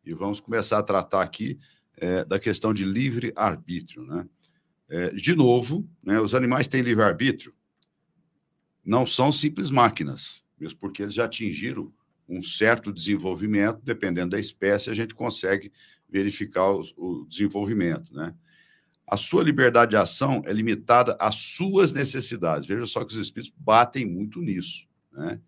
e 0.05 0.13
vamos 0.13 0.39
começar 0.39 0.79
a 0.79 0.83
tratar 0.83 1.21
aqui 1.21 1.59
é, 1.97 2.23
da 2.23 2.39
questão 2.39 2.73
de 2.73 2.85
livre-arbítrio. 2.85 4.05
Né? 4.05 4.25
É, 4.87 5.09
de 5.09 5.35
novo, 5.35 5.85
né, 6.01 6.17
os 6.21 6.33
animais 6.33 6.67
têm 6.69 6.81
livre-arbítrio, 6.81 7.53
não 8.85 9.05
são 9.05 9.33
simples 9.33 9.69
máquinas, 9.69 10.41
mesmo 10.57 10.79
porque 10.79 11.03
eles 11.03 11.13
já 11.13 11.25
atingiram 11.25 11.91
um 12.27 12.41
certo 12.41 12.91
desenvolvimento, 12.91 13.81
dependendo 13.83 14.31
da 14.31 14.39
espécie, 14.39 14.89
a 14.89 14.93
gente 14.93 15.13
consegue 15.13 15.71
verificar 16.09 16.71
o, 16.71 16.83
o 16.97 17.25
desenvolvimento. 17.25 18.13
Né? 18.13 18.33
A 19.07 19.17
sua 19.17 19.43
liberdade 19.43 19.91
de 19.91 19.97
ação 19.97 20.41
é 20.45 20.53
limitada 20.53 21.17
às 21.19 21.35
suas 21.35 21.91
necessidades. 21.91 22.67
Veja 22.67 22.85
só 22.85 23.03
que 23.03 23.13
os 23.13 23.19
espíritos 23.19 23.53
batem 23.57 24.05
muito 24.05 24.41
nisso. 24.41 24.87
Né? 25.11 25.39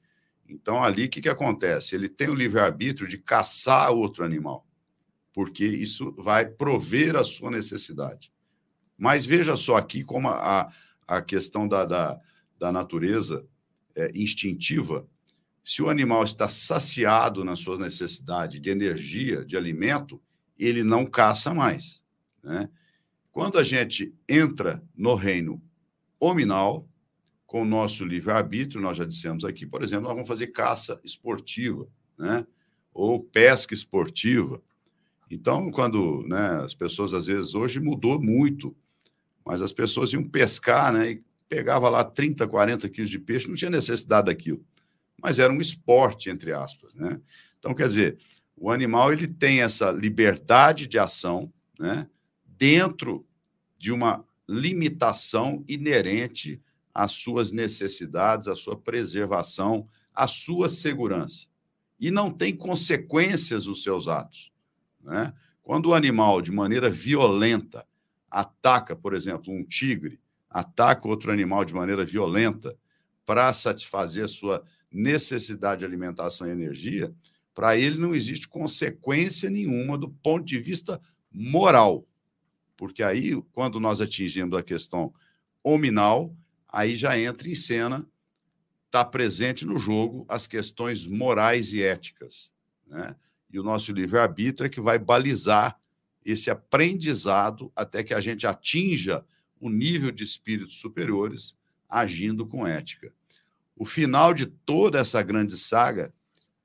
Então, 0.48 0.84
ali, 0.84 1.06
o 1.06 1.10
que, 1.10 1.22
que 1.22 1.30
acontece? 1.30 1.96
Ele 1.96 2.10
tem 2.10 2.30
o 2.30 2.36
livre-arbítrio 2.36 3.08
de 3.08 3.18
caçar 3.18 3.92
outro 3.92 4.24
animal, 4.24 4.68
porque 5.34 5.66
isso 5.66 6.14
vai 6.18 6.46
prover 6.46 7.16
a 7.16 7.24
sua 7.24 7.50
necessidade. 7.50 8.32
Mas 8.98 9.26
veja 9.26 9.58
só 9.58 9.76
aqui 9.78 10.04
como 10.04 10.30
a, 10.30 10.72
a 11.08 11.22
questão 11.22 11.68
da, 11.68 11.86
da, 11.86 12.20
da 12.58 12.72
natureza 12.72 13.46
é, 13.96 14.10
instintiva, 14.14 15.08
se 15.66 15.82
o 15.82 15.90
animal 15.90 16.24
está 16.24 16.48
saciado 16.48 17.44
na 17.44 17.56
sua 17.56 17.76
necessidade 17.80 18.60
de 18.60 18.70
energia, 18.70 19.44
de 19.44 19.58
alimento, 19.58 20.22
ele 20.60 20.84
não 20.84 21.08
caça 21.08 21.56
mais. 21.56 22.04
Né? 22.44 22.70
Quando 23.32 23.58
a 23.58 23.64
gente 23.64 24.14
entra 24.30 24.84
no 24.96 25.16
reino 25.16 25.60
hominal, 26.20 26.88
com 27.48 27.64
o 27.64 27.66
nosso 27.66 28.06
livre-arbítrio, 28.06 28.80
nós 28.80 28.96
já 28.96 29.06
dissemos 29.06 29.44
aqui, 29.44 29.66
por 29.66 29.82
exemplo, 29.82 30.04
nós 30.04 30.14
vamos 30.14 30.28
fazer 30.28 30.48
caça 30.48 31.00
esportiva, 31.04 31.88
né? 32.16 32.46
ou 32.94 33.24
pesca 33.24 33.74
esportiva. 33.74 34.62
Então, 35.32 35.72
quando 35.72 36.24
né, 36.28 36.62
as 36.64 36.76
pessoas, 36.76 37.12
às 37.12 37.26
vezes, 37.26 37.56
hoje 37.56 37.80
mudou 37.80 38.22
muito, 38.22 38.76
mas 39.44 39.64
as 39.64 39.74
pessoas 39.74 40.14
iam 40.14 40.24
pescar 40.24 40.94
né, 40.94 41.12
e 41.12 41.24
pegava 41.50 41.90
lá 41.90 42.04
30, 42.04 42.48
40 42.48 42.88
quilos 42.90 43.10
de 43.10 43.18
peixe, 43.18 43.48
não 43.48 43.56
tinha 43.56 43.72
necessidade 43.72 44.28
daquilo. 44.28 44.64
Mas 45.26 45.40
era 45.40 45.52
um 45.52 45.60
esporte, 45.60 46.30
entre 46.30 46.54
aspas. 46.54 46.94
Né? 46.94 47.20
Então, 47.58 47.74
quer 47.74 47.88
dizer, 47.88 48.20
o 48.56 48.70
animal 48.70 49.12
ele 49.12 49.26
tem 49.26 49.64
essa 49.64 49.90
liberdade 49.90 50.86
de 50.86 51.00
ação 51.00 51.52
né, 51.80 52.08
dentro 52.46 53.26
de 53.76 53.92
uma 53.92 54.24
limitação 54.48 55.66
inerente 55.68 56.62
as 56.94 57.14
suas 57.14 57.52
necessidades, 57.52 58.48
a 58.48 58.56
sua 58.56 58.78
preservação, 58.78 59.90
a 60.14 60.28
sua 60.28 60.70
segurança. 60.70 61.48
E 62.00 62.12
não 62.12 62.30
tem 62.30 62.56
consequências 62.56 63.66
nos 63.66 63.82
seus 63.82 64.08
atos. 64.08 64.52
Né? 65.02 65.34
Quando 65.64 65.88
o 65.88 65.96
animal, 65.96 66.40
de 66.40 66.52
maneira 66.52 66.88
violenta, 66.88 67.84
ataca, 68.30 68.96
por 68.96 69.16
exemplo, 69.16 69.52
um 69.52 69.66
tigre, 69.66 70.20
ataca 70.52 71.08
outro 71.08 71.32
animal 71.32 71.66
de 71.66 71.74
maneira 71.74 72.06
violenta 72.06 72.78
para 73.26 73.52
satisfazer 73.54 74.30
sua 74.30 74.64
necessidade 74.96 75.80
de 75.80 75.86
alimentação 75.86 76.48
e 76.48 76.52
energia, 76.52 77.14
para 77.54 77.78
ele 77.78 78.00
não 78.00 78.16
existe 78.16 78.48
consequência 78.48 79.50
nenhuma 79.50 79.98
do 79.98 80.10
ponto 80.10 80.46
de 80.46 80.58
vista 80.58 81.02
moral. 81.32 82.08
Porque 82.78 83.04
aí, 83.04 83.42
quando 83.52 83.80
nós 83.80 84.00
atingimos 84.00 84.58
a 84.58 84.64
questão 84.64 85.14
hominal, 85.62 86.36
aí 86.68 86.96
já 86.96 87.20
entra 87.20 87.50
em 87.50 87.56
cena, 87.56 88.08
está 88.86 89.04
presente 89.04 89.66
no 89.66 89.78
jogo 89.78 90.26
as 90.30 90.48
questões 90.48 91.06
morais 91.06 91.74
e 91.74 91.82
éticas. 91.82 92.52
Né? 92.88 93.16
E 93.52 93.60
o 93.60 93.64
nosso 93.64 93.92
livre-arbítrio 93.92 94.68
é 94.68 94.70
que 94.70 94.82
vai 94.82 94.98
balizar 94.98 95.80
esse 96.24 96.50
aprendizado 96.50 97.72
até 97.76 98.04
que 98.04 98.14
a 98.14 98.22
gente 98.22 98.48
atinja 98.48 99.26
o 99.60 99.70
nível 99.70 100.12
de 100.12 100.24
espíritos 100.24 100.78
superiores 100.78 101.56
agindo 101.88 102.46
com 102.46 102.66
ética. 102.66 103.14
O 103.76 103.84
final 103.84 104.34
de 104.34 104.46
toda 104.46 105.00
essa 105.00 105.22
grande 105.22 105.58
saga 105.58 106.14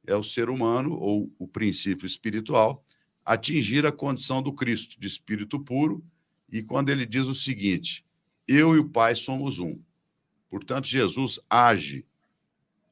é 0.06 0.14
o 0.14 0.22
ser 0.22 0.48
humano, 0.48 0.92
ou 0.92 1.32
o 1.38 1.46
princípio 1.46 2.06
espiritual, 2.06 2.84
atingir 3.24 3.84
a 3.84 3.92
condição 3.92 4.42
do 4.42 4.52
Cristo, 4.52 4.98
de 4.98 5.06
espírito 5.06 5.58
puro, 5.60 6.04
e 6.50 6.62
quando 6.62 6.90
ele 6.90 7.04
diz 7.04 7.26
o 7.26 7.34
seguinte: 7.34 8.04
Eu 8.46 8.74
e 8.74 8.78
o 8.78 8.88
Pai 8.88 9.14
somos 9.14 9.58
um. 9.58 9.78
Portanto, 10.48 10.86
Jesus 10.86 11.38
age, 11.48 12.04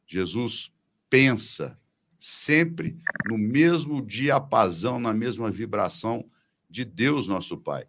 Jesus 0.07 0.73
pensa, 1.11 1.79
sempre 2.19 2.99
no 3.27 3.39
mesmo 3.39 4.05
diapasão, 4.05 4.99
na 4.99 5.12
mesma 5.12 5.51
vibração 5.51 6.29
de 6.69 6.85
Deus, 6.85 7.27
nosso 7.27 7.57
Pai. 7.57 7.87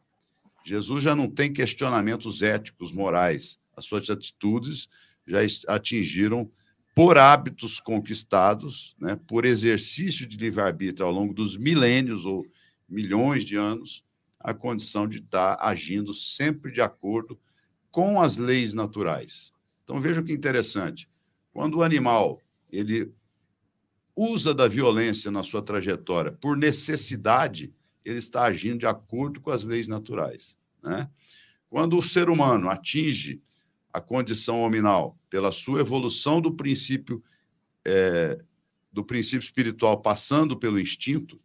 Jesus 0.63 1.03
já 1.03 1.15
não 1.15 1.29
tem 1.29 1.51
questionamentos 1.51 2.41
éticos, 2.41 2.91
morais. 2.91 3.59
As 3.75 3.85
suas 3.85 4.09
atitudes 4.09 4.87
já 5.29 5.39
atingiram, 5.67 6.49
por 6.95 7.17
hábitos 7.17 7.79
conquistados, 7.79 8.95
né, 8.99 9.17
por 9.27 9.45
exercício 9.45 10.27
de 10.27 10.35
livre-arbítrio 10.35 11.05
ao 11.05 11.13
longo 11.13 11.33
dos 11.33 11.55
milênios 11.55 12.25
ou 12.25 12.45
milhões 12.89 13.45
de 13.45 13.55
anos, 13.55 14.03
a 14.39 14.53
condição 14.53 15.07
de 15.07 15.19
estar 15.19 15.57
agindo 15.61 16.13
sempre 16.13 16.71
de 16.71 16.81
acordo 16.81 17.39
com 17.91 18.21
as 18.21 18.37
leis 18.37 18.73
naturais. 18.73 19.53
Então 19.83 19.99
veja 19.99 20.21
que 20.21 20.33
interessante. 20.33 21.09
Quando 21.53 21.77
o 21.77 21.83
animal 21.83 22.41
ele 22.71 23.11
usa 24.15 24.53
da 24.53 24.67
violência 24.67 25.31
na 25.31 25.43
sua 25.43 25.61
trajetória 25.61 26.31
por 26.31 26.57
necessidade, 26.57 27.73
ele 28.03 28.17
está 28.17 28.43
agindo 28.43 28.79
de 28.79 28.85
acordo 28.85 29.39
com 29.39 29.51
as 29.51 29.63
leis 29.63 29.87
naturais. 29.87 30.57
Né? 30.83 31.09
Quando 31.69 31.97
o 31.97 32.03
ser 32.03 32.29
humano 32.29 32.69
atinge 32.69 33.41
a 33.91 33.99
condição 33.99 34.61
hominal 34.61 35.17
pela 35.29 35.51
sua 35.51 35.81
evolução 35.81 36.39
do 36.39 36.53
princípio 36.53 37.23
é, 37.85 38.39
do 38.91 39.03
princípio 39.03 39.43
espiritual 39.43 40.01
passando 40.01 40.57
pelo 40.57 40.79
instinto, 40.79 41.39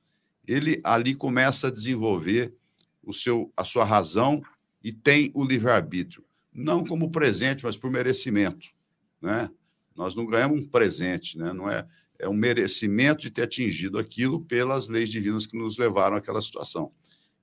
ele 0.46 0.80
ali 0.82 1.14
começa 1.14 1.68
a 1.68 1.70
desenvolver 1.70 2.54
o 3.02 3.12
seu, 3.12 3.52
a 3.56 3.64
sua 3.64 3.84
razão 3.84 4.42
e 4.82 4.92
tem 4.92 5.30
o 5.34 5.44
livre-arbítrio. 5.44 6.24
Não 6.52 6.84
como 6.84 7.10
presente, 7.10 7.64
mas 7.64 7.76
por 7.76 7.90
merecimento. 7.90 8.68
Né? 9.20 9.48
Nós 9.94 10.14
não 10.14 10.26
ganhamos 10.26 10.60
um 10.60 10.66
presente, 10.66 11.38
né? 11.38 11.52
não 11.52 11.70
é, 11.70 11.86
é 12.18 12.28
um 12.28 12.34
merecimento 12.34 13.22
de 13.22 13.30
ter 13.30 13.42
atingido 13.42 13.98
aquilo 13.98 14.40
pelas 14.44 14.88
leis 14.88 15.08
divinas 15.08 15.46
que 15.46 15.56
nos 15.56 15.78
levaram 15.78 16.16
àquela 16.16 16.40
situação. 16.40 16.92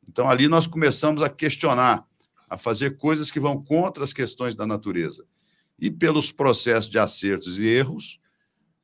Então, 0.07 0.29
ali 0.29 0.47
nós 0.47 0.67
começamos 0.67 1.21
a 1.21 1.29
questionar, 1.29 2.05
a 2.51 2.57
fazer 2.57 2.97
coisas 2.97 3.31
que 3.31 3.39
vão 3.39 3.63
contra 3.63 4.03
as 4.03 4.11
questões 4.11 4.57
da 4.57 4.67
natureza. 4.67 5.25
E 5.79 5.89
pelos 5.89 6.33
processos 6.33 6.91
de 6.91 6.99
acertos 6.99 7.57
e 7.57 7.65
erros, 7.65 8.19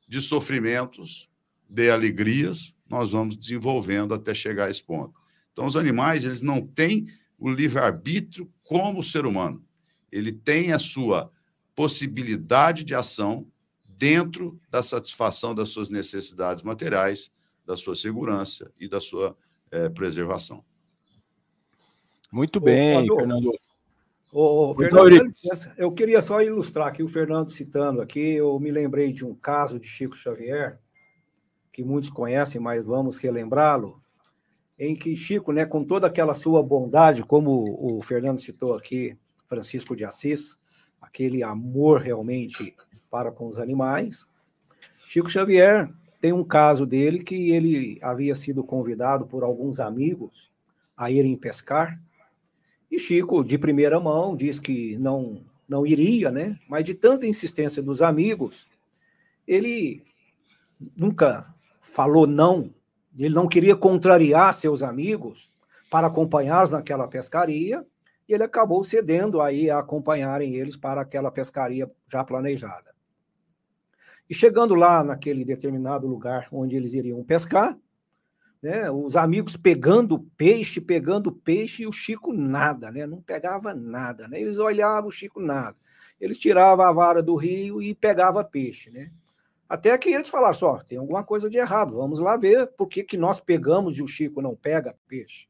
de 0.08 0.22
sofrimentos, 0.22 1.28
de 1.68 1.90
alegrias, 1.90 2.74
nós 2.88 3.12
vamos 3.12 3.36
desenvolvendo 3.36 4.14
até 4.14 4.32
chegar 4.32 4.68
a 4.68 4.70
esse 4.70 4.82
ponto. 4.82 5.12
Então, 5.52 5.66
os 5.66 5.76
animais, 5.76 6.24
eles 6.24 6.40
não 6.40 6.66
têm 6.66 7.08
o 7.38 7.46
livre-arbítrio 7.50 8.50
como 8.64 9.00
o 9.00 9.04
ser 9.04 9.26
humano. 9.26 9.62
Ele 10.10 10.32
tem 10.32 10.72
a 10.72 10.78
sua 10.78 11.30
possibilidade 11.76 12.84
de 12.84 12.94
ação 12.94 13.46
dentro 13.86 14.58
da 14.70 14.82
satisfação 14.82 15.54
das 15.54 15.68
suas 15.68 15.90
necessidades 15.90 16.62
materiais, 16.62 17.30
da 17.66 17.76
sua 17.76 17.94
segurança 17.94 18.72
e 18.80 18.88
da 18.88 18.98
sua 18.98 19.36
é, 19.70 19.90
preservação. 19.90 20.64
Muito 22.30 22.60
bem, 22.60 23.06
Fernando. 23.06 23.52
Ô, 24.30 24.74
Fernando, 24.74 25.26
eu 25.78 25.90
queria 25.90 26.20
só 26.20 26.42
ilustrar 26.42 26.88
aqui, 26.88 27.02
o 27.02 27.08
Fernando 27.08 27.48
citando 27.48 28.02
aqui, 28.02 28.34
eu 28.34 28.58
me 28.60 28.70
lembrei 28.70 29.12
de 29.12 29.24
um 29.24 29.34
caso 29.34 29.80
de 29.80 29.88
Chico 29.88 30.14
Xavier, 30.14 30.78
que 31.72 31.82
muitos 31.82 32.10
conhecem, 32.10 32.60
mas 32.60 32.84
vamos 32.84 33.16
relembrá-lo, 33.16 34.02
em 34.78 34.94
que 34.94 35.16
Chico, 35.16 35.50
né, 35.50 35.64
com 35.64 35.82
toda 35.82 36.06
aquela 36.06 36.34
sua 36.34 36.62
bondade, 36.62 37.24
como 37.24 37.76
o 37.80 38.02
Fernando 38.02 38.38
citou 38.38 38.74
aqui, 38.74 39.16
Francisco 39.46 39.96
de 39.96 40.04
Assis, 40.04 40.58
aquele 41.00 41.42
amor 41.42 42.00
realmente 42.00 42.76
para 43.10 43.32
com 43.32 43.46
os 43.46 43.58
animais, 43.58 44.26
Chico 45.06 45.30
Xavier 45.30 45.90
tem 46.20 46.34
um 46.34 46.44
caso 46.44 46.84
dele 46.84 47.24
que 47.24 47.50
ele 47.52 47.98
havia 48.02 48.34
sido 48.34 48.62
convidado 48.62 49.26
por 49.26 49.42
alguns 49.42 49.80
amigos 49.80 50.50
a 50.94 51.10
irem 51.10 51.34
pescar, 51.34 51.98
e 52.90 52.98
Chico, 52.98 53.44
de 53.44 53.58
primeira 53.58 54.00
mão, 54.00 54.34
diz 54.34 54.58
que 54.58 54.96
não, 54.98 55.42
não 55.68 55.86
iria, 55.86 56.30
né? 56.30 56.58
Mas 56.68 56.84
de 56.84 56.94
tanta 56.94 57.26
insistência 57.26 57.82
dos 57.82 58.00
amigos, 58.00 58.66
ele 59.46 60.02
nunca 60.96 61.54
falou 61.80 62.26
não. 62.26 62.72
Ele 63.16 63.34
não 63.34 63.48
queria 63.48 63.76
contrariar 63.76 64.54
seus 64.54 64.82
amigos 64.82 65.50
para 65.90 66.06
acompanhá-los 66.06 66.70
naquela 66.70 67.08
pescaria, 67.08 67.84
e 68.28 68.34
ele 68.34 68.44
acabou 68.44 68.84
cedendo 68.84 69.40
aí 69.40 69.70
a 69.70 69.78
acompanharem 69.78 70.54
eles 70.54 70.76
para 70.76 71.00
aquela 71.00 71.30
pescaria 71.30 71.90
já 72.10 72.22
planejada. 72.22 72.94
E 74.28 74.34
chegando 74.34 74.74
lá 74.74 75.02
naquele 75.02 75.44
determinado 75.44 76.06
lugar 76.06 76.48
onde 76.52 76.76
eles 76.76 76.92
iriam 76.92 77.24
pescar, 77.24 77.76
né? 78.62 78.90
Os 78.90 79.16
amigos 79.16 79.56
pegando 79.56 80.20
peixe, 80.36 80.80
pegando 80.80 81.32
peixe, 81.32 81.82
e 81.82 81.86
o 81.86 81.92
Chico 81.92 82.32
nada, 82.32 82.90
né? 82.90 83.06
Não 83.06 83.20
pegava 83.20 83.74
nada, 83.74 84.28
né? 84.28 84.40
Eles 84.40 84.58
olhavam 84.58 85.08
o 85.08 85.12
Chico 85.12 85.40
nada. 85.40 85.76
Eles 86.20 86.38
tiravam 86.38 86.84
a 86.84 86.92
vara 86.92 87.22
do 87.22 87.36
rio 87.36 87.80
e 87.80 87.94
pegava 87.94 88.42
peixe, 88.42 88.90
né? 88.90 89.10
Até 89.68 89.96
que 89.98 90.08
eles 90.08 90.28
falaram 90.28 90.54
só, 90.54 90.78
tem 90.78 90.98
alguma 90.98 91.22
coisa 91.22 91.50
de 91.50 91.58
errado, 91.58 91.96
vamos 91.96 92.20
lá 92.20 92.38
ver 92.38 92.68
por 92.68 92.88
que, 92.88 93.04
que 93.04 93.18
nós 93.18 93.38
pegamos 93.38 93.98
e 93.98 94.02
o 94.02 94.06
Chico 94.06 94.40
não 94.40 94.56
pega 94.56 94.96
peixe. 95.06 95.46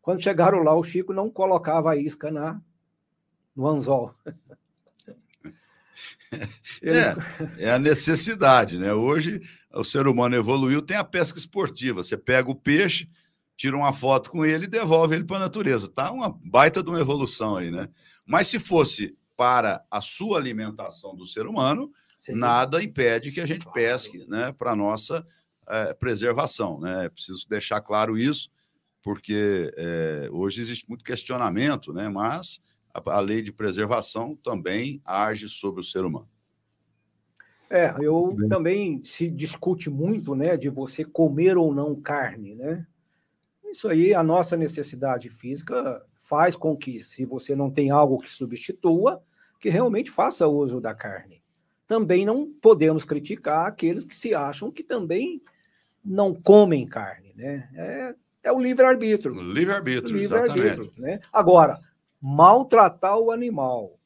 Quando 0.00 0.20
chegaram 0.20 0.64
lá, 0.64 0.74
o 0.74 0.82
Chico 0.82 1.12
não 1.12 1.30
colocava 1.30 1.92
a 1.92 1.96
isca 1.96 2.30
na, 2.30 2.60
no 3.54 3.66
anzol. 3.66 4.12
É, 6.82 7.66
é 7.66 7.70
a 7.70 7.78
necessidade, 7.78 8.78
né? 8.78 8.92
Hoje 8.94 9.42
o 9.74 9.84
ser 9.84 10.06
humano 10.06 10.34
evoluiu, 10.34 10.82
tem 10.82 10.96
a 10.96 11.04
pesca 11.04 11.38
esportiva. 11.38 12.02
Você 12.02 12.16
pega 12.16 12.50
o 12.50 12.54
peixe, 12.54 13.08
tira 13.56 13.76
uma 13.76 13.92
foto 13.92 14.30
com 14.30 14.44
ele 14.44 14.64
e 14.64 14.68
devolve 14.68 15.14
ele 15.14 15.24
para 15.24 15.36
a 15.36 15.40
natureza. 15.40 15.88
Tá 15.88 16.10
uma 16.10 16.30
baita 16.44 16.82
de 16.82 16.90
uma 16.90 17.00
evolução 17.00 17.56
aí, 17.56 17.70
né? 17.70 17.88
Mas 18.26 18.48
se 18.48 18.58
fosse 18.58 19.16
para 19.36 19.84
a 19.90 20.00
sua 20.00 20.38
alimentação 20.38 21.16
do 21.16 21.26
ser 21.26 21.46
humano, 21.46 21.90
Sim. 22.18 22.34
nada 22.34 22.82
impede 22.82 23.32
que 23.32 23.40
a 23.40 23.46
gente 23.46 23.66
pesque, 23.72 24.24
né, 24.28 24.52
para 24.52 24.76
nossa 24.76 25.26
é, 25.68 25.94
preservação, 25.94 26.80
né? 26.80 27.06
É 27.06 27.08
preciso 27.08 27.48
deixar 27.48 27.80
claro 27.80 28.16
isso, 28.18 28.50
porque 29.02 29.72
é, 29.76 30.28
hoje 30.30 30.60
existe 30.60 30.88
muito 30.88 31.04
questionamento, 31.04 31.92
né? 31.92 32.08
Mas 32.08 32.60
a, 32.94 33.16
a 33.16 33.20
lei 33.20 33.42
de 33.42 33.52
preservação 33.52 34.36
também 34.36 35.00
age 35.04 35.48
sobre 35.48 35.80
o 35.80 35.84
ser 35.84 36.04
humano. 36.04 36.28
É, 37.72 37.94
eu 38.02 38.34
Bem. 38.34 38.48
também 38.48 39.02
se 39.02 39.30
discute 39.30 39.88
muito, 39.88 40.34
né, 40.34 40.58
de 40.58 40.68
você 40.68 41.06
comer 41.06 41.56
ou 41.56 41.74
não 41.74 41.98
carne, 41.98 42.54
né? 42.54 42.86
Isso 43.64 43.88
aí, 43.88 44.12
a 44.12 44.22
nossa 44.22 44.58
necessidade 44.58 45.30
física 45.30 46.04
faz 46.12 46.54
com 46.54 46.76
que, 46.76 47.00
se 47.00 47.24
você 47.24 47.56
não 47.56 47.70
tem 47.70 47.90
algo 47.90 48.18
que 48.18 48.28
substitua, 48.28 49.22
que 49.58 49.70
realmente 49.70 50.10
faça 50.10 50.46
uso 50.46 50.82
da 50.82 50.94
carne. 50.94 51.42
Também 51.86 52.26
não 52.26 52.52
podemos 52.60 53.06
criticar 53.06 53.66
aqueles 53.66 54.04
que 54.04 54.14
se 54.14 54.34
acham 54.34 54.70
que 54.70 54.82
também 54.82 55.40
não 56.04 56.34
comem 56.34 56.86
carne, 56.86 57.32
né? 57.34 57.70
É, 57.74 58.14
é 58.42 58.52
o 58.52 58.60
livre-arbítrio. 58.60 59.40
Livre-arbítrio, 59.40 60.14
livre 60.14 60.36
exatamente. 60.36 60.92
Né? 61.00 61.20
Agora, 61.32 61.80
maltratar 62.20 63.18
o 63.18 63.30
animal, 63.30 63.98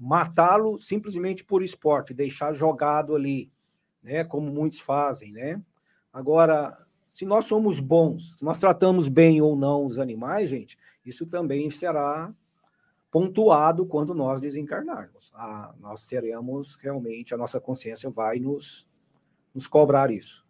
matá-lo 0.00 0.78
simplesmente 0.78 1.44
por 1.44 1.62
esporte, 1.62 2.14
deixar 2.14 2.54
jogado 2.54 3.14
ali, 3.14 3.52
né, 4.02 4.24
como 4.24 4.50
muitos 4.50 4.80
fazem, 4.80 5.30
né? 5.30 5.60
Agora, 6.10 6.76
se 7.04 7.26
nós 7.26 7.44
somos 7.44 7.80
bons, 7.80 8.36
se 8.38 8.44
nós 8.44 8.58
tratamos 8.58 9.08
bem 9.08 9.42
ou 9.42 9.54
não 9.54 9.84
os 9.84 9.98
animais, 9.98 10.48
gente, 10.48 10.78
isso 11.04 11.26
também 11.26 11.70
será 11.70 12.32
pontuado 13.10 13.84
quando 13.84 14.14
nós 14.14 14.40
desencarnarmos. 14.40 15.32
Ah, 15.34 15.74
nós 15.78 16.00
seremos 16.00 16.76
realmente, 16.76 17.34
a 17.34 17.36
nossa 17.36 17.60
consciência 17.60 18.08
vai 18.08 18.38
nos, 18.38 18.88
nos 19.54 19.66
cobrar 19.66 20.10
isso. 20.10 20.46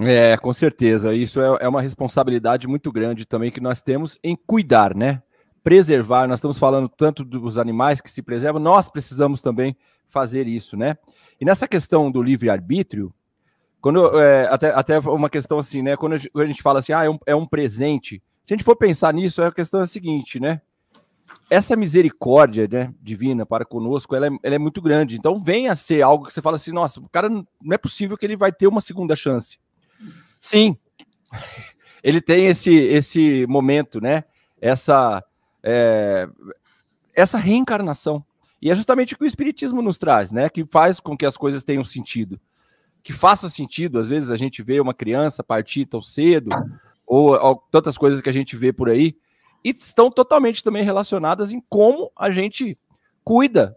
É, 0.00 0.36
com 0.36 0.52
certeza. 0.52 1.12
Isso 1.12 1.40
é, 1.40 1.64
é 1.64 1.68
uma 1.68 1.82
responsabilidade 1.82 2.68
muito 2.68 2.92
grande 2.92 3.26
também 3.26 3.50
que 3.50 3.60
nós 3.60 3.80
temos 3.80 4.16
em 4.22 4.36
cuidar, 4.36 4.94
né? 4.94 5.22
Preservar, 5.62 6.26
nós 6.26 6.38
estamos 6.38 6.58
falando 6.58 6.88
tanto 6.88 7.24
dos 7.24 7.58
animais 7.58 8.00
que 8.00 8.10
se 8.10 8.22
preservam, 8.22 8.60
nós 8.60 8.88
precisamos 8.88 9.40
também 9.40 9.76
fazer 10.08 10.46
isso, 10.46 10.76
né? 10.76 10.96
E 11.40 11.44
nessa 11.44 11.68
questão 11.68 12.10
do 12.10 12.22
livre-arbítrio, 12.22 13.12
Quando, 13.80 14.20
é, 14.20 14.46
até, 14.48 14.70
até 14.70 14.98
uma 14.98 15.30
questão 15.30 15.58
assim, 15.58 15.82
né? 15.82 15.96
Quando 15.96 16.14
a 16.14 16.46
gente 16.46 16.62
fala 16.62 16.80
assim, 16.80 16.92
ah, 16.92 17.04
é 17.04 17.10
um, 17.10 17.18
é 17.26 17.34
um 17.34 17.46
presente. 17.46 18.22
Se 18.44 18.54
a 18.54 18.56
gente 18.56 18.64
for 18.64 18.76
pensar 18.76 19.12
nisso, 19.14 19.42
a 19.42 19.52
questão 19.52 19.80
é 19.80 19.84
a 19.84 19.86
seguinte, 19.86 20.40
né? 20.40 20.60
Essa 21.50 21.76
misericórdia 21.76 22.66
né, 22.70 22.92
divina 23.00 23.46
para 23.46 23.64
conosco, 23.64 24.16
ela 24.16 24.26
é, 24.26 24.30
ela 24.42 24.54
é 24.54 24.58
muito 24.58 24.82
grande. 24.82 25.16
Então, 25.16 25.38
venha 25.38 25.72
a 25.72 25.76
ser 25.76 26.02
algo 26.02 26.26
que 26.26 26.32
você 26.32 26.42
fala 26.42 26.56
assim, 26.56 26.72
nossa, 26.72 26.98
o 27.00 27.08
cara 27.08 27.28
não 27.28 27.44
é 27.72 27.78
possível 27.78 28.16
que 28.16 28.26
ele 28.26 28.36
vai 28.36 28.50
ter 28.50 28.66
uma 28.66 28.80
segunda 28.80 29.14
chance. 29.14 29.58
Sim, 30.40 30.76
ele 32.02 32.20
tem 32.20 32.46
esse, 32.46 32.74
esse 32.74 33.46
momento, 33.46 34.00
né? 34.00 34.24
Essa, 34.60 35.22
é, 35.62 36.28
essa 37.14 37.38
reencarnação. 37.38 38.24
E 38.60 38.70
é 38.70 38.74
justamente 38.74 39.14
o 39.14 39.18
que 39.18 39.24
o 39.24 39.26
Espiritismo 39.26 39.80
nos 39.82 39.98
traz, 39.98 40.32
né? 40.32 40.48
Que 40.48 40.64
faz 40.64 40.98
com 41.00 41.16
que 41.16 41.26
as 41.26 41.36
coisas 41.36 41.62
tenham 41.62 41.84
sentido. 41.84 42.40
Que 43.02 43.12
faça 43.12 43.48
sentido. 43.48 43.98
Às 43.98 44.08
vezes 44.08 44.30
a 44.30 44.36
gente 44.36 44.62
vê 44.62 44.80
uma 44.80 44.94
criança 44.94 45.44
partir 45.44 45.86
tão 45.86 46.02
cedo, 46.02 46.50
ou, 47.06 47.30
ou 47.30 47.56
tantas 47.70 47.96
coisas 47.96 48.20
que 48.20 48.28
a 48.28 48.32
gente 48.32 48.56
vê 48.56 48.72
por 48.72 48.90
aí, 48.90 49.16
e 49.64 49.70
estão 49.70 50.10
totalmente 50.10 50.62
também 50.62 50.84
relacionadas 50.84 51.52
em 51.52 51.60
como 51.68 52.12
a 52.16 52.30
gente 52.30 52.78
cuida 53.24 53.76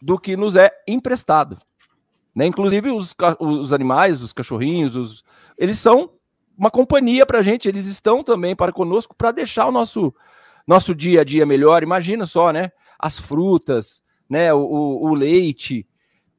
do 0.00 0.18
que 0.18 0.36
nos 0.36 0.56
é 0.56 0.70
emprestado. 0.88 1.58
Né? 2.34 2.46
Inclusive 2.46 2.90
os, 2.90 3.14
os 3.38 3.72
animais, 3.72 4.22
os 4.22 4.32
cachorrinhos, 4.32 4.96
os, 4.96 5.24
eles 5.56 5.78
são 5.78 6.10
uma 6.56 6.70
companhia 6.70 7.24
para 7.24 7.38
a 7.38 7.42
gente, 7.42 7.68
eles 7.68 7.86
estão 7.86 8.22
também 8.22 8.54
para 8.54 8.72
conosco 8.72 9.14
para 9.14 9.32
deixar 9.32 9.66
o 9.66 9.72
nosso, 9.72 10.14
nosso 10.66 10.94
dia 10.94 11.20
a 11.20 11.24
dia 11.24 11.44
melhor. 11.44 11.82
Imagina 11.82 12.26
só, 12.26 12.52
né? 12.52 12.70
As 12.98 13.18
frutas, 13.18 14.02
né? 14.28 14.52
O, 14.52 14.60
o, 14.60 15.10
o 15.10 15.14
leite, 15.14 15.86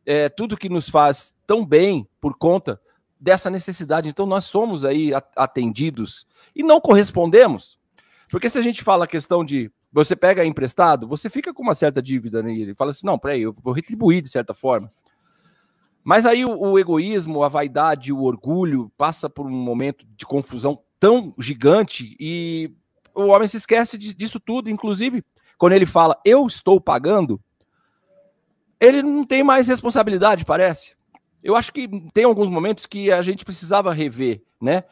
é, 0.05 0.29
tudo 0.29 0.57
que 0.57 0.69
nos 0.69 0.89
faz 0.89 1.35
tão 1.45 1.65
bem 1.65 2.07
por 2.19 2.37
conta 2.37 2.79
dessa 3.19 3.49
necessidade. 3.49 4.09
Então, 4.09 4.25
nós 4.25 4.45
somos 4.45 4.85
aí 4.85 5.11
atendidos 5.35 6.27
e 6.55 6.63
não 6.63 6.79
correspondemos. 6.79 7.79
Porque 8.29 8.49
se 8.49 8.57
a 8.57 8.61
gente 8.61 8.83
fala 8.83 9.05
a 9.05 9.07
questão 9.07 9.43
de 9.43 9.71
você 9.91 10.13
pega 10.13 10.43
emprestado, 10.43 11.07
você 11.07 11.29
fica 11.29 11.53
com 11.53 11.63
uma 11.63 11.73
certa 11.73 12.01
dívida 12.01 12.43
nele. 12.43 12.73
Fala 12.73 12.91
assim: 12.91 13.07
não, 13.07 13.17
peraí, 13.17 13.43
eu 13.43 13.53
vou 13.63 13.73
retribuir 13.73 14.21
de 14.21 14.29
certa 14.29 14.53
forma. 14.53 14.91
Mas 16.03 16.25
aí 16.25 16.45
o, 16.45 16.51
o, 16.51 16.77
egoísmo, 16.77 17.43
a 17.43 17.49
vaidade, 17.49 18.11
o 18.11 18.21
orgulho 18.21 18.91
passa 18.97 19.29
por 19.29 19.45
um 19.45 19.49
momento 19.49 20.05
de 20.17 20.25
confusão 20.25 20.79
tão 20.99 21.33
gigante 21.39 22.15
e 22.19 22.71
o 23.15 23.27
homem 23.27 23.47
se 23.47 23.57
esquece 23.57 23.97
disso 23.97 24.39
tudo. 24.39 24.69
Inclusive, 24.69 25.23
quando 25.57 25.73
ele 25.73 25.85
fala 25.85 26.19
eu 26.25 26.45
estou 26.45 26.79
pagando, 26.79 27.39
ele 28.79 29.01
não 29.01 29.23
tem 29.23 29.43
mais 29.43 29.67
responsabilidade, 29.67 30.45
parece. 30.45 30.93
Eu 31.41 31.55
acho 31.55 31.71
que 31.71 31.87
tem 32.11 32.23
alguns 32.23 32.49
momentos 32.49 32.85
que 32.85 33.11
a 33.11 33.21
gente 33.21 33.45
precisava 33.45 33.93
rever, 33.93 34.41
né? 34.61 34.83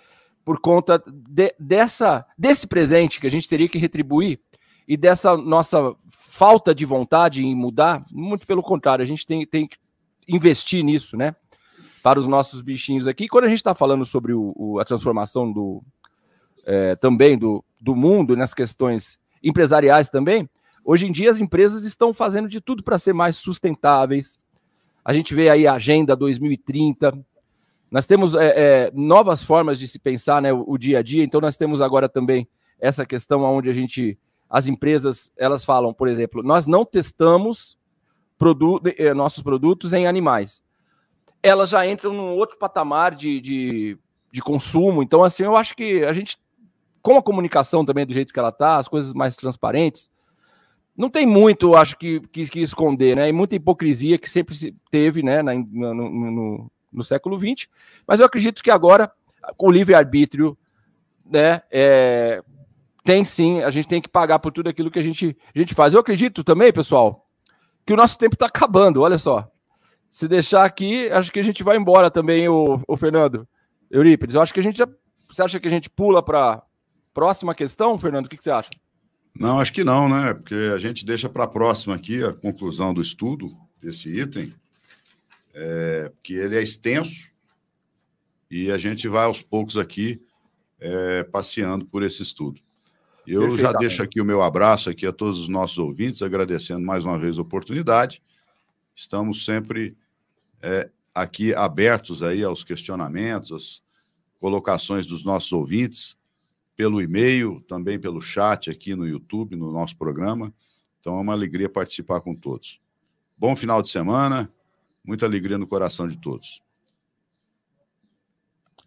Por 0.46 0.60
conta 0.60 1.02
de, 1.08 1.54
dessa, 1.60 2.26
desse 2.38 2.68
presente 2.68 3.20
que 3.20 3.28
a 3.28 3.32
gente 3.32 3.50
teria 3.50 3.68
que 3.68 3.78
retribuir 3.78 4.40
e 4.88 4.96
dessa 4.96 5.36
nossa 5.36 5.96
falta 6.10 6.74
de 6.74 6.86
vontade 6.86 7.44
em 7.44 7.56
mudar. 7.56 8.06
Muito 8.12 8.46
pelo 8.46 8.62
contrário, 8.62 9.04
a 9.04 9.08
gente 9.08 9.26
tem, 9.26 9.46
tem 9.46 9.68
que 9.68 9.78
investir 10.28 10.84
nisso, 10.84 11.18
né? 11.18 11.36
Para 12.02 12.20
os 12.20 12.28
nossos 12.28 12.62
bichinhos 12.62 13.08
aqui. 13.08 13.28
Quando 13.28 13.46
a 13.46 13.50
gente 13.50 13.60
está 13.60 13.74
falando 13.74 14.06
sobre 14.06 14.34
o, 14.34 14.54
o, 14.56 14.80
a 14.80 14.86
transformação 14.86 15.52
do 15.52 15.82
é, 16.66 16.96
também 16.96 17.38
do, 17.38 17.64
do 17.84 17.94
mundo 17.94 18.36
nas 18.38 18.54
questões 18.54 19.20
empresariais 19.44 20.08
também, 20.08 20.50
hoje 20.86 21.06
em 21.06 21.12
dia 21.12 21.30
as 21.30 21.42
empresas 21.42 21.84
estão 21.84 22.14
fazendo 22.14 22.48
de 22.48 22.62
tudo 22.62 22.82
para 22.82 22.98
ser 22.98 23.12
mais 23.12 23.36
sustentáveis. 23.36 24.40
A 25.04 25.12
gente 25.12 25.36
vê 25.36 25.50
aí 25.50 25.68
a 25.68 25.74
Agenda 25.74 26.16
2030. 26.16 27.14
Nós 27.92 28.08
temos 28.08 28.36
é, 28.36 28.54
é, 28.56 28.92
novas 28.94 29.44
formas 29.44 29.78
de 29.78 29.86
se 29.86 30.00
pensar 30.00 30.42
né, 30.42 30.54
o, 30.54 30.64
o 30.66 30.78
dia 30.78 31.00
a 31.00 31.04
dia, 31.04 31.26
então 31.26 31.42
nós 31.42 31.58
temos 31.58 31.82
agora 31.82 32.08
também 32.08 32.48
essa 32.80 33.06
questão 33.06 33.44
onde 33.44 33.70
a 33.70 33.74
gente, 33.74 34.18
as 34.50 34.68
empresas, 34.68 35.30
elas 35.38 35.66
falam, 35.66 35.94
por 35.94 36.08
exemplo, 36.08 36.42
nós 36.42 36.66
não 36.66 36.86
testamos 36.86 37.78
produto, 38.38 38.88
eh, 38.98 39.14
nossos 39.14 39.44
produtos 39.44 39.92
em 39.92 40.08
animais. 40.08 40.64
Elas 41.42 41.70
já 41.70 41.86
entram 41.86 42.14
num 42.14 42.38
outro 42.38 42.58
patamar 42.58 43.14
de, 43.14 43.42
de, 43.42 43.98
de 44.32 44.42
consumo. 44.42 45.04
Então, 45.04 45.22
assim, 45.24 45.44
eu 45.44 45.58
acho 45.58 45.76
que 45.76 46.06
a 46.06 46.14
gente, 46.14 46.38
com 47.04 47.18
a 47.18 47.22
comunicação 47.22 47.86
também 47.86 48.06
do 48.06 48.14
jeito 48.14 48.34
que 48.34 48.40
ela 48.40 48.50
está, 48.50 48.78
as 48.78 48.88
coisas 48.88 49.14
mais 49.14 49.36
transparentes, 49.36 50.10
não 50.96 51.10
tem 51.10 51.26
muito, 51.26 51.76
acho 51.76 51.98
que, 51.98 52.22
que, 52.32 52.48
que, 52.48 52.62
esconder, 52.62 53.16
né? 53.16 53.28
E 53.28 53.34
muita 53.34 53.56
hipocrisia 53.56 54.18
que 54.18 54.30
sempre 54.30 54.56
teve, 54.90 55.22
né, 55.22 55.42
na, 55.42 55.54
no, 55.54 55.94
no, 55.94 56.72
no, 56.92 57.04
século 57.04 57.38
XX. 57.38 57.68
Mas 58.08 58.20
eu 58.20 58.26
acredito 58.26 58.64
que 58.64 58.72
agora, 58.72 59.12
com 59.58 59.68
o 59.68 59.72
livre-arbítrio, 59.72 60.58
né, 61.26 61.62
é, 61.72 62.42
tem 63.04 63.26
sim, 63.26 63.62
a 63.64 63.70
gente 63.70 63.88
tem 63.88 64.02
que 64.02 64.08
pagar 64.08 64.40
por 64.40 64.52
tudo 64.52 64.70
aquilo 64.70 64.92
que 64.92 65.00
a 65.00 65.04
gente, 65.04 65.36
a 65.54 65.60
gente 65.60 65.74
faz. 65.74 65.94
Eu 65.94 66.00
acredito 66.00 66.44
também, 66.44 66.72
pessoal, 66.72 67.28
que 67.86 67.92
o 67.92 67.98
nosso 67.98 68.18
tempo 68.18 68.36
está 68.36 68.46
acabando, 68.46 69.02
olha 69.02 69.18
só. 69.18 69.50
Se 70.10 70.28
deixar 70.28 70.64
aqui, 70.64 71.10
acho 71.10 71.32
que 71.32 71.40
a 71.40 71.44
gente 71.44 71.64
vai 71.64 71.76
embora 71.76 72.10
também, 72.10 72.48
o, 72.48 72.80
o 72.88 72.96
Fernando. 72.96 73.48
Eurípides, 73.90 74.36
eu 74.36 74.42
acho 74.42 74.54
que 74.54 74.60
a 74.60 74.64
gente 74.64 74.78
já. 74.78 74.88
Você 75.28 75.42
acha 75.42 75.60
que 75.60 75.68
a 75.68 75.72
gente 75.72 75.90
pula 75.90 76.22
para 76.22 76.64
próxima 77.14 77.54
questão, 77.54 77.98
Fernando? 77.98 78.26
O 78.26 78.30
que, 78.30 78.38
que, 78.38 78.44
você 78.44 78.52
acha? 78.52 78.70
Não, 79.38 79.60
acho 79.60 79.74
que 79.74 79.84
não, 79.84 80.08
né? 80.08 80.34
Porque 80.34 80.56
a 80.74 80.78
gente 80.78 81.06
deixa 81.06 81.30
para 81.30 81.44
a 81.44 81.48
próxima 81.48 81.96
aqui 81.96 82.24
a 82.24 82.34
conclusão 82.34 82.94
do 82.94 83.02
estudo 83.02 83.56
desse 83.82 84.10
item, 84.10 84.54
é, 85.54 86.12
que 86.24 86.34
ele 86.34 86.56
é 86.56 86.62
extenso 86.62 87.32
e 88.50 88.72
a 88.72 88.78
gente 88.78 89.08
vai 89.08 89.26
aos 89.26 89.42
poucos 89.42 89.78
aqui 89.78 90.22
é, 90.80 91.24
passeando 91.24 91.86
por 91.86 92.04
esse 92.04 92.22
estudo. 92.22 92.62
Eu 93.26 93.58
já 93.58 93.72
deixo 93.72 94.04
aqui 94.04 94.20
o 94.20 94.26
meu 94.26 94.42
abraço 94.42 94.90
aqui 94.90 95.06
a 95.08 95.12
todos 95.14 95.40
os 95.40 95.48
nossos 95.48 95.78
ouvintes, 95.78 96.22
agradecendo 96.22 96.86
mais 96.86 97.06
uma 97.06 97.18
vez 97.18 97.38
a 97.38 97.42
oportunidade. 97.42 98.22
Estamos 98.96 99.46
sempre 99.46 99.96
é, 100.62 100.90
aqui 101.16 101.54
abertos 101.56 102.22
aí 102.22 102.44
aos 102.44 102.64
questionamentos, 102.64 103.52
às 103.52 103.84
colocações 104.40 105.08
dos 105.08 105.24
nossos 105.24 105.52
ouvintes, 105.54 106.18
pelo 106.76 107.02
e-mail, 107.02 107.62
também 107.62 108.00
pelo 108.00 108.22
chat 108.22 108.70
aqui 108.70 108.96
no 108.96 109.08
YouTube, 109.08 109.56
no 109.56 109.72
nosso 109.72 109.98
programa. 109.98 110.54
Então 111.00 111.18
é 111.18 111.22
uma 111.22 111.34
alegria 111.34 111.70
participar 111.70 112.22
com 112.22 112.36
todos. 112.36 112.82
Bom 113.38 113.56
final 113.56 113.82
de 113.82 113.90
semana, 113.90 114.52
muita 115.04 115.26
alegria 115.26 115.58
no 115.58 115.68
coração 115.68 116.08
de 116.08 116.18
todos. 116.18 116.64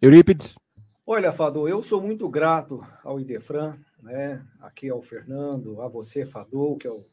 Eurípides. 0.01 0.57
Olha, 1.05 1.31
Fado, 1.31 1.67
eu 1.67 1.81
sou 1.81 2.01
muito 2.01 2.27
grato 2.27 2.85
ao 3.03 3.19
Idefran 3.19 3.77
né? 4.01 4.41
Aqui 4.61 4.89
ao 4.89 5.01
Fernando, 5.01 5.81
a 5.81 5.87
você, 5.87 6.25
Fadu, 6.25 6.77
que 6.77 6.87
eu 6.87 7.05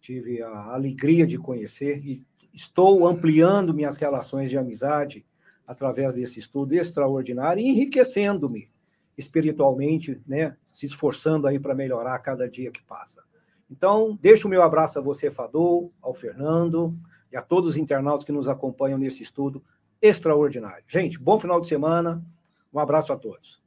tive 0.00 0.42
a 0.42 0.74
alegria 0.74 1.26
de 1.26 1.38
conhecer 1.38 2.04
e 2.04 2.24
estou 2.52 3.06
ampliando 3.06 3.74
minhas 3.74 3.96
relações 3.96 4.50
de 4.50 4.58
amizade 4.58 5.24
através 5.66 6.14
desse 6.14 6.38
estudo 6.38 6.74
extraordinário 6.74 7.62
e 7.62 7.68
enriquecendo-me 7.68 8.70
espiritualmente, 9.16 10.20
né? 10.26 10.56
Se 10.66 10.86
esforçando 10.86 11.46
aí 11.46 11.58
para 11.58 11.74
melhorar 11.74 12.14
a 12.14 12.18
cada 12.18 12.48
dia 12.48 12.70
que 12.70 12.82
passa. 12.82 13.22
Então, 13.70 14.18
deixo 14.20 14.46
o 14.46 14.50
meu 14.50 14.62
abraço 14.62 14.98
a 14.98 15.02
você, 15.02 15.30
Fadu, 15.30 15.90
ao 16.00 16.14
Fernando 16.14 16.96
e 17.32 17.36
a 17.36 17.42
todos 17.42 17.70
os 17.70 17.76
internautas 17.76 18.24
que 18.24 18.32
nos 18.32 18.48
acompanham 18.48 18.98
nesse 18.98 19.22
estudo 19.22 19.62
extraordinário. 20.00 20.84
Gente, 20.86 21.18
bom 21.18 21.38
final 21.38 21.60
de 21.60 21.66
semana. 21.66 22.24
Um 22.72 22.78
abraço 22.78 23.12
a 23.12 23.16
todos. 23.16 23.62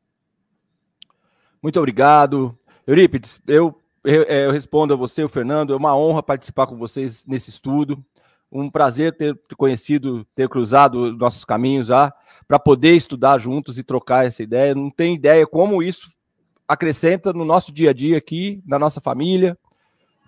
Muito 1.62 1.78
obrigado. 1.80 2.58
Eurípides, 2.86 3.42
eu, 3.48 3.76
eu, 4.04 4.22
é, 4.24 4.46
eu, 4.46 4.52
respondo 4.52 4.94
a 4.94 4.98
você, 4.98 5.24
o 5.24 5.30
Fernando. 5.30 5.74
É 5.74 5.76
uma 5.76 5.98
honra 5.98 6.22
participar 6.22 6.68
com 6.68 6.78
vocês 6.78 7.26
nesse 7.26 7.50
estudo. 7.50 8.04
Um 8.52 8.70
prazer 8.70 9.16
ter 9.16 9.38
conhecido, 9.58 10.26
ter 10.34 10.48
cruzado 10.48 11.12
nossos 11.14 11.44
caminhos 11.44 11.90
lá, 11.90 12.14
para 12.48 12.58
poder 12.58 12.94
estudar 12.96 13.38
juntos 13.38 13.78
e 13.78 13.84
trocar 13.84 14.26
essa 14.26 14.42
ideia. 14.42 14.74
Não 14.74 14.90
tem 14.90 15.16
ideia 15.16 15.46
como 15.46 15.84
isso 15.84 16.10
acrescenta 16.68 17.32
no 17.32 17.46
nosso 17.46 17.72
dia 17.72 17.92
a 17.92 17.94
dia 17.94 18.18
aqui, 18.18 18.62
na 18.66 18.78
nossa 18.78 19.00
família, 19.00 19.58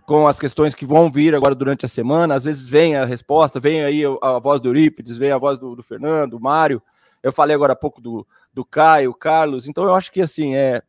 com 0.06 0.28
as 0.28 0.40
questões 0.40 0.74
que 0.74 0.86
vão 0.86 1.10
vir 1.10 1.36
agora 1.36 1.54
durante 1.54 1.86
a 1.86 1.90
semana. 1.90 2.36
Às 2.36 2.44
vezes 2.44 2.66
vem 2.66 2.96
a 2.96 3.06
resposta, 3.06 3.60
vem 3.60 3.84
aí 3.84 4.04
a, 4.22 4.40
voz 4.40 4.60
do 4.60 4.70
Eurípides, 4.70 5.18
vem 5.18 5.32
a 5.32 5.38
voz 5.38 5.60
do, 5.60 5.76
do 5.76 5.84
Fernando, 5.84 6.32
do 6.32 6.40
Mário. 6.40 6.82
Eu 7.22 7.32
falei 7.32 7.56
agora 7.56 7.74
há 7.74 7.76
pouco 7.76 8.02
do, 8.02 8.26
do 8.54 8.64
Caio, 8.64 9.14
Carlos. 9.14 9.68
Então 9.68 9.84
eu 9.84 9.94
acho 9.94 10.12
que 10.12 10.22
assim 10.22 10.56
é 10.56 10.82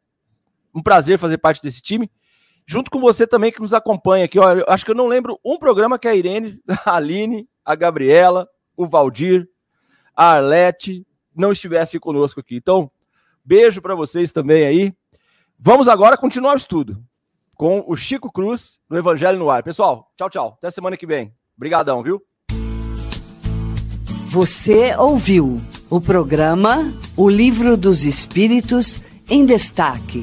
um 0.74 0.82
prazer 0.82 1.18
fazer 1.18 1.38
parte 1.38 1.62
desse 1.62 1.82
time. 1.82 2.10
Junto 2.70 2.88
com 2.88 3.00
você 3.00 3.26
também 3.26 3.50
que 3.50 3.60
nos 3.60 3.74
acompanha 3.74 4.26
aqui. 4.26 4.38
Ó, 4.38 4.44
acho 4.68 4.84
que 4.84 4.92
eu 4.92 4.94
não 4.94 5.08
lembro 5.08 5.40
um 5.44 5.58
programa 5.58 5.98
que 5.98 6.06
a 6.06 6.14
Irene, 6.14 6.62
a 6.86 6.94
Aline, 6.94 7.48
a 7.64 7.74
Gabriela, 7.74 8.48
o 8.76 8.86
Valdir, 8.86 9.48
a 10.14 10.34
Arlete 10.34 11.04
não 11.34 11.50
estivessem 11.50 11.98
conosco 11.98 12.38
aqui. 12.38 12.54
Então, 12.54 12.88
beijo 13.44 13.82
para 13.82 13.96
vocês 13.96 14.30
também 14.30 14.62
aí. 14.62 14.94
Vamos 15.58 15.88
agora 15.88 16.16
continuar 16.16 16.54
o 16.54 16.58
estudo 16.58 17.02
com 17.56 17.82
o 17.88 17.96
Chico 17.96 18.30
Cruz 18.30 18.78
no 18.88 18.96
Evangelho 18.96 19.40
no 19.40 19.50
Ar. 19.50 19.64
Pessoal, 19.64 20.08
tchau, 20.16 20.30
tchau. 20.30 20.54
Até 20.58 20.70
semana 20.70 20.96
que 20.96 21.08
vem. 21.08 21.34
Obrigadão, 21.56 22.04
viu? 22.04 22.22
Você 24.30 24.94
ouviu 24.94 25.60
o 25.90 26.00
programa 26.00 26.94
O 27.16 27.28
Livro 27.28 27.76
dos 27.76 28.04
Espíritos 28.04 29.00
em 29.28 29.44
Destaque. 29.44 30.22